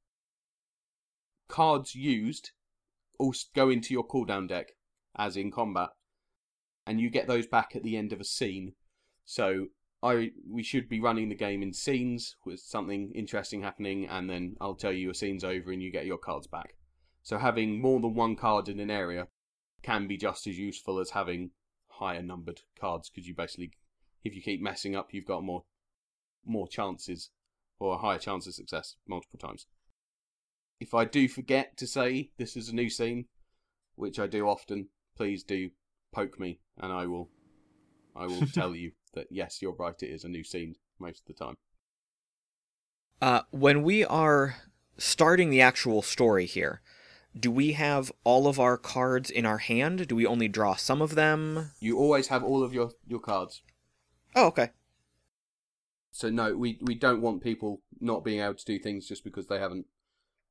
Cards 1.49 1.97
used 1.97 2.53
also 3.19 3.49
go 3.57 3.69
into 3.69 3.93
your 3.93 4.07
cooldown 4.07 4.47
deck, 4.49 4.69
as 5.17 5.37
in 5.37 5.51
combat, 5.51 5.89
and 6.87 7.01
you 7.01 7.11
get 7.11 7.27
those 7.27 7.49
back 7.49 7.75
at 7.75 7.83
the 7.83 7.97
end 7.97 8.13
of 8.13 8.21
a 8.21 8.25
scene. 8.25 8.75
So 9.25 9.67
I 10.01 10.31
we 10.49 10.63
should 10.63 10.89
be 10.89 11.01
running 11.01 11.29
the 11.29 11.35
game 11.35 11.61
in 11.61 11.73
scenes 11.73 12.37
with 12.45 12.61
something 12.61 13.11
interesting 13.17 13.63
happening, 13.63 14.07
and 14.07 14.31
then 14.31 14.55
I'll 14.61 14.77
tell 14.77 14.93
you 14.93 15.11
a 15.11 15.15
scene's 15.15 15.43
over 15.43 15.73
and 15.73 15.83
you 15.83 15.91
get 15.91 16.07
your 16.07 16.19
cards 16.19 16.47
back. 16.47 16.77
So 17.25 17.37
having 17.37 17.83
more 17.83 17.99
than 17.99 18.15
one 18.15 18.37
card 18.37 18.69
in 18.69 18.79
an 18.79 18.91
area 18.91 19.27
can 19.83 20.07
be 20.07 20.17
just 20.17 20.47
as 20.47 20.57
useful 20.57 21.01
as 21.01 21.11
having 21.11 21.51
higher 21.89 22.23
numbered 22.23 22.61
cards 22.81 23.11
because 23.11 23.27
you 23.27 23.35
basically, 23.35 23.73
if 24.23 24.37
you 24.37 24.41
keep 24.43 24.63
messing 24.63 24.95
up, 24.95 25.09
you've 25.13 25.27
got 25.27 25.43
more 25.43 25.65
more 26.45 26.69
chances 26.69 27.31
or 27.79 27.95
a 27.95 27.99
higher 27.99 28.19
chance 28.19 28.47
of 28.47 28.55
success 28.55 28.97
multiple 29.09 29.39
times. 29.39 29.67
If 30.81 30.95
I 30.95 31.05
do 31.05 31.29
forget 31.29 31.77
to 31.77 31.87
say 31.87 32.31
this 32.39 32.57
is 32.57 32.69
a 32.69 32.75
new 32.75 32.91
scene, 32.91 33.27
which 33.95 34.19
I 34.19 34.27
do 34.27 34.47
often, 34.47 34.89
please 35.17 35.45
do 35.45 35.71
poke 36.13 36.39
me 36.39 36.61
and 36.79 36.93
I 36.93 37.07
will 37.07 37.31
I 38.15 38.27
will 38.27 38.47
tell 38.55 38.75
you 38.75 38.93
that 39.15 39.27
yes, 39.31 39.61
you're 39.61 39.75
right, 39.75 40.01
it 40.03 40.09
is 40.09 40.25
a 40.25 40.29
new 40.29 40.45
scene 40.45 40.77
most 40.99 41.21
of 41.21 41.27
the 41.27 41.45
time. 41.45 41.57
Uh, 43.21 43.43
when 43.51 43.83
we 43.83 44.05
are 44.05 44.57
starting 44.99 45.51
the 45.51 45.61
actual 45.61 46.03
story 46.03 46.47
here, 46.47 46.81
do 47.39 47.51
we 47.51 47.73
have 47.73 48.13
all 48.25 48.47
of 48.47 48.59
our 48.59 48.77
cards 48.77 49.31
in 49.31 49.47
our 49.47 49.59
hand? 49.59 50.09
Do 50.09 50.17
we 50.17 50.27
only 50.27 50.49
draw 50.49 50.75
some 50.75 51.01
of 51.01 51.15
them? 51.15 51.71
You 51.81 51.99
always 51.99 52.29
have 52.29 52.43
all 52.43 52.63
of 52.63 52.75
your, 52.75 52.91
your 53.07 53.21
cards. 53.21 53.63
Oh, 54.35 54.49
okay. 54.49 54.71
So 56.13 56.29
no, 56.29 56.55
we 56.55 56.79
we 56.83 56.95
don't 56.95 57.23
want 57.23 57.43
people 57.43 57.81
not 58.01 58.23
being 58.23 58.41
able 58.41 58.55
to 58.55 58.65
do 58.65 58.79
things 58.79 59.09
just 59.09 59.25
because 59.25 59.47
they 59.47 59.59
haven't 59.59 59.87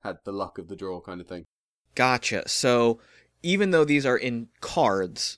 had 0.03 0.17
the 0.25 0.31
luck 0.31 0.57
of 0.57 0.67
the 0.67 0.75
draw 0.75 0.99
kind 0.99 1.21
of 1.21 1.27
thing. 1.27 1.45
Gotcha. 1.93 2.49
So 2.49 2.99
even 3.43 3.71
though 3.71 3.85
these 3.85 4.05
are 4.05 4.17
in 4.17 4.49
cards, 4.59 5.37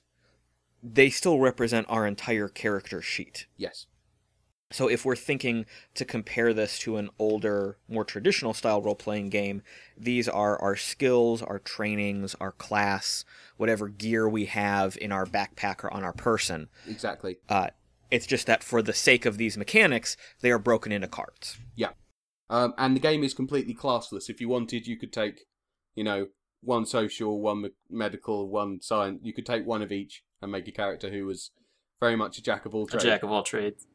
they 0.82 1.10
still 1.10 1.38
represent 1.38 1.86
our 1.90 2.06
entire 2.06 2.48
character 2.48 3.02
sheet. 3.02 3.46
Yes. 3.56 3.86
So 4.70 4.88
if 4.88 5.04
we're 5.04 5.14
thinking 5.14 5.66
to 5.94 6.04
compare 6.04 6.52
this 6.52 6.78
to 6.80 6.96
an 6.96 7.10
older, 7.18 7.78
more 7.88 8.04
traditional 8.04 8.54
style 8.54 8.82
role 8.82 8.96
playing 8.96 9.28
game, 9.28 9.62
these 9.96 10.28
are 10.28 10.60
our 10.60 10.74
skills, 10.74 11.42
our 11.42 11.60
trainings, 11.60 12.34
our 12.40 12.50
class, 12.50 13.24
whatever 13.56 13.88
gear 13.88 14.28
we 14.28 14.46
have 14.46 14.98
in 15.00 15.12
our 15.12 15.26
backpack 15.26 15.84
or 15.84 15.92
on 15.92 16.02
our 16.02 16.12
person. 16.12 16.68
Exactly. 16.88 17.36
Uh, 17.48 17.68
it's 18.10 18.26
just 18.26 18.46
that 18.46 18.62
for 18.62 18.82
the 18.82 18.92
sake 18.92 19.26
of 19.26 19.38
these 19.38 19.56
mechanics, 19.56 20.16
they 20.40 20.50
are 20.50 20.58
broken 20.58 20.92
into 20.92 21.08
cards. 21.08 21.58
Yeah. 21.74 21.90
Um, 22.50 22.74
and 22.78 22.94
the 22.94 23.00
game 23.00 23.24
is 23.24 23.34
completely 23.34 23.74
classless. 23.74 24.28
If 24.28 24.40
you 24.40 24.48
wanted, 24.48 24.86
you 24.86 24.96
could 24.96 25.12
take, 25.12 25.46
you 25.94 26.04
know, 26.04 26.28
one 26.62 26.86
social, 26.86 27.40
one 27.40 27.62
me- 27.62 27.70
medical, 27.90 28.48
one 28.48 28.80
science. 28.80 29.20
You 29.22 29.32
could 29.32 29.46
take 29.46 29.66
one 29.66 29.82
of 29.82 29.90
each 29.92 30.22
and 30.40 30.52
make 30.52 30.68
a 30.68 30.72
character 30.72 31.10
who 31.10 31.26
was 31.26 31.50
very 32.00 32.16
much 32.16 32.38
a 32.38 32.42
jack 32.42 32.66
of 32.66 32.74
all 32.74 32.86
trades. 32.86 33.04
A 33.04 33.06
trades. 33.06 33.14
jack 33.14 33.22
of 33.22 33.30
all 33.30 33.42
trades. 33.42 33.86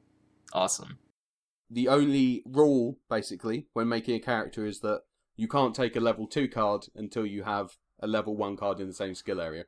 Awesome. 0.51 0.97
the 1.69 1.87
only 1.87 2.41
rule 2.47 2.97
basically 3.07 3.67
when 3.73 3.87
making 3.87 4.15
a 4.15 4.19
character 4.19 4.65
is 4.65 4.79
that 4.79 5.01
you 5.35 5.47
can't 5.47 5.75
take 5.75 5.95
a 5.95 5.99
level 5.99 6.25
2 6.25 6.47
card 6.47 6.87
until 6.95 7.23
you 7.23 7.43
have 7.43 7.77
a 7.99 8.07
level 8.07 8.35
1 8.35 8.57
card 8.57 8.79
in 8.79 8.87
the 8.87 8.93
same 8.93 9.13
skill 9.13 9.39
area 9.39 9.65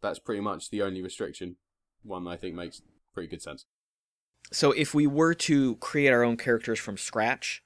that's 0.00 0.18
pretty 0.18 0.40
much 0.40 0.70
the 0.70 0.80
only 0.80 1.02
restriction 1.02 1.56
one 2.02 2.26
i 2.26 2.36
think 2.36 2.54
makes 2.54 2.80
pretty 3.16 3.28
good 3.28 3.42
sense. 3.42 3.64
So 4.52 4.72
if 4.72 4.94
we 4.94 5.06
were 5.06 5.34
to 5.34 5.76
create 5.76 6.10
our 6.10 6.22
own 6.22 6.36
characters 6.36 6.78
from 6.78 6.96
scratch, 6.98 7.64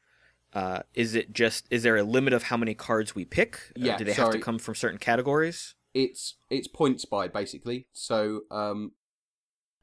uh, 0.54 0.80
is 0.94 1.14
it 1.14 1.32
just 1.32 1.66
is 1.70 1.82
there 1.82 1.96
a 1.96 2.02
limit 2.04 2.32
of 2.32 2.44
how 2.44 2.56
many 2.56 2.74
cards 2.74 3.14
we 3.14 3.24
pick? 3.24 3.56
Uh, 3.76 3.84
Yeah, 3.86 3.96
do 3.98 4.04
they 4.04 4.12
have 4.12 4.30
to 4.30 4.38
come 4.38 4.58
from 4.58 4.74
certain 4.74 4.98
categories? 4.98 5.74
it's 5.92 6.36
it's 6.48 6.68
points 6.68 7.04
by 7.04 7.26
basically. 7.28 7.88
So 7.92 8.42
um 8.50 8.92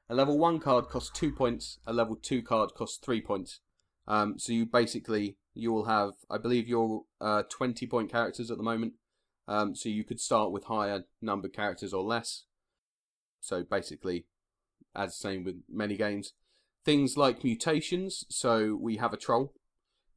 a 0.09 0.15
level 0.15 0.37
1 0.39 0.59
card 0.59 0.85
costs 0.87 1.11
2 1.19 1.33
points 1.33 1.79
a 1.85 1.91
level 1.91 2.15
2 2.15 2.41
card 2.41 2.69
costs 2.73 2.97
3 3.05 3.21
points. 3.21 3.59
Um 4.07 4.39
so 4.39 4.53
you 4.53 4.65
basically 4.65 5.35
you 5.53 5.73
will 5.73 5.85
have 5.85 6.11
i 6.29 6.37
believe 6.37 6.67
you're 6.67 7.01
uh 7.19 7.43
20 7.49 7.85
point 7.87 8.09
characters 8.09 8.49
at 8.49 8.57
the 8.57 8.63
moment. 8.63 8.93
Um 9.49 9.75
so 9.75 9.89
you 9.89 10.05
could 10.05 10.21
start 10.21 10.51
with 10.53 10.63
higher 10.65 11.03
number 11.21 11.49
characters 11.49 11.93
or 11.93 12.03
less. 12.03 12.45
So 13.41 13.63
basically 13.63 14.25
as 14.97 15.15
same 15.15 15.43
with 15.43 15.61
many 15.69 15.95
games 15.95 16.33
things 16.83 17.17
like 17.17 17.43
mutations 17.43 18.25
so 18.29 18.77
we 18.79 18.97
have 18.97 19.13
a 19.13 19.17
troll 19.17 19.53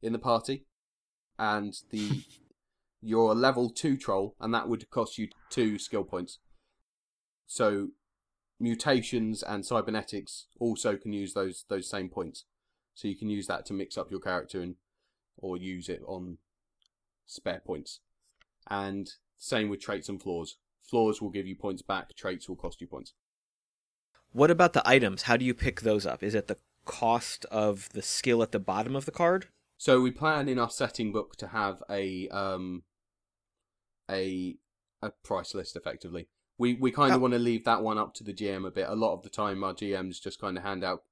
in 0.01 0.13
the 0.13 0.19
party 0.19 0.65
and 1.37 1.75
the 1.91 2.23
you're 3.01 3.31
a 3.31 3.35
level 3.35 3.69
2 3.69 3.97
troll 3.97 4.35
and 4.39 4.53
that 4.53 4.67
would 4.67 4.89
cost 4.89 5.17
you 5.17 5.27
2 5.49 5.77
skill 5.79 6.03
points 6.03 6.39
so 7.45 7.89
mutations 8.59 9.41
and 9.41 9.65
cybernetics 9.65 10.45
also 10.59 10.95
can 10.95 11.11
use 11.11 11.33
those 11.33 11.65
those 11.69 11.89
same 11.89 12.09
points 12.09 12.45
So 12.93 13.07
you 13.07 13.15
can 13.15 13.29
use 13.29 13.47
that 13.47 13.65
to 13.67 13.73
mix 13.73 13.97
up 13.97 14.11
your 14.11 14.19
character 14.19 14.61
and 14.61 14.75
or 15.37 15.57
use 15.57 15.89
it 15.89 16.01
on 16.05 16.37
spare 17.25 17.61
points. 17.65 17.99
And 18.69 19.09
same 19.37 19.69
with 19.69 19.81
traits 19.81 20.09
and 20.09 20.21
flaws. 20.21 20.57
Flaws 20.83 21.21
will 21.21 21.29
give 21.29 21.47
you 21.47 21.55
points 21.55 21.81
back, 21.81 22.15
traits 22.15 22.47
will 22.47 22.55
cost 22.55 22.81
you 22.81 22.87
points. 22.87 23.13
What 24.33 24.51
about 24.51 24.73
the 24.73 24.87
items? 24.87 25.23
How 25.23 25.37
do 25.37 25.45
you 25.45 25.53
pick 25.53 25.81
those 25.81 26.05
up? 26.05 26.23
Is 26.23 26.35
it 26.35 26.47
the 26.47 26.57
cost 26.85 27.45
of 27.51 27.89
the 27.89 28.01
skill 28.01 28.41
at 28.41 28.51
the 28.51 28.59
bottom 28.59 28.95
of 28.95 29.05
the 29.05 29.11
card? 29.11 29.47
So 29.77 30.01
we 30.01 30.11
plan 30.11 30.47
in 30.47 30.59
our 30.59 30.69
setting 30.69 31.11
book 31.11 31.35
to 31.37 31.47
have 31.47 31.81
a 31.89 32.27
um 32.29 32.83
a 34.09 34.55
a 35.01 35.11
price 35.23 35.53
list 35.55 35.75
effectively. 35.75 36.27
We 36.57 36.75
we 36.75 36.91
kind 36.91 37.11
of 37.11 37.17
Oh. 37.17 37.21
want 37.23 37.33
to 37.33 37.39
leave 37.39 37.65
that 37.65 37.81
one 37.81 37.97
up 37.97 38.13
to 38.15 38.23
the 38.23 38.33
GM 38.33 38.65
a 38.67 38.71
bit. 38.71 38.87
A 38.87 38.95
lot 38.95 39.13
of 39.13 39.23
the 39.23 39.29
time 39.29 39.63
our 39.63 39.73
GMs 39.73 40.21
just 40.21 40.39
kind 40.39 40.57
of 40.57 40.63
hand 40.63 40.83
out 40.83 41.03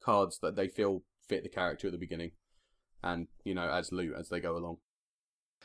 cards 0.00 0.38
that 0.38 0.56
they 0.56 0.68
feel 0.68 1.02
fit 1.28 1.42
the 1.42 1.48
character 1.48 1.88
at 1.88 1.92
the 1.92 1.98
beginning 1.98 2.32
and 3.02 3.28
you 3.44 3.54
know 3.54 3.68
as 3.70 3.92
loot 3.92 4.14
as 4.18 4.28
they 4.28 4.40
go 4.40 4.56
along. 4.56 4.78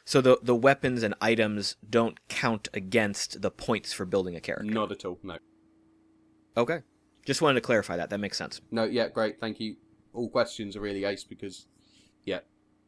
So 0.06 0.22
the 0.22 0.40
the 0.42 0.56
weapons 0.56 1.04
and 1.04 1.14
items 1.22 1.76
don't 1.88 2.28
count 2.28 2.70
against 2.74 3.42
the 3.42 3.52
points 3.52 3.94
for 3.94 4.06
building 4.06 4.36
a 4.36 4.40
character. 4.42 4.72
Not 4.72 4.92
at 4.92 5.06
all. 5.06 5.20
No. 5.24 5.38
Okay. 6.56 6.82
Just 7.28 7.42
wanted 7.42 7.56
to 7.56 7.62
clarify 7.62 7.98
that. 7.98 8.10
That 8.10 8.20
makes 8.20 8.38
sense. 8.38 8.62
No, 8.72 8.86
yeah, 8.86 9.10
great. 9.10 9.38
Thank 9.42 9.60
you. 9.60 9.76
All 10.14 10.30
questions 10.30 10.78
are 10.78 10.82
really 10.82 11.04
ace 11.04 11.26
because 11.26 11.66
yeah, 12.26 12.40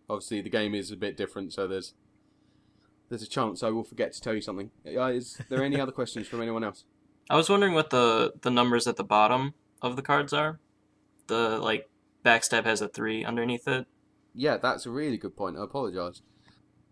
obviously 0.10 0.40
the 0.42 0.50
game 0.50 0.74
is 0.74 0.92
a 0.92 0.96
bit 0.96 1.18
different 1.18 1.52
so 1.54 1.68
there's 1.68 1.94
there's 3.10 3.22
a 3.22 3.28
chance 3.28 3.64
I 3.64 3.70
will 3.70 3.84
forget 3.84 4.14
to 4.14 4.22
tell 4.22 4.34
you 4.34 4.42
something. 4.42 4.72
Uh, 4.88 5.08
Is 5.08 5.42
there 5.50 5.62
any 5.64 5.80
other 5.82 5.92
questions 5.92 6.26
from 6.28 6.42
anyone 6.42 6.64
else? 6.64 6.86
I 7.30 7.36
was 7.36 7.50
wondering 7.50 7.74
what 7.74 7.90
the 7.90 8.32
the 8.42 8.50
numbers 8.50 8.88
at 8.88 8.96
the 8.96 9.04
bottom 9.04 9.56
of 9.82 9.98
the 9.98 10.02
cards 10.02 10.32
are. 10.32 10.60
The 11.28 11.60
like 11.60 11.90
backstab 12.26 12.64
has 12.64 12.82
a 12.82 12.88
three 12.88 13.26
underneath 13.26 13.68
it. 13.68 13.88
Yeah, 14.34 14.56
that's 14.56 14.86
a 14.86 14.90
really 14.90 15.18
good 15.18 15.36
point. 15.36 15.58
I 15.58 15.64
apologise. 15.66 16.22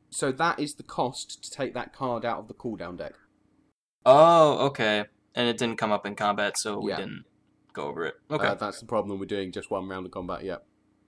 So 0.10 0.34
that 0.34 0.60
is 0.60 0.76
the 0.76 0.84
cost 0.84 1.42
to 1.46 1.50
take 1.50 1.74
that 1.76 1.94
card 1.94 2.26
out 2.26 2.40
of 2.40 2.48
the 2.50 2.54
cooldown 2.54 2.98
deck. 2.98 3.14
Oh, 4.06 4.66
okay. 4.68 5.06
And 5.36 5.48
it 5.48 5.58
didn't 5.58 5.78
come 5.78 5.92
up 5.92 6.06
in 6.06 6.16
combat, 6.16 6.58
so 6.58 6.80
we 6.80 6.92
Yeah. 6.92 6.98
didn't 6.98 7.26
go 7.78 7.88
over 7.88 8.06
it. 8.06 8.16
Okay. 8.30 8.48
Uh, 8.48 8.56
that's 8.56 8.80
the 8.80 8.86
problem. 8.86 9.20
We're 9.20 9.26
doing 9.26 9.52
just 9.52 9.72
one 9.72 9.88
round 9.88 10.06
of 10.06 10.12
combat. 10.12 10.44
Yeah. 10.44 10.58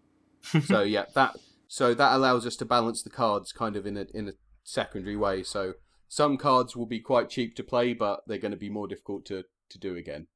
so 0.65 0.81
yeah, 0.81 1.05
that 1.15 1.35
so 1.67 1.93
that 1.93 2.15
allows 2.15 2.45
us 2.45 2.55
to 2.57 2.65
balance 2.65 3.03
the 3.03 3.09
cards 3.09 3.51
kind 3.51 3.75
of 3.75 3.85
in 3.85 3.97
a 3.97 4.05
in 4.13 4.29
a 4.29 4.33
secondary 4.63 5.17
way. 5.17 5.43
So 5.43 5.73
some 6.07 6.37
cards 6.37 6.75
will 6.75 6.85
be 6.85 6.99
quite 6.99 7.29
cheap 7.29 7.55
to 7.55 7.63
play, 7.63 7.93
but 7.93 8.21
they're 8.25 8.37
going 8.37 8.51
to 8.51 8.57
be 8.57 8.69
more 8.69 8.87
difficult 8.87 9.25
to 9.25 9.43
to 9.69 9.77
do 9.77 9.95
again. 9.95 10.27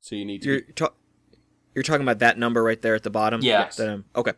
So 0.00 0.16
you 0.16 0.24
need 0.24 0.42
to 0.42 0.48
You're 0.48 0.60
be 0.62 0.72
ta- 0.72 0.94
you're 1.74 1.82
talking 1.82 2.02
about 2.02 2.18
that 2.18 2.38
number 2.38 2.62
right 2.62 2.80
there 2.82 2.94
at 2.94 3.02
the 3.02 3.10
bottom. 3.10 3.40
Yeah. 3.40 3.60
Yes. 3.60 3.76
That, 3.76 3.88
um, 3.88 4.04
okay. 4.14 4.32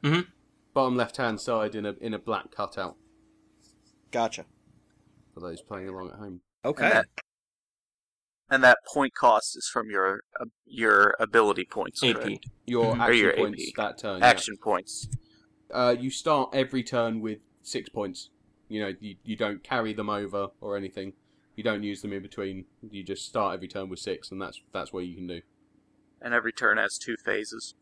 bottom 0.72 0.96
left 0.96 1.16
hand 1.16 1.40
side 1.40 1.74
in 1.74 1.84
a 1.86 1.94
in 2.00 2.14
a 2.14 2.18
black 2.18 2.54
cutout 2.54 2.96
Gotcha. 4.12 4.44
for 5.32 5.40
those 5.40 5.60
playing 5.60 5.88
along 5.88 6.10
at 6.10 6.18
home. 6.18 6.40
Okay. 6.64 6.84
And 6.84 6.92
that, 6.94 7.06
and 8.50 8.62
that 8.62 8.78
point 8.92 9.14
cost 9.14 9.56
is 9.56 9.68
from 9.72 9.90
your 9.90 10.20
uh, 10.40 10.44
your 10.66 11.14
ability 11.18 11.64
points. 11.70 12.02
AP. 12.02 12.14
correct? 12.16 12.46
Your 12.66 12.94
Mhm. 12.94 13.00
Action 13.00 13.18
your 13.18 13.32
points 13.36 13.68
AP. 13.68 13.74
that 13.76 13.98
turn. 13.98 14.18
yeah. 14.20 14.26
Action 14.26 14.56
points. 14.56 15.08
Uh, 15.70 15.96
you 15.98 16.10
start 16.10 16.50
every 16.52 16.82
turn 16.82 17.20
with 17.20 17.38
six 17.62 17.88
points. 17.88 18.30
You 18.68 18.80
know, 18.80 18.92
you, 19.00 19.16
you 19.24 19.36
don't 19.36 19.62
carry 19.62 19.92
them 19.92 20.08
over 20.08 20.48
or 20.60 20.76
anything. 20.76 21.14
You 21.56 21.62
don't 21.64 21.82
use 21.82 22.02
them 22.02 22.12
in 22.12 22.22
between. 22.22 22.64
You 22.90 23.02
just 23.02 23.26
start 23.26 23.54
every 23.54 23.68
turn 23.68 23.88
with 23.88 23.98
six, 23.98 24.30
and 24.30 24.40
that's 24.40 24.60
that's 24.72 24.92
what 24.92 25.04
you 25.06 25.14
can 25.14 25.26
do. 25.26 25.40
And 26.20 26.32
every 26.34 26.52
turn 26.52 26.78
has 26.78 26.98
two 26.98 27.16
phases. 27.16 27.74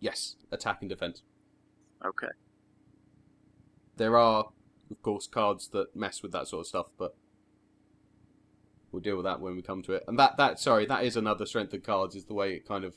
Yes, 0.00 0.36
attack 0.50 0.78
and 0.80 0.88
defense. 0.90 1.22
Okay. 2.04 2.28
There 3.96 4.16
are, 4.18 4.50
of 4.90 5.02
course, 5.02 5.26
cards 5.26 5.68
that 5.68 5.96
mess 5.96 6.22
with 6.22 6.32
that 6.32 6.48
sort 6.48 6.60
of 6.60 6.66
stuff, 6.66 6.86
but 6.98 7.14
we'll 8.96 9.02
deal 9.02 9.16
with 9.16 9.26
that 9.26 9.40
when 9.42 9.54
we 9.54 9.60
come 9.60 9.82
to 9.82 9.92
it. 9.92 10.04
And 10.08 10.18
that 10.18 10.38
that 10.38 10.58
sorry, 10.58 10.86
that 10.86 11.04
is 11.04 11.16
another 11.16 11.44
strength 11.44 11.74
of 11.74 11.82
cards 11.82 12.16
is 12.16 12.24
the 12.24 12.34
way 12.34 12.54
it 12.54 12.66
kind 12.66 12.82
of 12.82 12.94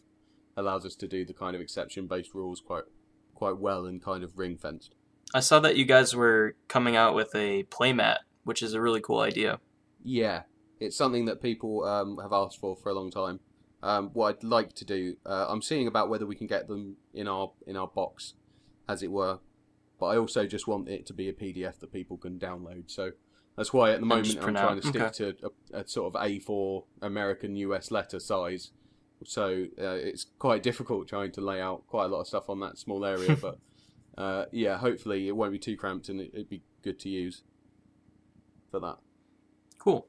allows 0.56 0.86
us 0.86 0.96
to 0.96 1.08
do 1.08 1.26
the 1.26 1.34
kind 1.34 1.56
of 1.56 1.62
exception 1.62 2.08
based 2.08 2.34
rules 2.34 2.62
quite 2.62 2.86
quite 3.36 3.58
well 3.58 3.86
and 3.86 4.02
kind 4.02 4.24
of 4.24 4.38
ring 4.40 4.58
fenced. 4.58 4.96
I 5.34 5.42
saw 5.42 5.60
that 5.60 5.76
you 5.76 5.84
guys 5.84 6.16
were 6.16 6.56
coming 6.70 6.96
out 6.96 7.16
with 7.16 7.36
a 7.36 7.64
playmat, 7.64 8.20
which 8.46 8.64
is 8.64 8.74
a 8.74 8.82
really 8.82 9.02
cool 9.02 9.20
idea. 9.20 9.60
Yeah, 10.02 10.44
it's 10.80 10.96
something 10.96 11.26
that 11.26 11.42
people 11.42 11.84
um, 11.84 12.18
have 12.22 12.32
asked 12.32 12.60
for 12.60 12.78
for 12.78 12.90
a 12.90 12.94
long 12.94 13.12
time. 13.12 13.42
Um, 13.84 14.10
what 14.14 14.38
I'd 14.38 14.44
like 14.44 14.74
to 14.76 14.86
do, 14.86 15.18
uh, 15.26 15.48
I'm 15.50 15.62
seeing 15.62 15.88
about 15.88 16.10
whether 16.10 16.26
we 16.26 16.36
can 16.36 16.48
get 16.48 16.70
them 16.70 16.96
in 17.14 17.28
our 17.28 17.52
in 17.68 17.76
our 17.76 17.88
box, 17.88 18.36
as 18.88 19.04
it 19.04 19.12
were. 19.12 19.40
But 20.00 20.06
I 20.08 20.18
also 20.18 20.48
just 20.48 20.66
want 20.66 20.88
it 20.88 21.06
to 21.08 21.14
be 21.14 21.28
a 21.28 21.34
PDF 21.34 21.80
that 21.82 21.92
people 21.92 22.16
can 22.16 22.40
download. 22.40 22.90
So 22.90 23.12
that's 23.60 23.74
why 23.74 23.92
at 23.92 24.00
the 24.00 24.06
moment 24.06 24.30
I'm 24.38 24.56
trying 24.56 24.56
out. 24.56 24.82
to 24.82 24.88
stick 24.88 25.12
to 25.12 25.52
a, 25.74 25.82
a 25.82 25.88
sort 25.88 26.16
of 26.16 26.22
A4 26.22 26.86
American 27.02 27.58
US 27.58 27.92
letter 27.92 28.18
size. 28.18 28.72
So 29.26 29.66
uh, 29.78 30.00
it's 30.00 30.28
quite 30.40 30.64
difficult 30.64 31.10
trying 31.10 31.34
to 31.34 31.42
lay 31.42 31.60
out 31.60 31.86
quite 31.88 32.06
a 32.06 32.08
lot 32.08 32.22
of 32.22 32.28
stuff 32.28 32.50
on 32.50 32.62
that 32.62 32.78
small 32.78 33.04
area. 33.04 33.36
but 33.42 33.60
uh, 34.18 34.46
yeah, 34.54 34.78
hopefully 34.78 35.28
it 35.28 35.36
won't 35.36 35.52
be 35.52 35.60
too 35.60 35.76
cramped 35.76 36.08
and 36.08 36.22
it, 36.22 36.32
it'd 36.34 36.50
be 36.50 36.62
good 36.84 37.00
to 37.00 37.10
use 37.10 37.44
for 38.72 38.80
that. 38.80 38.96
Cool. 39.78 40.08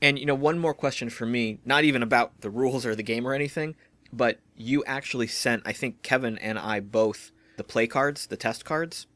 And 0.00 0.16
you 0.16 0.24
know, 0.24 0.36
one 0.36 0.60
more 0.60 0.72
question 0.72 1.10
for 1.10 1.26
me, 1.26 1.58
not 1.64 1.82
even 1.82 2.04
about 2.04 2.40
the 2.40 2.50
rules 2.50 2.86
or 2.86 2.94
the 2.94 3.02
game 3.02 3.26
or 3.26 3.34
anything, 3.34 3.74
but 4.12 4.38
you 4.54 4.84
actually 4.84 5.26
sent, 5.26 5.64
I 5.66 5.72
think 5.72 6.04
Kevin 6.04 6.38
and 6.38 6.56
I 6.56 6.78
both, 6.78 7.32
the 7.56 7.64
play 7.64 7.88
cards, 7.88 8.28
the 8.28 8.36
test 8.36 8.64
cards. 8.64 9.08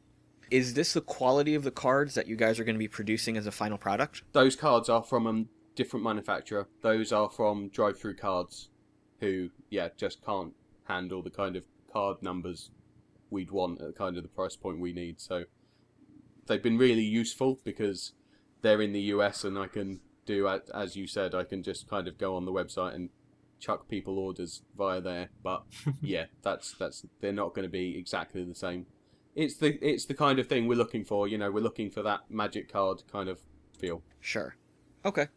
Is 0.50 0.74
this 0.74 0.94
the 0.94 1.00
quality 1.00 1.54
of 1.54 1.62
the 1.62 1.70
cards 1.70 2.14
that 2.14 2.26
you 2.26 2.36
guys 2.36 2.58
are 2.58 2.64
going 2.64 2.74
to 2.74 2.80
be 2.80 2.88
producing 2.88 3.36
as 3.36 3.46
a 3.46 3.52
final 3.52 3.78
product? 3.78 4.22
those 4.32 4.56
cards 4.56 4.88
are 4.88 5.02
from 5.02 5.26
a 5.26 5.44
different 5.74 6.04
manufacturer. 6.04 6.68
Those 6.82 7.12
are 7.12 7.30
from 7.30 7.70
DriveThruCards, 7.70 8.68
who 9.20 9.50
yeah 9.70 9.88
just 9.96 10.24
can't 10.24 10.54
handle 10.84 11.22
the 11.22 11.30
kind 11.30 11.56
of 11.56 11.64
card 11.92 12.22
numbers 12.22 12.70
we'd 13.30 13.50
want 13.50 13.80
at 13.80 13.86
the 13.86 13.92
kind 13.92 14.16
of 14.16 14.22
the 14.22 14.28
price 14.28 14.56
point 14.56 14.80
we 14.80 14.92
need. 14.92 15.20
So 15.20 15.44
they've 16.46 16.62
been 16.62 16.78
really 16.78 17.02
useful 17.02 17.60
because 17.64 18.12
they're 18.62 18.82
in 18.82 18.92
the 18.92 19.00
US 19.14 19.44
and 19.44 19.58
I 19.58 19.68
can 19.68 20.00
do 20.26 20.48
as 20.74 20.96
you 20.96 21.06
said. 21.06 21.34
I 21.34 21.44
can 21.44 21.62
just 21.62 21.88
kind 21.88 22.08
of 22.08 22.18
go 22.18 22.36
on 22.36 22.44
the 22.44 22.52
website 22.52 22.94
and 22.94 23.10
chuck 23.58 23.88
people 23.88 24.18
orders 24.18 24.62
via 24.76 25.00
there. 25.00 25.30
But 25.42 25.64
yeah, 26.02 26.26
that's 26.42 26.72
that's 26.72 27.06
they're 27.20 27.32
not 27.32 27.54
going 27.54 27.64
to 27.64 27.70
be 27.70 27.96
exactly 27.96 28.44
the 28.44 28.54
same. 28.54 28.86
It's 29.34 29.56
the 29.56 29.78
it's 29.86 30.06
the 30.06 30.14
kind 30.14 30.38
of 30.38 30.46
thing 30.48 30.66
we're 30.66 30.74
looking 30.78 31.04
for. 31.04 31.28
You 31.28 31.38
know, 31.38 31.50
we're 31.50 31.62
looking 31.62 31.90
for 31.90 32.02
that 32.02 32.20
magic 32.30 32.70
card 32.72 33.02
kind 33.10 33.28
of 33.28 33.40
feel. 33.78 34.02
Sure. 34.20 34.56
Okay. 35.04 35.28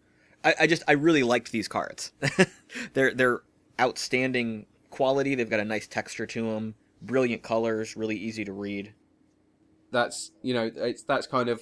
I, 0.43 0.55
I 0.61 0.67
just 0.67 0.83
I 0.87 0.93
really 0.93 1.23
liked 1.23 1.51
these 1.51 1.67
cards. 1.67 2.11
they're 2.93 3.13
they're 3.13 3.41
outstanding 3.79 4.65
quality. 4.89 5.35
They've 5.35 5.49
got 5.49 5.59
a 5.59 5.65
nice 5.65 5.87
texture 5.87 6.25
to 6.25 6.51
them. 6.51 6.75
Brilliant 7.01 7.43
colors. 7.43 7.95
Really 7.95 8.17
easy 8.17 8.43
to 8.45 8.51
read. 8.53 8.93
that's 9.91 10.31
you 10.41 10.53
know 10.53 10.71
it's 10.75 11.03
that's 11.03 11.27
kind 11.27 11.49
of 11.49 11.61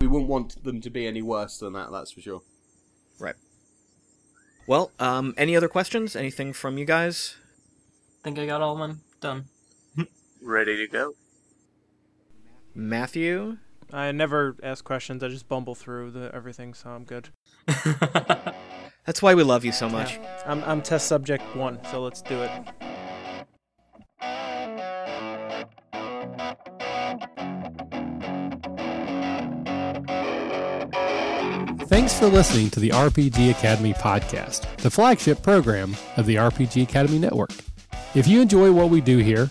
we 0.00 0.06
wouldn't 0.06 0.28
want 0.28 0.62
them 0.62 0.80
to 0.82 0.90
be 0.90 1.06
any 1.06 1.22
worse 1.22 1.58
than 1.58 1.72
that 1.72 1.90
that's 1.90 2.12
for 2.12 2.20
sure 2.20 2.42
Right. 3.18 3.34
Well, 4.66 4.90
um, 4.98 5.32
any 5.38 5.56
other 5.56 5.68
questions? 5.68 6.14
Anything 6.16 6.52
from 6.52 6.76
you 6.76 6.84
guys? 6.84 7.36
Think 8.22 8.38
I 8.38 8.44
got 8.46 8.60
all 8.60 8.76
mine 8.76 9.00
done. 9.20 9.46
Ready 10.42 10.76
to 10.76 10.86
go. 10.86 11.14
Matthew. 12.76 13.56
I 13.92 14.12
never 14.12 14.56
ask 14.62 14.84
questions. 14.84 15.22
I 15.22 15.28
just 15.28 15.48
bumble 15.48 15.74
through 15.74 16.10
the 16.10 16.30
everything, 16.34 16.74
so 16.74 16.90
I'm 16.90 17.04
good. 17.04 17.30
That's 19.06 19.22
why 19.22 19.34
we 19.34 19.42
love 19.42 19.64
you 19.64 19.72
so 19.72 19.88
much. 19.88 20.14
Yeah. 20.14 20.42
I'm 20.46 20.62
I'm 20.64 20.82
test 20.82 21.06
subject 21.06 21.42
one, 21.56 21.78
so 21.90 22.02
let's 22.02 22.20
do 22.20 22.42
it. 22.42 22.50
Thanks 31.88 32.18
for 32.18 32.26
listening 32.26 32.68
to 32.70 32.80
the 32.80 32.90
RPG 32.90 33.52
Academy 33.52 33.94
podcast, 33.94 34.76
the 34.78 34.90
flagship 34.90 35.42
program 35.42 35.96
of 36.16 36.26
the 36.26 36.34
RPG 36.34 36.82
Academy 36.82 37.18
Network. 37.18 37.52
If 38.14 38.26
you 38.26 38.42
enjoy 38.42 38.72
what 38.72 38.90
we 38.90 39.00
do 39.00 39.18
here, 39.18 39.50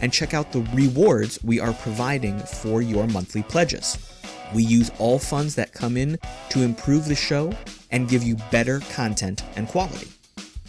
and 0.00 0.12
check 0.12 0.34
out 0.34 0.52
the 0.52 0.62
rewards 0.72 1.42
we 1.42 1.60
are 1.60 1.72
providing 1.72 2.38
for 2.38 2.82
your 2.82 3.06
monthly 3.06 3.42
pledges. 3.42 3.98
We 4.54 4.62
use 4.62 4.90
all 4.98 5.18
funds 5.18 5.54
that 5.56 5.72
come 5.72 5.96
in 5.96 6.18
to 6.50 6.62
improve 6.62 7.06
the 7.06 7.14
show 7.14 7.52
and 7.90 8.08
give 8.08 8.22
you 8.22 8.36
better 8.50 8.80
content 8.92 9.44
and 9.56 9.68
quality. 9.68 10.08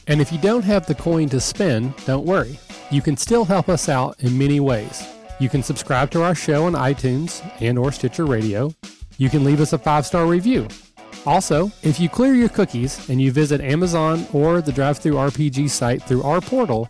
And 0.07 0.21
if 0.21 0.31
you 0.31 0.39
don't 0.39 0.63
have 0.63 0.85
the 0.85 0.95
coin 0.95 1.29
to 1.29 1.39
spend, 1.39 1.95
don't 2.05 2.25
worry. 2.25 2.59
You 2.89 3.01
can 3.01 3.15
still 3.15 3.45
help 3.45 3.69
us 3.69 3.87
out 3.87 4.19
in 4.19 4.37
many 4.37 4.59
ways. 4.59 5.07
You 5.39 5.47
can 5.49 5.63
subscribe 5.63 6.09
to 6.11 6.23
our 6.23 6.35
show 6.35 6.65
on 6.65 6.73
iTunes 6.73 7.43
and 7.61 7.77
or 7.77 7.91
Stitcher 7.91 8.25
Radio. 8.25 8.73
You 9.17 9.29
can 9.29 9.43
leave 9.43 9.61
us 9.61 9.73
a 9.73 9.77
five-star 9.77 10.25
review. 10.25 10.67
Also, 11.25 11.71
if 11.83 11.99
you 11.99 12.09
clear 12.09 12.33
your 12.33 12.49
cookies 12.49 13.09
and 13.09 13.21
you 13.21 13.31
visit 13.31 13.61
Amazon 13.61 14.25
or 14.33 14.61
the 14.61 14.71
Drive-Thru 14.71 15.13
RPG 15.13 15.69
site 15.69 16.01
through 16.01 16.23
our 16.23 16.41
portal, 16.41 16.89